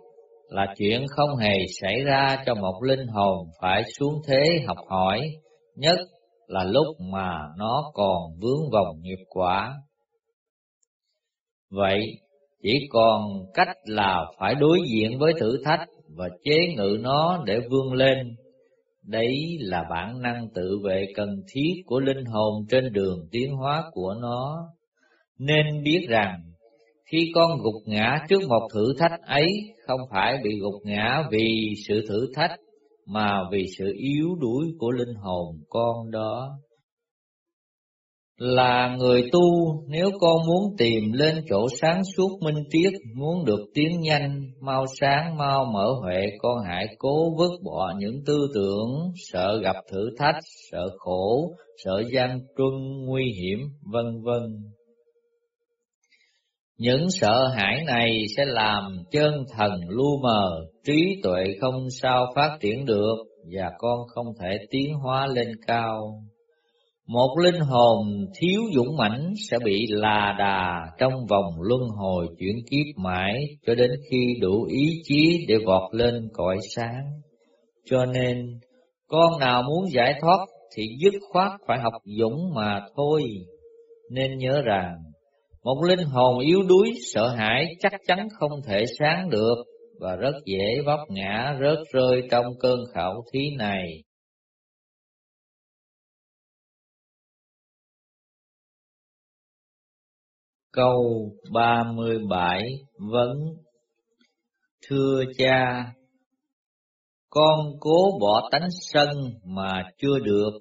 là 0.49 0.73
chuyện 0.77 1.05
không 1.09 1.35
hề 1.35 1.55
xảy 1.81 2.03
ra 2.03 2.43
cho 2.45 2.55
một 2.55 2.83
linh 2.83 3.07
hồn 3.07 3.47
phải 3.61 3.83
xuống 3.99 4.21
thế 4.27 4.43
học 4.67 4.77
hỏi, 4.89 5.21
nhất 5.75 5.99
là 6.47 6.63
lúc 6.63 6.87
mà 7.11 7.39
nó 7.57 7.91
còn 7.93 8.21
vướng 8.41 8.69
vòng 8.71 9.01
nghiệp 9.01 9.23
quả. 9.29 9.73
Vậy 11.71 11.99
chỉ 12.63 12.73
còn 12.89 13.21
cách 13.53 13.77
là 13.85 14.25
phải 14.39 14.55
đối 14.55 14.79
diện 14.91 15.19
với 15.19 15.33
thử 15.39 15.63
thách 15.65 15.87
và 16.17 16.29
chế 16.43 16.57
ngự 16.75 16.97
nó 17.01 17.43
để 17.45 17.59
vươn 17.69 17.93
lên. 17.93 18.35
Đấy 19.03 19.57
là 19.59 19.83
bản 19.89 20.21
năng 20.21 20.47
tự 20.55 20.79
vệ 20.83 21.05
cần 21.15 21.29
thiết 21.53 21.73
của 21.85 21.99
linh 21.99 22.25
hồn 22.25 22.65
trên 22.69 22.93
đường 22.93 23.27
tiến 23.31 23.51
hóa 23.51 23.83
của 23.91 24.15
nó. 24.21 24.57
Nên 25.39 25.83
biết 25.83 26.05
rằng 26.09 26.46
khi 27.11 27.31
con 27.35 27.61
gục 27.61 27.81
ngã 27.85 28.17
trước 28.29 28.41
một 28.49 28.67
thử 28.73 28.93
thách 28.99 29.21
ấy 29.21 29.47
không 29.87 29.99
phải 30.11 30.37
bị 30.43 30.49
gục 30.61 30.81
ngã 30.83 31.23
vì 31.31 31.73
sự 31.87 32.05
thử 32.09 32.31
thách 32.35 32.59
mà 33.05 33.43
vì 33.51 33.65
sự 33.77 33.93
yếu 33.97 34.35
đuối 34.39 34.65
của 34.79 34.91
linh 34.91 35.15
hồn 35.15 35.55
con 35.69 36.11
đó. 36.11 36.49
Là 38.37 38.95
người 38.99 39.29
tu, 39.31 39.41
nếu 39.87 40.09
con 40.19 40.35
muốn 40.47 40.75
tìm 40.77 41.11
lên 41.11 41.35
chỗ 41.49 41.67
sáng 41.81 42.01
suốt 42.15 42.39
minh 42.41 42.63
triết, 42.69 42.93
muốn 43.15 43.45
được 43.45 43.59
tiến 43.73 43.99
nhanh, 44.01 44.41
mau 44.61 44.85
sáng, 44.99 45.37
mau 45.37 45.65
mở 45.65 45.87
huệ, 46.01 46.27
con 46.39 46.57
hãy 46.67 46.87
cố 46.97 47.35
vứt 47.37 47.51
bỏ 47.63 47.93
những 47.99 48.23
tư 48.25 48.47
tưởng, 48.55 49.11
sợ 49.31 49.59
gặp 49.63 49.75
thử 49.91 50.09
thách, 50.17 50.35
sợ 50.71 50.87
khổ, 50.97 51.51
sợ 51.83 52.03
gian 52.13 52.39
truân, 52.57 53.05
nguy 53.05 53.23
hiểm, 53.41 53.59
vân 53.93 54.21
vân. 54.23 54.41
Những 56.77 57.07
sợ 57.09 57.47
hãi 57.47 57.83
này 57.85 58.25
sẽ 58.37 58.45
làm 58.45 58.97
chân 59.11 59.33
thần 59.57 59.71
lu 59.87 60.19
mờ, 60.23 60.65
trí 60.85 61.19
tuệ 61.23 61.43
không 61.61 61.87
sao 62.01 62.25
phát 62.35 62.57
triển 62.61 62.85
được, 62.85 63.15
và 63.51 63.71
con 63.77 63.99
không 64.07 64.25
thể 64.39 64.57
tiến 64.69 64.93
hóa 64.93 65.27
lên 65.27 65.47
cao. 65.67 66.21
Một 67.07 67.35
linh 67.43 67.59
hồn 67.59 68.25
thiếu 68.39 68.61
dũng 68.75 68.97
mãnh 68.97 69.33
sẽ 69.49 69.59
bị 69.59 69.87
là 69.89 70.35
đà 70.39 70.81
trong 70.99 71.25
vòng 71.29 71.61
luân 71.61 71.81
hồi 71.89 72.27
chuyển 72.39 72.55
kiếp 72.71 72.97
mãi 72.97 73.33
cho 73.67 73.75
đến 73.75 73.91
khi 74.09 74.35
đủ 74.41 74.63
ý 74.63 75.01
chí 75.03 75.45
để 75.47 75.55
vọt 75.65 75.95
lên 75.95 76.29
cõi 76.33 76.57
sáng. 76.75 77.05
Cho 77.85 78.05
nên, 78.05 78.59
con 79.07 79.39
nào 79.39 79.63
muốn 79.63 79.91
giải 79.91 80.13
thoát 80.21 80.45
thì 80.75 80.83
dứt 81.03 81.13
khoát 81.31 81.51
phải 81.67 81.79
học 81.79 82.01
dũng 82.19 82.53
mà 82.55 82.81
thôi. 82.95 83.23
Nên 84.11 84.37
nhớ 84.37 84.61
rằng, 84.65 84.93
một 85.67 85.83
linh 85.83 86.07
hồn 86.07 86.39
yếu 86.39 86.61
đuối 86.67 86.93
sợ 87.13 87.27
hãi 87.29 87.65
chắc 87.79 87.91
chắn 88.07 88.27
không 88.39 88.51
thể 88.67 88.83
sáng 88.99 89.29
được 89.29 89.55
và 89.99 90.15
rất 90.15 90.33
dễ 90.45 90.81
vấp 90.85 90.99
ngã 91.09 91.57
rớt 91.61 91.77
rơi 91.93 92.21
trong 92.31 92.45
cơn 92.59 92.79
khảo 92.93 93.23
thí 93.33 93.39
này. 93.57 94.03
Câu 100.71 101.31
37 101.53 102.61
Vấn 103.11 103.37
Thưa 104.87 105.23
cha, 105.37 105.85
con 107.29 107.59
cố 107.79 108.17
bỏ 108.21 108.49
tánh 108.51 108.67
sân 108.93 109.09
mà 109.43 109.83
chưa 109.97 110.19
được, 110.19 110.51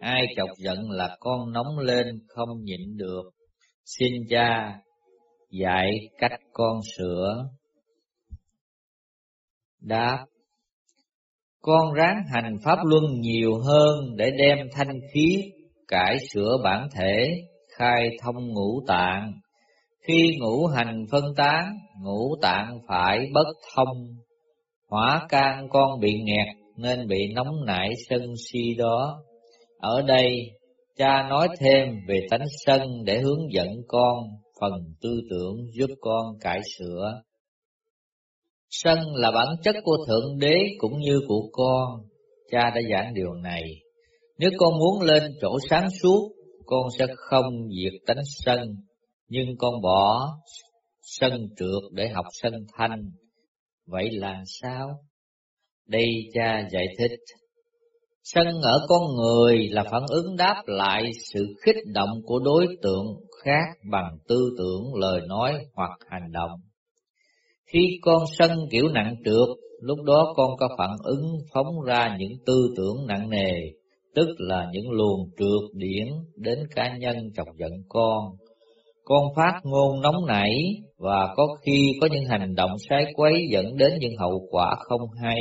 ai 0.00 0.26
chọc 0.36 0.48
giận 0.58 0.90
là 0.90 1.16
con 1.20 1.52
nóng 1.52 1.78
lên 1.78 2.06
không 2.28 2.64
nhịn 2.64 2.96
được. 2.96 3.33
Xin 3.84 4.12
cha 4.30 4.78
dạy 5.50 5.90
cách 6.18 6.40
con 6.52 6.80
sửa. 6.96 7.48
Đáp 9.80 10.26
Con 11.60 11.92
ráng 11.92 12.22
hành 12.34 12.56
pháp 12.64 12.78
luân 12.84 13.04
nhiều 13.20 13.58
hơn 13.58 14.16
để 14.16 14.30
đem 14.38 14.58
thanh 14.72 15.00
khí, 15.12 15.52
cải 15.88 16.16
sửa 16.32 16.56
bản 16.64 16.88
thể, 16.94 17.42
khai 17.78 18.08
thông 18.22 18.48
ngũ 18.48 18.80
tạng. 18.86 19.32
Khi 20.00 20.36
ngũ 20.40 20.66
hành 20.66 21.04
phân 21.10 21.24
tán, 21.36 21.78
ngũ 22.02 22.36
tạng 22.42 22.78
phải 22.88 23.30
bất 23.34 23.46
thông. 23.74 23.96
Hỏa 24.88 25.26
can 25.28 25.68
con 25.70 26.00
bị 26.00 26.20
nghẹt 26.22 26.56
nên 26.76 27.08
bị 27.08 27.32
nóng 27.34 27.64
nảy 27.66 27.90
sân 28.08 28.34
si 28.36 28.74
đó. 28.78 29.22
Ở 29.78 30.02
đây 30.02 30.50
Cha 30.96 31.26
nói 31.28 31.48
thêm 31.60 31.88
về 32.08 32.26
tánh 32.30 32.46
sân 32.66 32.82
để 33.04 33.20
hướng 33.20 33.52
dẫn 33.52 33.68
con 33.88 34.18
phần 34.60 34.72
tư 35.00 35.10
tưởng 35.30 35.56
giúp 35.72 35.90
con 36.00 36.38
cải 36.40 36.60
sửa. 36.78 37.22
Sân 38.70 38.98
là 39.14 39.30
bản 39.30 39.46
chất 39.62 39.76
của 39.84 39.96
Thượng 40.08 40.38
Đế 40.38 40.58
cũng 40.78 40.98
như 41.00 41.20
của 41.28 41.48
con. 41.52 42.00
Cha 42.50 42.70
đã 42.70 42.80
giảng 42.90 43.14
điều 43.14 43.34
này. 43.34 43.62
Nếu 44.38 44.50
con 44.58 44.72
muốn 44.78 45.02
lên 45.02 45.22
chỗ 45.40 45.58
sáng 45.70 45.86
suốt, 46.02 46.32
con 46.66 46.82
sẽ 46.98 47.06
không 47.16 47.68
diệt 47.68 47.92
tánh 48.06 48.24
sân, 48.44 48.58
nhưng 49.28 49.56
con 49.58 49.80
bỏ 49.82 50.28
sân 51.02 51.48
trượt 51.56 51.92
để 51.92 52.08
học 52.08 52.26
sân 52.42 52.52
thanh. 52.78 53.10
Vậy 53.86 54.10
là 54.10 54.42
sao? 54.46 54.88
Đây 55.86 56.06
cha 56.34 56.68
giải 56.72 56.86
thích. 56.98 57.20
Sân 58.26 58.46
ở 58.62 58.86
con 58.88 59.02
người 59.16 59.68
là 59.70 59.84
phản 59.90 60.02
ứng 60.08 60.36
đáp 60.36 60.62
lại 60.66 61.10
sự 61.32 61.54
khích 61.62 61.76
động 61.94 62.08
của 62.24 62.38
đối 62.38 62.66
tượng 62.82 63.06
khác 63.44 63.78
bằng 63.90 64.18
tư 64.28 64.50
tưởng, 64.58 64.94
lời 64.94 65.20
nói 65.28 65.52
hoặc 65.74 65.90
hành 66.08 66.32
động. 66.32 66.60
Khi 67.72 67.98
con 68.02 68.22
sân 68.38 68.50
kiểu 68.70 68.88
nặng 68.88 69.16
trượt, 69.24 69.48
lúc 69.80 69.98
đó 70.02 70.32
con 70.36 70.56
có 70.58 70.68
phản 70.78 70.90
ứng 71.04 71.38
phóng 71.54 71.80
ra 71.86 72.16
những 72.18 72.32
tư 72.46 72.74
tưởng 72.76 73.06
nặng 73.06 73.30
nề, 73.30 73.52
tức 74.14 74.28
là 74.38 74.66
những 74.72 74.90
luồng 74.90 75.30
trượt 75.38 75.70
điển 75.74 76.06
đến 76.36 76.58
cá 76.74 76.96
nhân 76.96 77.16
chọc 77.36 77.48
giận 77.58 77.72
con. 77.88 78.24
Con 79.04 79.22
phát 79.36 79.60
ngôn 79.62 80.00
nóng 80.00 80.26
nảy 80.26 80.52
và 80.98 81.34
có 81.36 81.46
khi 81.66 81.92
có 82.00 82.08
những 82.12 82.24
hành 82.24 82.54
động 82.54 82.70
sai 82.88 83.04
quấy 83.14 83.46
dẫn 83.50 83.76
đến 83.76 83.92
những 84.00 84.16
hậu 84.18 84.46
quả 84.50 84.74
không 84.78 85.10
hay. 85.22 85.40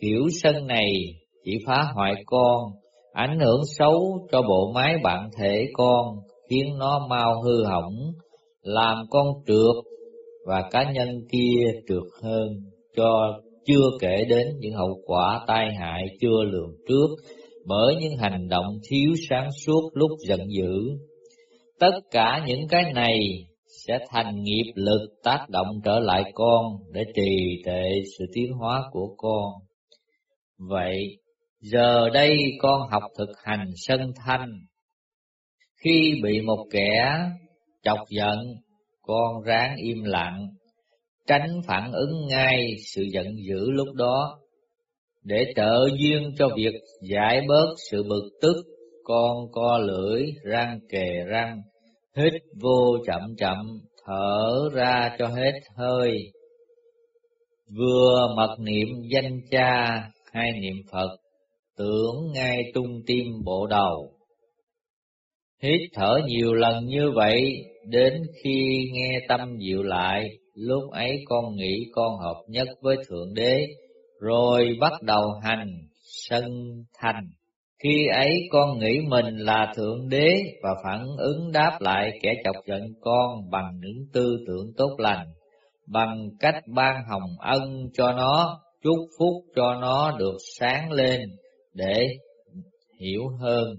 Kiểu 0.00 0.28
sân 0.42 0.66
này 0.66 0.92
chỉ 1.46 1.58
phá 1.66 1.84
hoại 1.94 2.14
con, 2.26 2.72
ảnh 3.12 3.38
hưởng 3.40 3.60
xấu 3.78 4.26
cho 4.32 4.42
bộ 4.42 4.72
máy 4.74 4.94
bạn 5.02 5.30
thể 5.38 5.66
con, 5.72 6.16
khiến 6.50 6.78
nó 6.78 7.06
mau 7.10 7.42
hư 7.42 7.64
hỏng, 7.64 7.94
làm 8.62 8.96
con 9.10 9.26
trượt 9.46 9.84
và 10.46 10.68
cá 10.70 10.92
nhân 10.92 11.08
kia 11.32 11.64
trượt 11.88 12.22
hơn, 12.22 12.48
cho 12.96 13.40
chưa 13.66 13.90
kể 14.00 14.24
đến 14.28 14.46
những 14.58 14.72
hậu 14.72 15.00
quả 15.06 15.44
tai 15.46 15.74
hại 15.80 16.04
chưa 16.20 16.42
lường 16.44 16.72
trước 16.88 17.06
bởi 17.66 17.94
những 18.00 18.16
hành 18.16 18.48
động 18.48 18.78
thiếu 18.90 19.12
sáng 19.28 19.48
suốt 19.66 19.90
lúc 19.92 20.10
giận 20.28 20.40
dữ. 20.48 20.98
Tất 21.80 22.00
cả 22.10 22.44
những 22.46 22.68
cái 22.68 22.92
này 22.92 23.18
sẽ 23.86 23.98
thành 24.10 24.42
nghiệp 24.42 24.72
lực 24.74 25.08
tác 25.24 25.46
động 25.48 25.80
trở 25.84 25.98
lại 25.98 26.32
con 26.34 26.64
để 26.92 27.04
trì 27.14 27.62
trệ 27.64 27.90
sự 28.18 28.24
tiến 28.34 28.52
hóa 28.52 28.82
của 28.92 29.14
con. 29.16 29.52
Vậy, 30.58 31.18
Giờ 31.72 32.08
đây 32.14 32.38
con 32.58 32.88
học 32.90 33.02
thực 33.18 33.28
hành 33.44 33.70
sân 33.76 34.12
thanh. 34.26 34.50
Khi 35.84 36.20
bị 36.22 36.40
một 36.40 36.66
kẻ 36.70 37.18
chọc 37.82 37.98
giận, 38.10 38.38
con 39.02 39.42
ráng 39.42 39.76
im 39.76 40.02
lặng, 40.04 40.46
tránh 41.26 41.60
phản 41.66 41.92
ứng 41.92 42.26
ngay 42.28 42.74
sự 42.94 43.02
giận 43.12 43.26
dữ 43.48 43.70
lúc 43.70 43.94
đó. 43.94 44.38
Để 45.22 45.52
trợ 45.56 45.88
duyên 45.98 46.34
cho 46.38 46.48
việc 46.56 46.74
giải 47.10 47.40
bớt 47.48 47.74
sự 47.90 48.02
bực 48.02 48.30
tức, 48.42 48.56
con 49.04 49.36
co 49.52 49.78
lưỡi, 49.78 50.22
răng 50.42 50.78
kề 50.88 51.24
răng, 51.26 51.60
hít 52.16 52.32
vô 52.62 52.98
chậm 53.06 53.36
chậm, 53.38 53.66
thở 54.06 54.68
ra 54.72 55.16
cho 55.18 55.26
hết 55.26 55.60
hơi. 55.76 56.18
Vừa 57.78 58.34
mật 58.36 58.56
niệm 58.58 58.88
danh 59.10 59.40
cha 59.50 60.02
hay 60.32 60.52
niệm 60.52 60.76
Phật 60.92 61.16
tưởng 61.76 62.32
ngay 62.34 62.62
tung 62.74 63.02
tim 63.06 63.26
bộ 63.44 63.66
đầu. 63.66 64.12
Hít 65.62 65.80
thở 65.94 66.18
nhiều 66.26 66.54
lần 66.54 66.86
như 66.86 67.10
vậy, 67.14 67.40
đến 67.88 68.22
khi 68.42 68.90
nghe 68.92 69.20
tâm 69.28 69.56
dịu 69.58 69.82
lại, 69.82 70.28
lúc 70.54 70.90
ấy 70.92 71.24
con 71.24 71.56
nghĩ 71.56 71.74
con 71.92 72.18
hợp 72.18 72.42
nhất 72.48 72.68
với 72.80 72.96
Thượng 73.08 73.34
Đế, 73.34 73.66
rồi 74.20 74.76
bắt 74.80 75.02
đầu 75.02 75.22
hành, 75.42 75.68
sân 76.28 76.44
thành. 76.98 77.24
Khi 77.82 78.06
ấy 78.14 78.48
con 78.50 78.78
nghĩ 78.78 79.00
mình 79.08 79.36
là 79.36 79.72
Thượng 79.76 80.08
Đế 80.08 80.28
và 80.62 80.70
phản 80.84 81.06
ứng 81.18 81.52
đáp 81.52 81.78
lại 81.80 82.10
kẻ 82.22 82.34
chọc 82.44 82.56
giận 82.66 82.82
con 83.00 83.50
bằng 83.50 83.80
những 83.80 84.06
tư 84.12 84.36
tưởng 84.46 84.72
tốt 84.76 84.94
lành, 84.98 85.26
bằng 85.86 86.28
cách 86.40 86.54
ban 86.74 86.94
hồng 87.10 87.30
ân 87.38 87.86
cho 87.94 88.12
nó, 88.12 88.60
chúc 88.82 88.98
phúc 89.18 89.44
cho 89.56 89.74
nó 89.74 90.16
được 90.18 90.36
sáng 90.58 90.92
lên, 90.92 91.20
để 91.76 92.08
hiểu 93.00 93.28
hơn. 93.40 93.74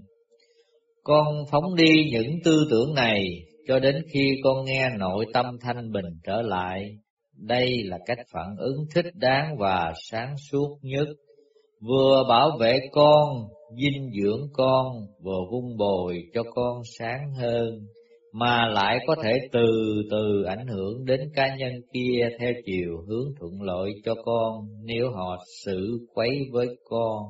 Con 1.02 1.44
phóng 1.50 1.74
đi 1.74 2.10
những 2.12 2.38
tư 2.44 2.66
tưởng 2.70 2.94
này 2.94 3.24
cho 3.68 3.78
đến 3.78 3.96
khi 4.12 4.40
con 4.44 4.64
nghe 4.64 4.88
nội 4.98 5.26
tâm 5.34 5.46
thanh 5.60 5.92
bình 5.92 6.06
trở 6.24 6.42
lại. 6.42 6.90
Đây 7.36 7.82
là 7.84 7.98
cách 8.06 8.18
phản 8.32 8.56
ứng 8.58 8.76
thích 8.94 9.06
đáng 9.14 9.56
và 9.58 9.92
sáng 10.10 10.34
suốt 10.50 10.78
nhất, 10.82 11.08
vừa 11.88 12.24
bảo 12.28 12.50
vệ 12.60 12.80
con, 12.92 13.28
dinh 13.76 14.10
dưỡng 14.22 14.48
con, 14.52 14.92
vừa 15.22 15.40
vun 15.50 15.76
bồi 15.78 16.22
cho 16.34 16.42
con 16.54 16.82
sáng 16.98 17.32
hơn. 17.34 17.68
mà 18.32 18.68
lại 18.68 18.98
có 19.06 19.16
thể 19.22 19.32
từ 19.52 19.66
từ 20.10 20.42
ảnh 20.42 20.66
hưởng 20.66 21.04
đến 21.04 21.20
cá 21.34 21.56
nhân 21.56 21.72
kia 21.92 22.28
theo 22.40 22.52
chiều 22.64 22.92
hướng 23.08 23.34
thuận 23.40 23.62
lợi 23.62 23.90
cho 24.04 24.14
con 24.24 24.54
nếu 24.84 25.10
họ 25.10 25.36
xử 25.64 25.98
quấy 26.14 26.38
với 26.52 26.66
con. 26.88 27.22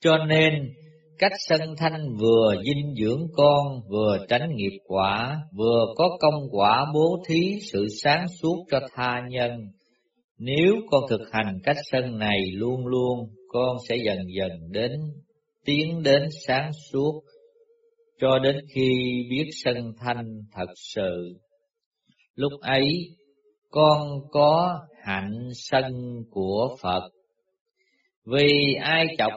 Cho 0.00 0.16
nên, 0.28 0.74
cách 1.18 1.32
sân 1.48 1.60
thanh 1.76 2.16
vừa 2.20 2.54
dinh 2.64 2.94
dưỡng 2.94 3.26
con, 3.32 3.80
vừa 3.88 4.18
tránh 4.28 4.56
nghiệp 4.56 4.78
quả, 4.86 5.40
vừa 5.56 5.86
có 5.96 6.16
công 6.20 6.48
quả 6.50 6.86
bố 6.94 7.22
thí 7.28 7.58
sự 7.72 7.86
sáng 8.02 8.26
suốt 8.28 8.64
cho 8.70 8.80
tha 8.94 9.22
nhân. 9.28 9.50
Nếu 10.38 10.74
con 10.90 11.04
thực 11.10 11.20
hành 11.32 11.58
cách 11.64 11.76
sân 11.90 12.18
này 12.18 12.40
luôn 12.52 12.86
luôn, 12.86 13.18
con 13.48 13.76
sẽ 13.88 13.96
dần 14.04 14.18
dần 14.38 14.50
đến 14.70 14.90
tiến 15.64 16.02
đến 16.02 16.22
sáng 16.46 16.70
suốt 16.92 17.22
cho 18.20 18.38
đến 18.38 18.56
khi 18.74 18.90
biết 19.30 19.48
sân 19.64 19.92
thanh 20.00 20.42
thật 20.52 20.72
sự. 20.76 21.38
Lúc 22.34 22.52
ấy, 22.60 22.88
con 23.70 24.08
có 24.30 24.78
hạnh 25.02 25.48
sân 25.54 25.92
của 26.30 26.76
Phật. 26.82 27.10
Vì 28.24 28.74
ai 28.80 29.06
chọc 29.18 29.32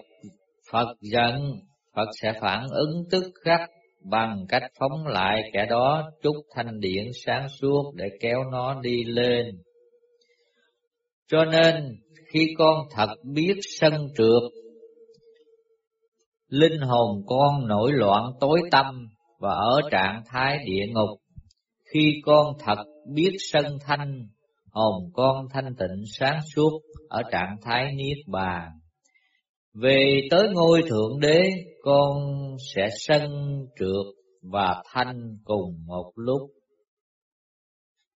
Phật 0.71 0.97
giận, 1.01 1.59
Phật 1.95 2.07
sẽ 2.21 2.33
phản 2.41 2.67
ứng 2.69 3.03
tức 3.11 3.23
khắc 3.45 3.69
bằng 4.03 4.45
cách 4.49 4.63
phóng 4.79 5.07
lại 5.07 5.41
kẻ 5.53 5.65
đó 5.65 6.11
chút 6.23 6.35
thanh 6.55 6.79
điện 6.79 7.11
sáng 7.25 7.49
suốt 7.49 7.93
để 7.95 8.05
kéo 8.19 8.43
nó 8.51 8.81
đi 8.81 9.03
lên. 9.03 9.45
Cho 11.27 11.45
nên, 11.45 11.95
khi 12.27 12.53
con 12.57 12.87
thật 12.91 13.09
biết 13.23 13.55
sân 13.79 14.07
trượt 14.17 14.51
linh 16.47 16.81
hồn 16.81 17.23
con 17.27 17.67
nổi 17.67 17.91
loạn 17.93 18.31
tối 18.39 18.61
tâm 18.71 19.07
và 19.39 19.53
ở 19.53 19.81
trạng 19.91 20.21
thái 20.25 20.59
địa 20.65 20.85
ngục. 20.93 21.19
Khi 21.93 22.21
con 22.25 22.53
thật 22.59 22.83
biết 23.13 23.31
sân 23.51 23.77
thanh, 23.85 24.27
hồn 24.71 25.11
con 25.13 25.45
thanh 25.53 25.75
tịnh 25.75 26.03
sáng 26.19 26.39
suốt 26.55 26.81
ở 27.09 27.23
trạng 27.31 27.55
thái 27.61 27.93
niết 27.95 28.17
bàn. 28.27 28.80
Về 29.73 30.21
tới 30.31 30.47
ngôi 30.53 30.81
thượng 30.89 31.19
đế, 31.19 31.41
con 31.83 32.17
sẽ 32.75 32.89
sân 32.99 33.31
trượt 33.79 34.15
và 34.41 34.83
thanh 34.93 35.37
cùng 35.43 35.85
một 35.87 36.11
lúc. 36.15 36.41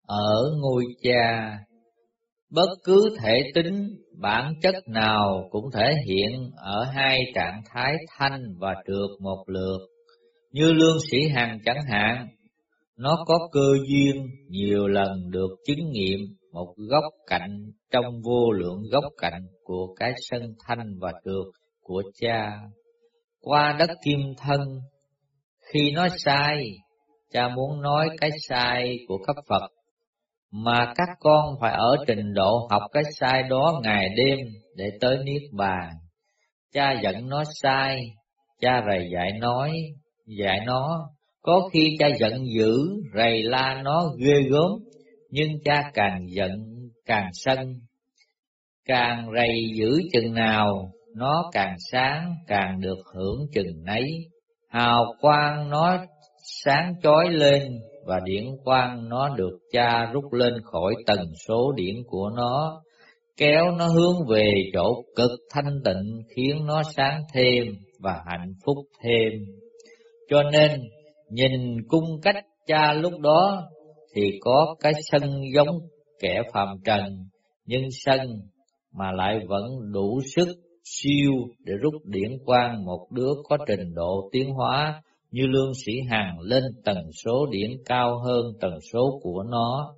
Ở 0.08 0.44
ngôi 0.62 0.84
cha, 1.02 1.58
bất 2.50 2.70
cứ 2.84 3.16
thể 3.22 3.52
tính 3.56 3.90
bản 4.22 4.54
chất 4.62 4.76
nào 4.88 5.48
cũng 5.52 5.66
thể 5.74 5.94
hiện 6.08 6.52
ở 6.58 6.84
hai 6.84 7.20
trạng 7.36 7.62
thái 7.70 7.94
thanh 8.18 8.44
và 8.60 8.76
trượt 8.88 9.22
một 9.22 9.44
lượt. 9.48 9.80
Như 10.52 10.74
lương 10.74 10.98
sĩ 11.12 11.18
hằng 11.36 11.60
chẳng 11.66 11.82
hạn, 11.92 12.28
nó 12.98 13.18
có 13.28 13.50
cơ 13.52 13.74
duyên 13.90 14.28
nhiều 14.50 14.88
lần 14.88 15.30
được 15.32 15.50
chứng 15.66 15.92
nghiệm 15.92 16.20
một 16.56 16.74
góc 16.78 17.04
cạnh 17.28 17.72
trong 17.92 18.22
vô 18.24 18.52
lượng 18.52 18.82
góc 18.92 19.04
cạnh 19.18 19.48
của 19.64 19.96
cái 20.00 20.14
sân 20.30 20.54
thanh 20.68 21.00
và 21.00 21.12
trượt 21.12 21.46
của 21.82 22.04
cha. 22.22 22.60
Qua 23.42 23.76
đất 23.80 23.90
kim 24.04 24.20
thân, 24.38 24.60
khi 25.74 25.92
nói 25.92 26.10
sai, 26.18 26.72
cha 27.32 27.48
muốn 27.48 27.82
nói 27.82 28.10
cái 28.22 28.30
sai 28.48 28.98
của 29.08 29.18
cấp 29.28 29.36
Phật 29.50 29.72
mà 30.52 30.94
các 30.96 31.10
con 31.20 31.56
phải 31.62 31.74
ở 31.74 31.96
trình 32.08 32.34
độ 32.34 32.68
học 32.72 32.82
cái 32.92 33.04
sai 33.20 33.44
đó 33.44 33.80
ngày 33.84 34.10
đêm 34.18 34.38
để 34.76 34.86
tới 35.02 35.18
Niết 35.24 35.42
Bàn. 35.52 35.90
Cha 36.74 36.94
giận 37.04 37.30
nó 37.30 37.44
sai, 37.62 38.00
cha 38.62 38.84
rầy 38.88 39.10
dạy 39.14 39.32
nói, 39.40 39.72
dạy 40.26 40.60
nó, 40.66 41.10
có 41.42 41.70
khi 41.74 41.96
cha 42.00 42.08
giận 42.20 42.46
dữ, 42.58 42.78
rầy 43.16 43.44
la 43.44 43.82
nó 43.84 44.06
ghê 44.20 44.42
gớm, 44.50 44.72
nhưng 45.30 45.50
cha 45.66 45.92
càng 45.94 46.26
giận, 46.30 46.52
càng 47.06 47.30
sân. 47.34 47.74
Càng 48.86 49.30
rầy 49.36 49.72
dữ 49.76 50.02
chừng 50.14 50.34
nào, 50.34 50.92
nó 51.16 51.50
càng 51.54 51.76
sáng, 51.92 52.36
càng 52.48 52.82
được 52.82 52.98
hưởng 53.16 53.48
chừng 53.54 53.84
nấy. 53.84 54.04
Hào 54.70 55.06
quang 55.22 55.70
nó 55.70 55.98
sáng 56.66 56.94
chói 57.04 57.30
lên, 57.30 57.80
và 58.06 58.20
điển 58.26 58.46
quang 58.64 59.10
nó 59.10 59.36
được 59.36 59.60
cha 59.72 60.06
rút 60.14 60.34
lên 60.34 60.54
khỏi 60.64 60.96
tần 61.06 61.20
số 61.48 61.72
điển 61.72 61.96
của 62.08 62.30
nó, 62.36 62.82
kéo 63.38 63.72
nó 63.78 63.88
hướng 63.88 64.28
về 64.30 64.52
chỗ 64.74 65.04
cực 65.16 65.32
thanh 65.52 65.82
tịnh 65.86 66.22
khiến 66.36 66.66
nó 66.66 66.84
sáng 66.84 67.22
thêm 67.34 67.66
và 68.00 68.22
hạnh 68.26 68.54
phúc 68.66 68.78
thêm. 69.04 69.32
Cho 70.30 70.44
nên, 70.44 70.82
nhìn 71.30 71.52
cung 71.88 72.22
cách 72.22 72.46
cha 72.68 72.94
lúc 72.94 73.20
đó 73.20 73.70
thì 74.16 74.40
có 74.42 74.76
cái 74.80 74.94
sân 75.12 75.22
giống 75.56 75.80
kẻ 76.22 76.42
phàm 76.54 76.68
trần, 76.86 77.04
nhưng 77.66 77.84
sân 77.92 78.20
mà 78.94 79.12
lại 79.12 79.40
vẫn 79.48 79.64
đủ 79.94 80.20
sức 80.36 80.48
siêu 80.84 81.32
để 81.60 81.74
rút 81.82 81.94
điển 82.06 82.32
quang 82.46 82.86
một 82.86 83.08
đứa 83.12 83.30
có 83.44 83.58
trình 83.68 83.94
độ 83.96 84.30
tiến 84.32 84.50
hóa 84.50 85.02
như 85.32 85.48
lương 85.48 85.74
sĩ 85.86 85.94
hằng 86.10 86.40
lên 86.40 86.64
tần 86.86 86.98
số 87.26 87.46
điển 87.52 87.72
cao 87.86 88.20
hơn 88.26 88.46
tần 88.62 88.74
số 88.94 89.20
của 89.22 89.44
nó. 89.44 89.94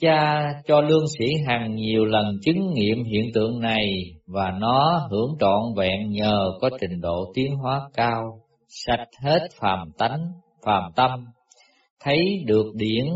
Cha 0.00 0.52
cho 0.66 0.80
lương 0.80 1.04
sĩ 1.18 1.26
hằng 1.46 1.74
nhiều 1.74 2.04
lần 2.04 2.38
chứng 2.42 2.72
nghiệm 2.74 3.04
hiện 3.04 3.30
tượng 3.34 3.60
này 3.60 3.86
và 4.26 4.50
nó 4.60 5.08
hưởng 5.10 5.36
trọn 5.40 5.62
vẹn 5.76 6.10
nhờ 6.10 6.50
có 6.60 6.70
trình 6.80 7.00
độ 7.00 7.32
tiến 7.34 7.56
hóa 7.56 7.88
cao, 7.94 8.22
sạch 8.68 9.08
hết 9.22 9.48
phàm 9.60 9.90
tánh, 9.98 10.20
phàm 10.66 10.92
tâm, 10.96 11.10
thấy 12.04 12.44
được 12.46 12.72
điển 12.74 13.06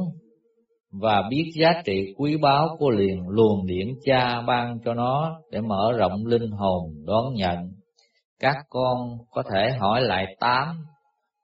và 0.92 1.22
biết 1.30 1.50
giá 1.54 1.82
trị 1.84 2.12
quý 2.16 2.36
báu 2.36 2.76
của 2.78 2.90
liền 2.90 3.28
luồng 3.28 3.66
điển 3.66 3.88
cha 4.04 4.42
ban 4.46 4.78
cho 4.84 4.94
nó 4.94 5.40
để 5.50 5.60
mở 5.60 5.92
rộng 5.98 6.26
linh 6.26 6.50
hồn 6.50 6.82
đón 7.06 7.34
nhận 7.34 7.58
các 8.40 8.56
con 8.68 9.18
có 9.30 9.42
thể 9.52 9.70
hỏi 9.78 10.02
lại 10.02 10.36
tám 10.40 10.66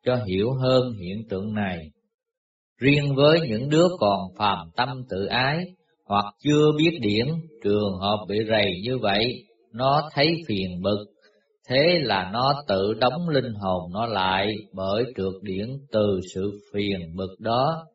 cho 0.04 0.16
hiểu 0.26 0.52
hơn 0.52 0.92
hiện 1.00 1.22
tượng 1.28 1.54
này. 1.54 1.78
Riêng 2.80 3.14
với 3.14 3.40
những 3.48 3.68
đứa 3.68 3.86
còn 3.98 4.20
phàm 4.38 4.58
tâm 4.76 4.88
tự 5.10 5.26
ái 5.26 5.64
hoặc 6.06 6.24
chưa 6.44 6.72
biết 6.78 6.98
điển, 7.00 7.26
trường 7.64 7.98
hợp 8.00 8.24
bị 8.28 8.38
rầy 8.48 8.80
như 8.84 8.98
vậy, 8.98 9.44
nó 9.72 10.10
thấy 10.12 10.42
phiền 10.48 10.82
bực, 10.82 11.04
thế 11.68 11.98
là 12.02 12.30
nó 12.32 12.62
tự 12.68 12.94
đóng 13.00 13.28
linh 13.28 13.54
hồn 13.54 13.92
nó 13.92 14.06
lại 14.06 14.48
bởi 14.72 15.04
trượt 15.16 15.42
điển 15.42 15.68
từ 15.92 16.20
sự 16.34 16.60
phiền 16.72 17.16
bực 17.16 17.36
đó. 17.38 17.86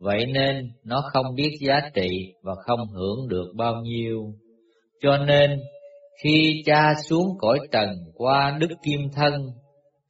Vậy 0.00 0.26
nên 0.26 0.70
nó 0.84 1.02
không 1.12 1.26
biết 1.34 1.50
giá 1.60 1.80
trị 1.94 2.32
và 2.42 2.54
không 2.66 2.88
hưởng 2.88 3.28
được 3.28 3.52
bao 3.56 3.74
nhiêu. 3.82 4.34
Cho 5.02 5.16
nên 5.16 5.60
khi 6.22 6.62
cha 6.66 6.94
xuống 7.08 7.26
cõi 7.38 7.58
trần 7.72 7.88
qua 8.14 8.56
đức 8.60 8.70
kim 8.82 9.00
thân, 9.14 9.32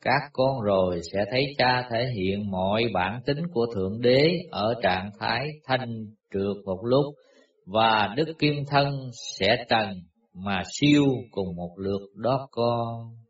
các 0.04 0.20
con 0.32 0.60
rồi 0.60 1.00
sẽ 1.12 1.24
thấy 1.30 1.54
cha 1.58 1.88
thể 1.90 2.06
hiện 2.16 2.50
mọi 2.50 2.84
bản 2.94 3.20
tính 3.26 3.46
của 3.52 3.66
Thượng 3.74 4.00
Đế 4.00 4.38
ở 4.50 4.74
trạng 4.82 5.10
thái 5.20 5.48
thanh 5.66 6.06
trượt 6.34 6.56
một 6.64 6.78
lúc, 6.84 7.04
và 7.66 8.14
đức 8.16 8.32
kim 8.38 8.54
thân 8.70 9.10
sẽ 9.36 9.64
trần 9.68 9.88
mà 10.34 10.62
siêu 10.80 11.04
cùng 11.30 11.56
một 11.56 11.74
lượt 11.78 12.00
đó 12.16 12.48
con. 12.50 13.21